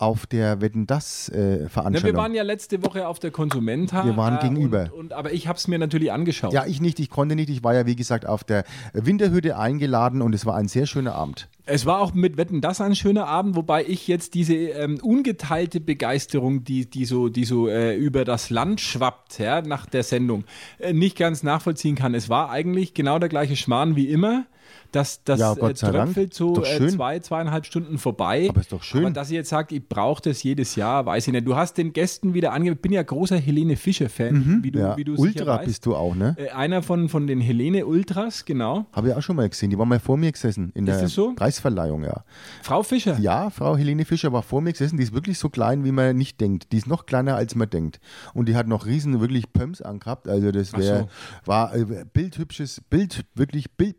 Auf 0.01 0.27
der 0.27 0.61
Wetten 0.61 0.87
das 0.87 1.29
äh, 1.29 1.59
Na, 1.63 1.69
Veranstaltung. 1.69 2.15
wir 2.15 2.17
waren 2.17 2.33
ja 2.33 2.45
letzte 2.45 2.85
Woche 2.85 3.09
auf 3.09 3.19
der 3.19 3.33
Konsumenta. 3.33 4.05
Wir 4.05 4.17
waren 4.17 4.39
äh, 4.39 4.43
gegenüber. 4.43 4.91
Und, 4.93 4.99
und, 5.01 5.13
aber 5.13 5.33
ich 5.33 5.49
habe 5.49 5.59
es 5.59 5.67
mir 5.67 5.79
natürlich 5.79 6.13
angeschaut. 6.13 6.53
ja, 6.53 6.67
ich 6.67 6.81
nicht, 6.81 7.01
ich 7.01 7.11
konnte 7.11 7.35
nicht. 7.35 7.51
Ich 7.51 7.65
war 7.65 7.75
ja, 7.75 7.85
wie 7.85 7.97
gesagt, 7.97 8.25
auf 8.25 8.45
der 8.45 8.65
Winterhütte 8.93 9.59
eingeladen 9.59 10.23
und 10.23 10.35
es 10.35 10.47
war 10.47 10.57
ein 10.57 10.69
sehr 10.69 10.87
schöner 10.87 11.15
Abend. 11.15 11.49
Es 11.67 11.85
war 11.85 12.01
auch 12.01 12.15
mit 12.15 12.37
Wetten 12.37 12.61
das 12.61 12.81
ein 12.81 12.95
schöner 12.95 13.27
Abend, 13.27 13.57
wobei 13.57 13.85
ich 13.85 14.09
jetzt 14.09 14.35
diese 14.35 14.55
ähm, 14.55 15.01
ungeteilte 15.03 15.81
Begeisterung, 15.81 16.65
die, 16.65 16.89
die 16.89 17.05
so, 17.05 17.29
die 17.29 17.45
so 17.45 17.69
äh, 17.69 17.97
über 17.97 18.25
das 18.25 18.51
Land 18.51 18.81
schwappt, 18.81 19.39
ja, 19.39 19.61
nach 19.63 19.85
der 19.85 20.05
Sendung, 20.05 20.45
äh, 20.79 20.93
nicht 20.93 21.19
ganz 21.19 21.43
nachvollziehen 21.43 21.97
kann. 21.97 22.15
Es 22.15 22.29
war 22.29 22.51
eigentlich 22.51 22.95
genau 22.95 23.19
der 23.19 23.29
gleiche 23.29 23.57
Schmarrn 23.57 23.97
wie 23.97 24.09
immer. 24.09 24.47
Das, 24.93 25.23
das 25.25 25.39
Ja, 25.39 25.53
äh, 25.53 25.75
tröpfelt 25.75 26.33
so 26.33 26.65
äh, 26.65 26.87
zwei, 26.89 27.19
zweieinhalb 27.19 27.67
Stunden 27.67 27.99
vorbei. 27.99 28.47
Aber 28.49 28.61
ist 28.61 28.73
doch 28.73 28.83
schön. 28.83 29.05
Aber 29.05 29.11
dass 29.13 29.31
ihr 29.31 29.37
jetzt 29.37 29.51
sagt, 29.51 29.71
ich 29.73 29.87
brauche 29.87 30.23
das 30.23 30.43
jedes 30.43 30.77
Jahr, 30.77 31.05
weiß 31.05 31.27
ich 31.27 31.33
nicht. 31.33 31.47
Du 31.47 31.57
hast 31.57 31.77
den 31.77 31.93
Gästen 31.93 32.33
wieder 32.35 32.53
angegeben. 32.53 32.77
Ich 32.77 32.83
bin 32.83 32.93
ja 32.93 33.03
großer 33.03 33.37
Helene 33.37 33.77
Fischer-Fan, 33.77 34.61
wie 34.63 34.71
du, 34.71 34.79
Mhm. 34.79 34.85
Ja. 34.85 34.97
wie 34.97 35.05
du 35.05 35.15
Ultra 35.17 35.57
weißt. 35.59 35.67
bist 35.67 35.85
du 35.87 35.95
auch, 35.95 36.15
ne? 36.15 36.35
Äh, 36.39 36.51
einer 36.51 36.83
von, 36.83 37.09
von 37.09 37.27
den 37.27 37.41
Helene 37.41 37.85
Ultras, 37.87 38.45
genau. 38.45 38.87
Habe 38.93 39.09
ich 39.09 39.15
auch 39.15 39.23
schon 39.23 39.37
mal 39.37 39.49
gesehen. 39.49 39.71
Die 39.71 39.79
war 39.79 39.85
mal 39.87 40.01
vor 40.01 40.17
mir 40.17 40.33
gesessen 40.33 40.73
in 40.75 40.87
Ist 40.87 41.01
der 41.01 41.09
so? 41.09 41.35
Preisverleihung, 41.35 42.05
ja. 42.05 42.25
Frau 42.63 42.83
Fischer. 42.83 43.19
Ja, 43.21 43.51
Frau 43.51 43.77
Helene 43.77 44.05
Fischer 44.05 44.33
war 44.33 44.43
vor 44.43 44.61
mir 44.63 44.73
gesessen. 44.73 44.97
Die 44.97 45.03
ist 45.03 45.13
wirklich 45.13 45.39
so 45.39 45.49
klein, 45.51 45.85
wie 45.85 45.93
man 45.93 46.17
nicht 46.17 46.41
denkt. 46.41 46.73
Die 46.73 46.79
ist 46.79 46.87
noch 46.87 47.05
kleiner, 47.07 47.37
als 47.37 47.55
man 47.55 47.69
denkt. 47.69 48.01
Und 48.35 48.49
die 48.49 48.57
hat 48.57 48.67
noch 48.67 48.87
riesen, 48.87 49.21
wirklich 49.21 49.53
Pumps 49.53 49.83
angehabt. 49.83 50.29
Also 50.29 50.51
das 50.51 50.73
wäre, 50.73 51.01
so. 51.01 51.09
war 51.47 51.75
äh, 51.75 52.05
bildhübsches, 52.13 52.81
Bild, 52.89 53.25
wirklich 53.35 53.73
Bild, 53.73 53.97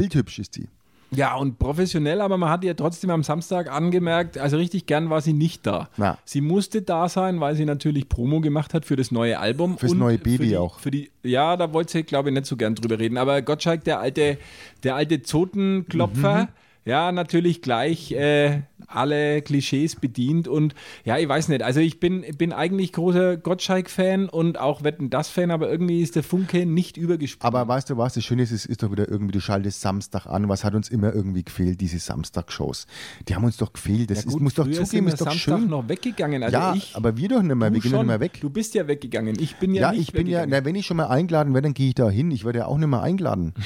bildhübsch 0.00 0.38
ist 0.38 0.56
die. 0.56 0.66
Ja, 1.12 1.34
und 1.34 1.58
professionell, 1.58 2.20
aber 2.20 2.36
man 2.38 2.50
hat 2.50 2.62
ihr 2.62 2.76
trotzdem 2.76 3.10
am 3.10 3.24
Samstag 3.24 3.68
angemerkt, 3.68 4.38
also 4.38 4.56
richtig 4.56 4.86
gern 4.86 5.10
war 5.10 5.20
sie 5.20 5.32
nicht 5.32 5.66
da. 5.66 5.88
Na. 5.96 6.18
Sie 6.24 6.40
musste 6.40 6.82
da 6.82 7.08
sein, 7.08 7.40
weil 7.40 7.56
sie 7.56 7.64
natürlich 7.64 8.08
Promo 8.08 8.40
gemacht 8.40 8.74
hat 8.74 8.84
für 8.84 8.94
das 8.94 9.10
neue 9.10 9.40
Album. 9.40 9.76
Fürs 9.76 9.92
neue 9.94 10.18
Baby 10.18 10.36
für 10.36 10.44
die, 10.44 10.56
auch. 10.56 10.78
Für 10.78 10.92
die, 10.92 11.10
ja, 11.24 11.56
da 11.56 11.72
wollte 11.72 11.90
sie, 11.90 12.02
glaube 12.04 12.28
ich, 12.28 12.34
nicht 12.36 12.46
so 12.46 12.56
gern 12.56 12.76
drüber 12.76 13.00
reden. 13.00 13.16
Aber 13.18 13.42
Gottschalk, 13.42 13.82
der 13.82 13.98
alte, 13.98 14.38
der 14.84 14.94
alte 14.94 15.20
Zotenklopfer, 15.22 16.42
Mhm. 16.42 16.48
ja, 16.84 17.10
natürlich 17.10 17.60
gleich 17.60 18.12
äh, 18.12 18.60
alle 18.90 19.42
Klischees 19.42 19.96
bedient. 19.96 20.48
Und 20.48 20.74
ja, 21.04 21.18
ich 21.18 21.28
weiß 21.28 21.48
nicht, 21.48 21.62
also 21.62 21.80
ich 21.80 22.00
bin, 22.00 22.24
bin 22.36 22.52
eigentlich 22.52 22.92
großer 22.92 23.36
Gottschalk-Fan 23.36 24.28
und 24.28 24.58
auch 24.58 24.82
Wetten 24.82 25.10
das-Fan, 25.10 25.50
aber 25.50 25.70
irgendwie 25.70 26.00
ist 26.02 26.16
der 26.16 26.22
Funke 26.22 26.66
nicht 26.66 26.96
übergesprungen. 26.96 27.54
Aber 27.54 27.68
weißt 27.68 27.90
du 27.90 27.96
was, 27.96 28.14
das 28.14 28.24
Schöne 28.24 28.42
ist, 28.42 28.52
es 28.52 28.66
ist 28.66 28.82
doch 28.82 28.90
wieder 28.90 29.08
irgendwie, 29.08 29.32
du 29.32 29.40
schaltest 29.40 29.80
Samstag 29.80 30.26
an. 30.26 30.48
Was 30.48 30.64
hat 30.64 30.74
uns 30.74 30.88
immer 30.88 31.14
irgendwie 31.14 31.42
gefehlt? 31.42 31.80
Diese 31.80 31.98
Samstag-Shows. 31.98 32.86
Die 33.28 33.34
haben 33.34 33.44
uns 33.44 33.56
doch 33.56 33.72
gefehlt. 33.72 34.10
Das 34.10 34.18
Ja 34.18 34.28
ist, 34.28 34.32
gut, 34.32 34.42
muss 34.42 34.54
doch 34.54 34.64
zugeben, 34.70 35.08
ist 35.08 35.20
doch 35.20 35.26
Samstag 35.26 35.58
schön. 35.58 35.68
noch 35.68 35.88
weggegangen. 35.88 36.42
Also 36.42 36.56
ja, 36.56 36.74
ich, 36.74 36.94
aber 36.96 37.16
wir 37.16 37.28
doch 37.28 37.42
nicht 37.42 37.54
mehr. 37.54 37.72
Wir 37.72 37.80
gehen 37.80 37.90
schon. 37.90 38.00
nicht 38.00 38.06
mehr 38.08 38.20
weg. 38.20 38.38
Du 38.40 38.50
bist 38.50 38.74
ja 38.74 38.86
weggegangen. 38.86 39.36
Ich 39.40 39.56
bin 39.56 39.74
ja, 39.74 39.82
Ja, 39.82 39.92
nicht 39.92 40.00
ich 40.00 40.12
bin 40.12 40.26
ja, 40.26 40.46
na, 40.46 40.64
wenn 40.64 40.74
ich 40.74 40.86
schon 40.86 40.96
mal 40.96 41.06
eingeladen 41.06 41.54
werde, 41.54 41.68
dann 41.68 41.74
gehe 41.74 41.88
ich 41.88 41.94
da 41.94 42.10
hin. 42.10 42.30
Ich 42.30 42.44
werde 42.44 42.60
ja 42.60 42.66
auch 42.66 42.78
nicht 42.78 42.88
mehr 42.88 43.02
eingeladen. 43.02 43.54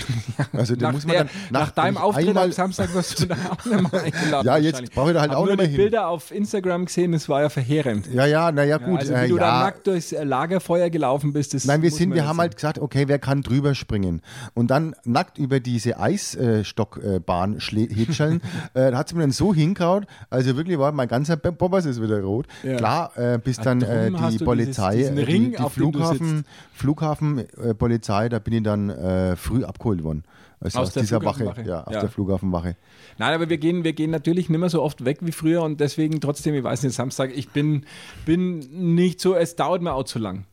Also 0.52 0.76
da 0.76 0.86
nach, 0.86 0.92
muss 0.92 1.06
man 1.06 1.14
der, 1.14 1.24
dann 1.24 1.32
nach, 1.50 1.70
deinem 1.70 1.94
wenn 1.96 2.02
ich 2.02 2.02
Auftritt 2.02 2.36
am 2.36 2.52
Samstag 2.52 2.94
wirst 2.94 3.20
du 3.20 3.26
dann 3.26 3.38
auch 3.48 3.64
nicht 3.64 3.92
mehr 3.92 4.02
eingeladen. 4.04 4.46
Ja, 4.46 4.56
jetzt 4.56 4.94
brauche 4.94 5.10
ich 5.10 5.13
da 5.14 5.22
halt 5.22 5.30
Hab 5.30 5.38
auch 5.38 5.46
nur 5.46 5.56
mehr 5.56 5.64
die 5.66 5.72
hin. 5.72 5.76
Bilder 5.80 6.08
auf 6.08 6.30
Instagram 6.30 6.84
gesehen, 6.84 7.14
es 7.14 7.28
war 7.28 7.40
ja 7.42 7.48
verheerend. 7.48 8.06
Ja, 8.12 8.26
ja, 8.26 8.52
naja, 8.52 8.76
gut. 8.78 9.00
also 9.00 9.14
wie 9.14 9.18
äh, 9.18 9.28
du 9.28 9.36
da 9.38 9.46
ja. 9.46 9.60
nackt 9.64 9.86
durchs 9.86 10.12
äh, 10.12 10.22
Lagerfeuer 10.24 10.90
gelaufen 10.90 11.32
bist, 11.32 11.54
das 11.54 11.64
Nein, 11.64 11.80
wir 11.82 11.90
sind, 11.90 12.14
wir 12.14 12.26
haben 12.26 12.38
halt 12.38 12.54
gesagt, 12.56 12.78
okay, 12.78 13.04
wer 13.08 13.18
kann 13.18 13.42
drüber 13.42 13.74
springen? 13.74 14.20
Und 14.52 14.70
dann 14.70 14.94
nackt 15.04 15.38
über 15.38 15.60
diese 15.60 15.98
Eisstockbahn 15.98 17.58
hätscheln, 17.60 18.40
äh, 18.74 18.90
da 18.90 18.98
hat 18.98 19.08
sie 19.08 19.14
mir 19.14 19.22
dann 19.22 19.30
so 19.30 19.54
hinkaut, 19.54 20.04
also 20.30 20.56
wirklich 20.56 20.78
war 20.78 20.92
mein 20.92 21.08
ganzer 21.08 21.36
Be- 21.36 21.52
Bobbers 21.52 21.86
ist 21.86 22.02
wieder 22.02 22.20
rot. 22.22 22.46
Ja. 22.62 22.76
Klar, 22.76 23.16
äh, 23.16 23.38
bis 23.38 23.58
dann 23.58 23.82
äh, 23.82 24.10
die 24.30 24.44
Polizei, 24.44 24.96
dieses- 24.96 25.10
diesen 25.10 25.18
äh, 25.18 25.24
Ring, 25.24 25.50
die, 25.52 25.56
die 25.62 25.70
Flughafen, 25.70 26.44
Flughafen 26.72 27.38
äh, 27.38 27.74
Polizei, 27.74 28.28
da 28.28 28.38
bin 28.38 28.54
ich 28.54 28.62
dann 28.62 28.90
äh, 28.90 29.36
früh 29.36 29.64
abgeholt 29.64 30.02
worden. 30.02 30.24
Also 30.60 30.78
Aus 30.78 30.88
aus, 30.88 30.94
der 30.94 31.02
dieser 31.02 31.22
Wache, 31.24 31.54
ja, 31.66 31.84
aus 31.84 31.92
Ja. 31.94 32.00
der 32.00 32.08
Flughafenwache. 32.08 32.76
Nein, 33.18 33.34
aber 33.34 33.48
wir 33.50 33.58
gehen, 33.58 33.84
wir 33.84 33.92
gehen 33.92 34.10
natürlich 34.10 34.48
nicht 34.48 34.58
mehr 34.58 34.70
so 34.70 34.82
oft 34.82 35.04
weg 35.04 35.18
wie 35.20 35.32
früher 35.32 35.62
und 35.62 35.78
deswegen 35.80 36.20
trotzdem, 36.20 36.54
ich 36.54 36.64
weiß 36.64 36.82
nicht, 36.84 36.94
Samstag, 36.94 37.30
ich 37.34 37.50
bin, 37.50 37.84
bin 38.24 38.60
nicht 38.94 39.20
so, 39.20 39.34
es 39.34 39.56
dauert 39.56 39.82
mir 39.82 39.92
auch 39.92 40.04
zu 40.04 40.18
lang. 40.18 40.44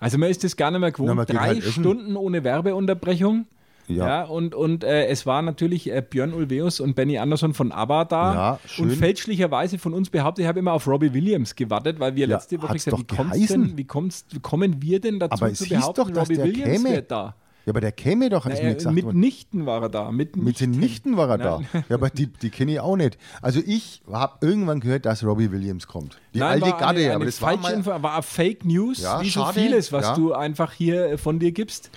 Also 0.00 0.18
man 0.18 0.30
ist 0.30 0.44
das 0.44 0.56
gar 0.56 0.70
nicht 0.70 0.80
mehr 0.80 0.92
gewohnt. 0.92 1.12
Na, 1.16 1.24
geht 1.24 1.36
Drei 1.36 1.46
halt 1.46 1.58
essen. 1.58 1.72
Stunden 1.82 2.16
ohne 2.16 2.44
Werbeunterbrechung. 2.44 3.46
Ja, 3.88 4.06
Ja. 4.06 4.22
und, 4.24 4.54
und 4.56 4.82
äh, 4.82 5.06
es 5.06 5.26
war 5.26 5.42
natürlich 5.42 5.90
äh, 5.92 6.02
Björn 6.08 6.32
Ulveus 6.34 6.80
und 6.80 6.94
Benny 6.96 7.18
Andersson 7.18 7.54
von 7.54 7.70
ABBA 7.70 8.04
da. 8.06 8.34
Ja, 8.34 8.58
schön. 8.66 8.86
Und 8.90 8.96
fälschlicherweise 8.96 9.78
von 9.78 9.94
uns 9.94 10.10
behauptet, 10.10 10.42
ich 10.42 10.48
habe 10.48 10.58
immer 10.58 10.72
auf 10.72 10.88
Robbie 10.88 11.14
Williams 11.14 11.54
gewartet, 11.54 12.00
weil 12.00 12.16
wir 12.16 12.26
Ja, 12.26 12.36
letzte 12.36 12.60
Woche 12.60 12.72
gesagt 12.74 13.16
haben, 13.16 13.32
wie, 13.32 13.46
denn, 13.46 13.76
wie, 13.78 13.84
kommt's, 13.84 14.26
wie 14.30 14.40
kommen 14.40 14.82
wir 14.82 15.00
denn 15.00 15.20
dazu 15.20 15.44
Aber 15.44 15.54
zu 15.54 15.68
behaupten, 15.68 16.00
doch, 16.02 16.10
dass 16.10 16.28
Robbie 16.28 16.42
Williams 16.42 16.82
käme. 16.82 16.90
wäre 16.90 17.02
da? 17.02 17.34
Ja, 17.66 17.72
aber 17.72 17.80
der 17.80 17.90
käme 17.90 18.30
doch, 18.30 18.46
ist 18.46 18.62
mir 18.62 18.70
Äh, 18.70 18.74
gesagt 18.74 18.94
mitnichten 18.94 19.66
war 19.66 19.82
er 19.82 19.88
da. 19.88 20.12
Mitnichten. 20.12 20.44
Mit 20.44 20.60
den 20.60 20.70
Nichten 20.70 21.16
war 21.16 21.28
er 21.28 21.38
da. 21.38 21.60
Ja, 21.88 21.96
aber 21.96 22.10
die, 22.10 22.28
die 22.28 22.50
kenne 22.50 22.72
ich 22.72 22.80
auch 22.80 22.96
nicht. 22.96 23.18
Also 23.42 23.60
ich 23.66 24.02
habe 24.10 24.46
irgendwann 24.46 24.78
gehört, 24.78 25.04
dass 25.04 25.24
Robbie 25.24 25.50
Williams 25.50 25.88
kommt. 25.88 26.16
Die 26.32 26.38
Nein, 26.38 26.62
alte 26.62 26.76
Garde, 26.78 27.00
eine, 27.00 27.06
aber 27.08 27.14
eine 27.16 27.24
das 27.26 27.42
war 27.42 27.56
mal... 27.56 27.72
Info, 27.72 27.90
war 27.90 28.22
Fake 28.22 28.64
News, 28.64 29.02
Ja, 29.02 29.20
wie 29.20 29.28
so 29.30 29.40
schade, 29.40 29.60
vieles, 29.60 29.90
was 29.92 30.04
ja. 30.06 30.14
du 30.14 30.32
einfach 30.32 30.72
hier 30.72 31.06
äh, 31.06 31.18
von 31.18 31.40
dir 31.40 31.50
gibst. 31.50 31.90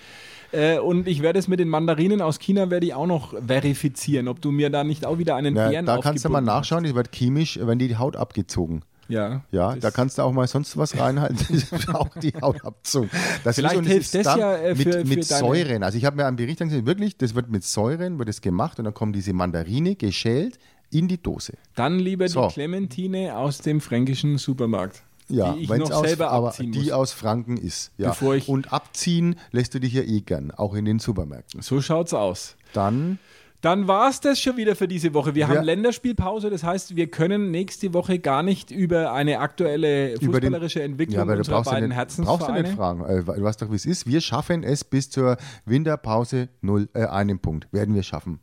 Äh, 0.52 0.80
und 0.80 1.08
ich 1.08 1.22
werde 1.22 1.38
es 1.38 1.48
mit 1.48 1.60
den 1.60 1.70
Mandarinen 1.70 2.22
aus 2.22 2.40
China 2.40 2.72
werde 2.72 2.88
ich 2.88 2.96
auch 2.96 3.06
noch 3.06 3.36
verifizieren, 3.46 4.28
ob 4.28 4.42
du 4.42 4.50
mir 4.50 4.72
da 4.72 4.84
nicht 4.84 5.06
auch 5.06 5.20
wieder 5.20 5.36
einen 5.36 5.54
Na, 5.54 5.70
Bären 5.70 5.86
da 5.86 6.00
kannst 6.00 6.26
du 6.26 6.30
mal 6.30 6.42
nachschauen, 6.42 6.84
die 6.84 6.96
wird 6.96 7.12
chemisch, 7.16 7.60
wenn 7.62 7.78
die 7.78 7.96
Haut 7.96 8.16
abgezogen. 8.16 8.82
Ja, 9.10 9.44
Ja, 9.52 9.74
das- 9.74 9.80
da 9.82 9.92
kannst 9.92 10.18
du 10.18 10.22
auch 10.22 10.32
mal 10.32 10.48
sonst 10.48 10.78
was 10.78 10.98
reinhalten. 10.98 11.38
Das 11.50 11.72
ist 11.82 11.90
auch 11.94 12.10
die 12.18 12.34
Haut 12.42 12.64
abzogen. 12.64 13.10
Das 13.44 13.56
Vielleicht 13.56 13.76
und 13.76 13.86
es 13.86 13.92
hilft 13.92 14.06
ist 14.06 14.16
das 14.16 14.24
dann 14.24 14.40
ja, 14.40 14.56
äh, 14.56 14.76
mit, 14.76 14.84
für- 14.84 15.04
mit 15.04 15.26
für 15.26 15.30
deine- 15.34 15.40
Säuren. 15.40 15.84
Also 15.84 15.98
ich 15.98 16.06
habe 16.06 16.16
mir 16.16 16.26
am 16.26 16.36
Bericht 16.36 16.60
gesehen, 16.60 16.86
wirklich, 16.86 17.18
das 17.18 17.36
wird 17.36 17.50
mit 17.50 17.64
Säuren 17.64 18.18
wird 18.20 18.30
es 18.30 18.40
gemacht 18.42 18.80
und 18.80 18.86
dann 18.86 18.94
kommt 18.94 19.16
diese 19.16 19.34
Mandarine 19.34 19.96
geschält 19.96 20.60
in 20.92 21.08
die 21.08 21.22
Dose. 21.22 21.54
Dann 21.76 22.00
lieber 22.00 22.28
So. 22.30 22.48
die 22.48 22.54
Clementine 22.54 23.36
aus 23.38 23.60
dem 23.60 23.82
fränkischen 23.82 24.38
Supermarkt. 24.38 25.04
Ja, 25.32 25.54
die 25.54 25.62
ich 25.62 25.70
noch 25.70 25.92
aus, 25.92 26.08
selber 26.08 26.32
aber 26.32 26.48
abziehen 26.48 26.72
die 26.72 26.80
muss. 26.86 26.92
aus 26.92 27.12
Franken 27.14 27.58
ist. 27.58 27.92
Ja. 27.98 28.10
Bevor 28.10 28.34
ich- 28.36 28.50
Und 28.50 28.74
abziehen 28.74 29.36
lässt 29.52 29.76
du 29.76 29.80
dich 29.80 29.94
ja 29.94 30.02
eh 30.02 30.22
gern, 30.22 30.50
auch 30.50 30.74
in 30.74 30.86
den 30.86 30.98
Supermärkten. 30.98 31.62
So 31.62 31.82
schaut's 31.82 32.16
aus. 32.16 32.56
Dann 32.74 33.20
Dann 33.62 33.88
war's 33.90 34.22
das 34.22 34.40
schon 34.40 34.56
wieder 34.56 34.74
für 34.76 34.88
diese 34.88 35.14
Woche. 35.14 35.36
Wir 35.36 35.42
Ja. 35.42 35.48
haben 35.50 35.64
Länderspielpause, 35.66 36.50
das 36.50 36.64
heißt, 36.64 36.96
wir 36.96 37.08
können 37.08 37.52
nächste 37.52 37.94
Woche 37.94 38.18
gar 38.20 38.42
nicht 38.42 38.72
über 38.72 39.12
eine 39.12 39.40
aktuelle 39.40 40.14
über 40.14 40.20
den- 40.20 40.32
fußballerische 40.32 40.82
Entwicklung 40.82 41.28
Ja, 41.28 41.36
unserer 41.36 41.56
brauchst 41.58 41.68
ja 41.68 41.74
beiden 41.74 41.90
nicht, 41.90 42.18
brauchst 42.26 42.48
du 42.48 42.52
nicht 42.54 42.70
fragen. 42.76 43.04
Äh, 43.06 43.24
Du 43.24 43.44
weißt 43.44 43.62
doch, 43.62 43.70
wie 43.70 43.76
es 43.76 43.86
ist. 43.86 44.08
Wir 44.08 44.22
schaffen 44.22 44.64
es 44.64 44.84
bis 44.86 45.10
zur 45.10 45.36
Winterpause 45.66 46.48
null, 46.62 46.88
äh, 46.94 47.06
einen 47.06 47.40
Punkt. 47.40 47.68
Werden 47.74 47.96
wir 47.96 48.04
schaffen. 48.04 48.40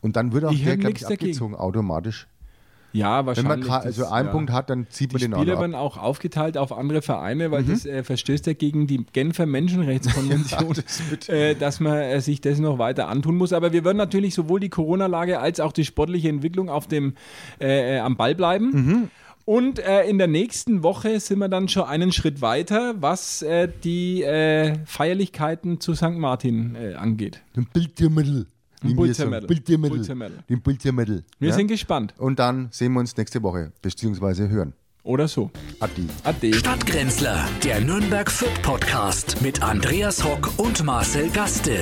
Und 0.00 0.16
dann 0.16 0.32
wird 0.32 0.44
auch 0.44 0.52
Ich 0.52 0.64
der, 0.64 0.76
glaube 0.76 0.94
ich, 0.96 1.02
dagegen. 1.02 1.20
abgezogen 1.26 1.54
automatisch. 1.54 2.26
Ja, 2.96 3.18
Wenn 3.20 3.26
wahrscheinlich. 3.26 3.68
man 3.68 3.80
ka- 3.80 3.84
also 3.86 4.02
das- 4.02 4.12
einen 4.12 4.26
ja. 4.28 4.32
Punkt 4.32 4.50
hat, 4.52 4.70
dann 4.70 4.86
zieht 4.90 5.12
man 5.12 5.18
Die 5.20 5.24
den 5.26 5.34
auch 5.34 5.38
Spiele 5.38 5.52
noch 5.52 5.58
ab. 5.58 5.62
werden 5.62 5.74
auch 5.74 5.96
aufgeteilt 5.98 6.56
auf 6.56 6.72
andere 6.72 7.02
Vereine, 7.02 7.48
Mhm. 7.48 7.52
weil 7.52 7.64
das 7.64 7.84
äh, 7.86 8.02
verstößt 8.02 8.46
ja 8.46 8.52
gegen 8.54 8.86
die 8.86 9.04
Genfer 9.12 9.46
Menschenrechtskonvention, 9.46 10.76
äh, 11.28 11.54
dass 11.54 11.80
man 11.80 11.94
äh, 11.96 12.20
sich 12.20 12.40
das 12.40 12.58
noch 12.58 12.78
weiter 12.78 13.08
antun 13.08 13.36
muss. 13.36 13.52
Aber 13.52 13.72
wir 13.72 13.84
werden 13.84 13.96
natürlich 13.98 14.34
sowohl 14.34 14.60
die 14.60 14.68
Corona-Lage 14.68 15.40
als 15.40 15.60
auch 15.60 15.72
die 15.72 15.84
sportliche 15.84 16.28
Entwicklung 16.28 16.68
auf 16.68 16.86
dem, 16.86 17.14
äh, 17.60 17.96
äh, 17.96 17.98
am 18.00 18.16
Ball 18.16 18.34
bleiben. 18.34 18.70
Mhm. 18.70 19.10
Und 19.44 19.78
äh, 19.78 20.02
in 20.08 20.18
der 20.18 20.26
nächsten 20.26 20.82
Woche 20.82 21.20
sind 21.20 21.38
wir 21.38 21.48
dann 21.48 21.68
schon 21.68 21.84
einen 21.84 22.10
Schritt 22.10 22.40
weiter, 22.40 22.94
was 22.98 23.42
äh, 23.42 23.68
die 23.84 24.22
äh, 24.22 24.74
Feierlichkeiten 24.86 25.78
zu 25.78 25.94
St. 25.94 26.10
Martin 26.16 26.74
äh, 26.74 26.94
angeht. 26.94 27.42
Den 27.54 27.66
Bildtiermittel. 27.72 28.46
Den 30.48 30.60
Bildtiermittel. 30.62 31.24
Wir 31.38 31.48
ja? 31.50 31.54
sind 31.54 31.68
gespannt. 31.68 32.14
Und 32.18 32.38
dann 32.38 32.68
sehen 32.70 32.92
wir 32.92 33.00
uns 33.00 33.16
nächste 33.16 33.42
Woche, 33.42 33.72
beziehungsweise 33.82 34.48
hören. 34.48 34.74
Oder 35.02 35.28
so. 35.28 35.50
Adi. 35.78 36.08
Ade. 36.24 36.52
Stadtgrenzler, 36.52 37.48
der 37.62 37.80
Nürnberg 37.80 38.30
Fürth 38.30 38.60
Podcast 38.62 39.40
mit 39.40 39.62
Andreas 39.62 40.24
Hock 40.24 40.50
und 40.56 40.82
Marcel 40.84 41.30
Gaste. 41.30 41.78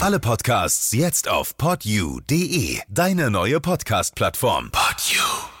Alle 0.00 0.18
Podcasts 0.18 0.92
jetzt 0.92 1.28
auf 1.28 1.56
podyou.de, 1.58 2.78
deine 2.88 3.30
neue 3.30 3.60
Podcast-Plattform. 3.60 4.70
Podyou. 4.72 5.55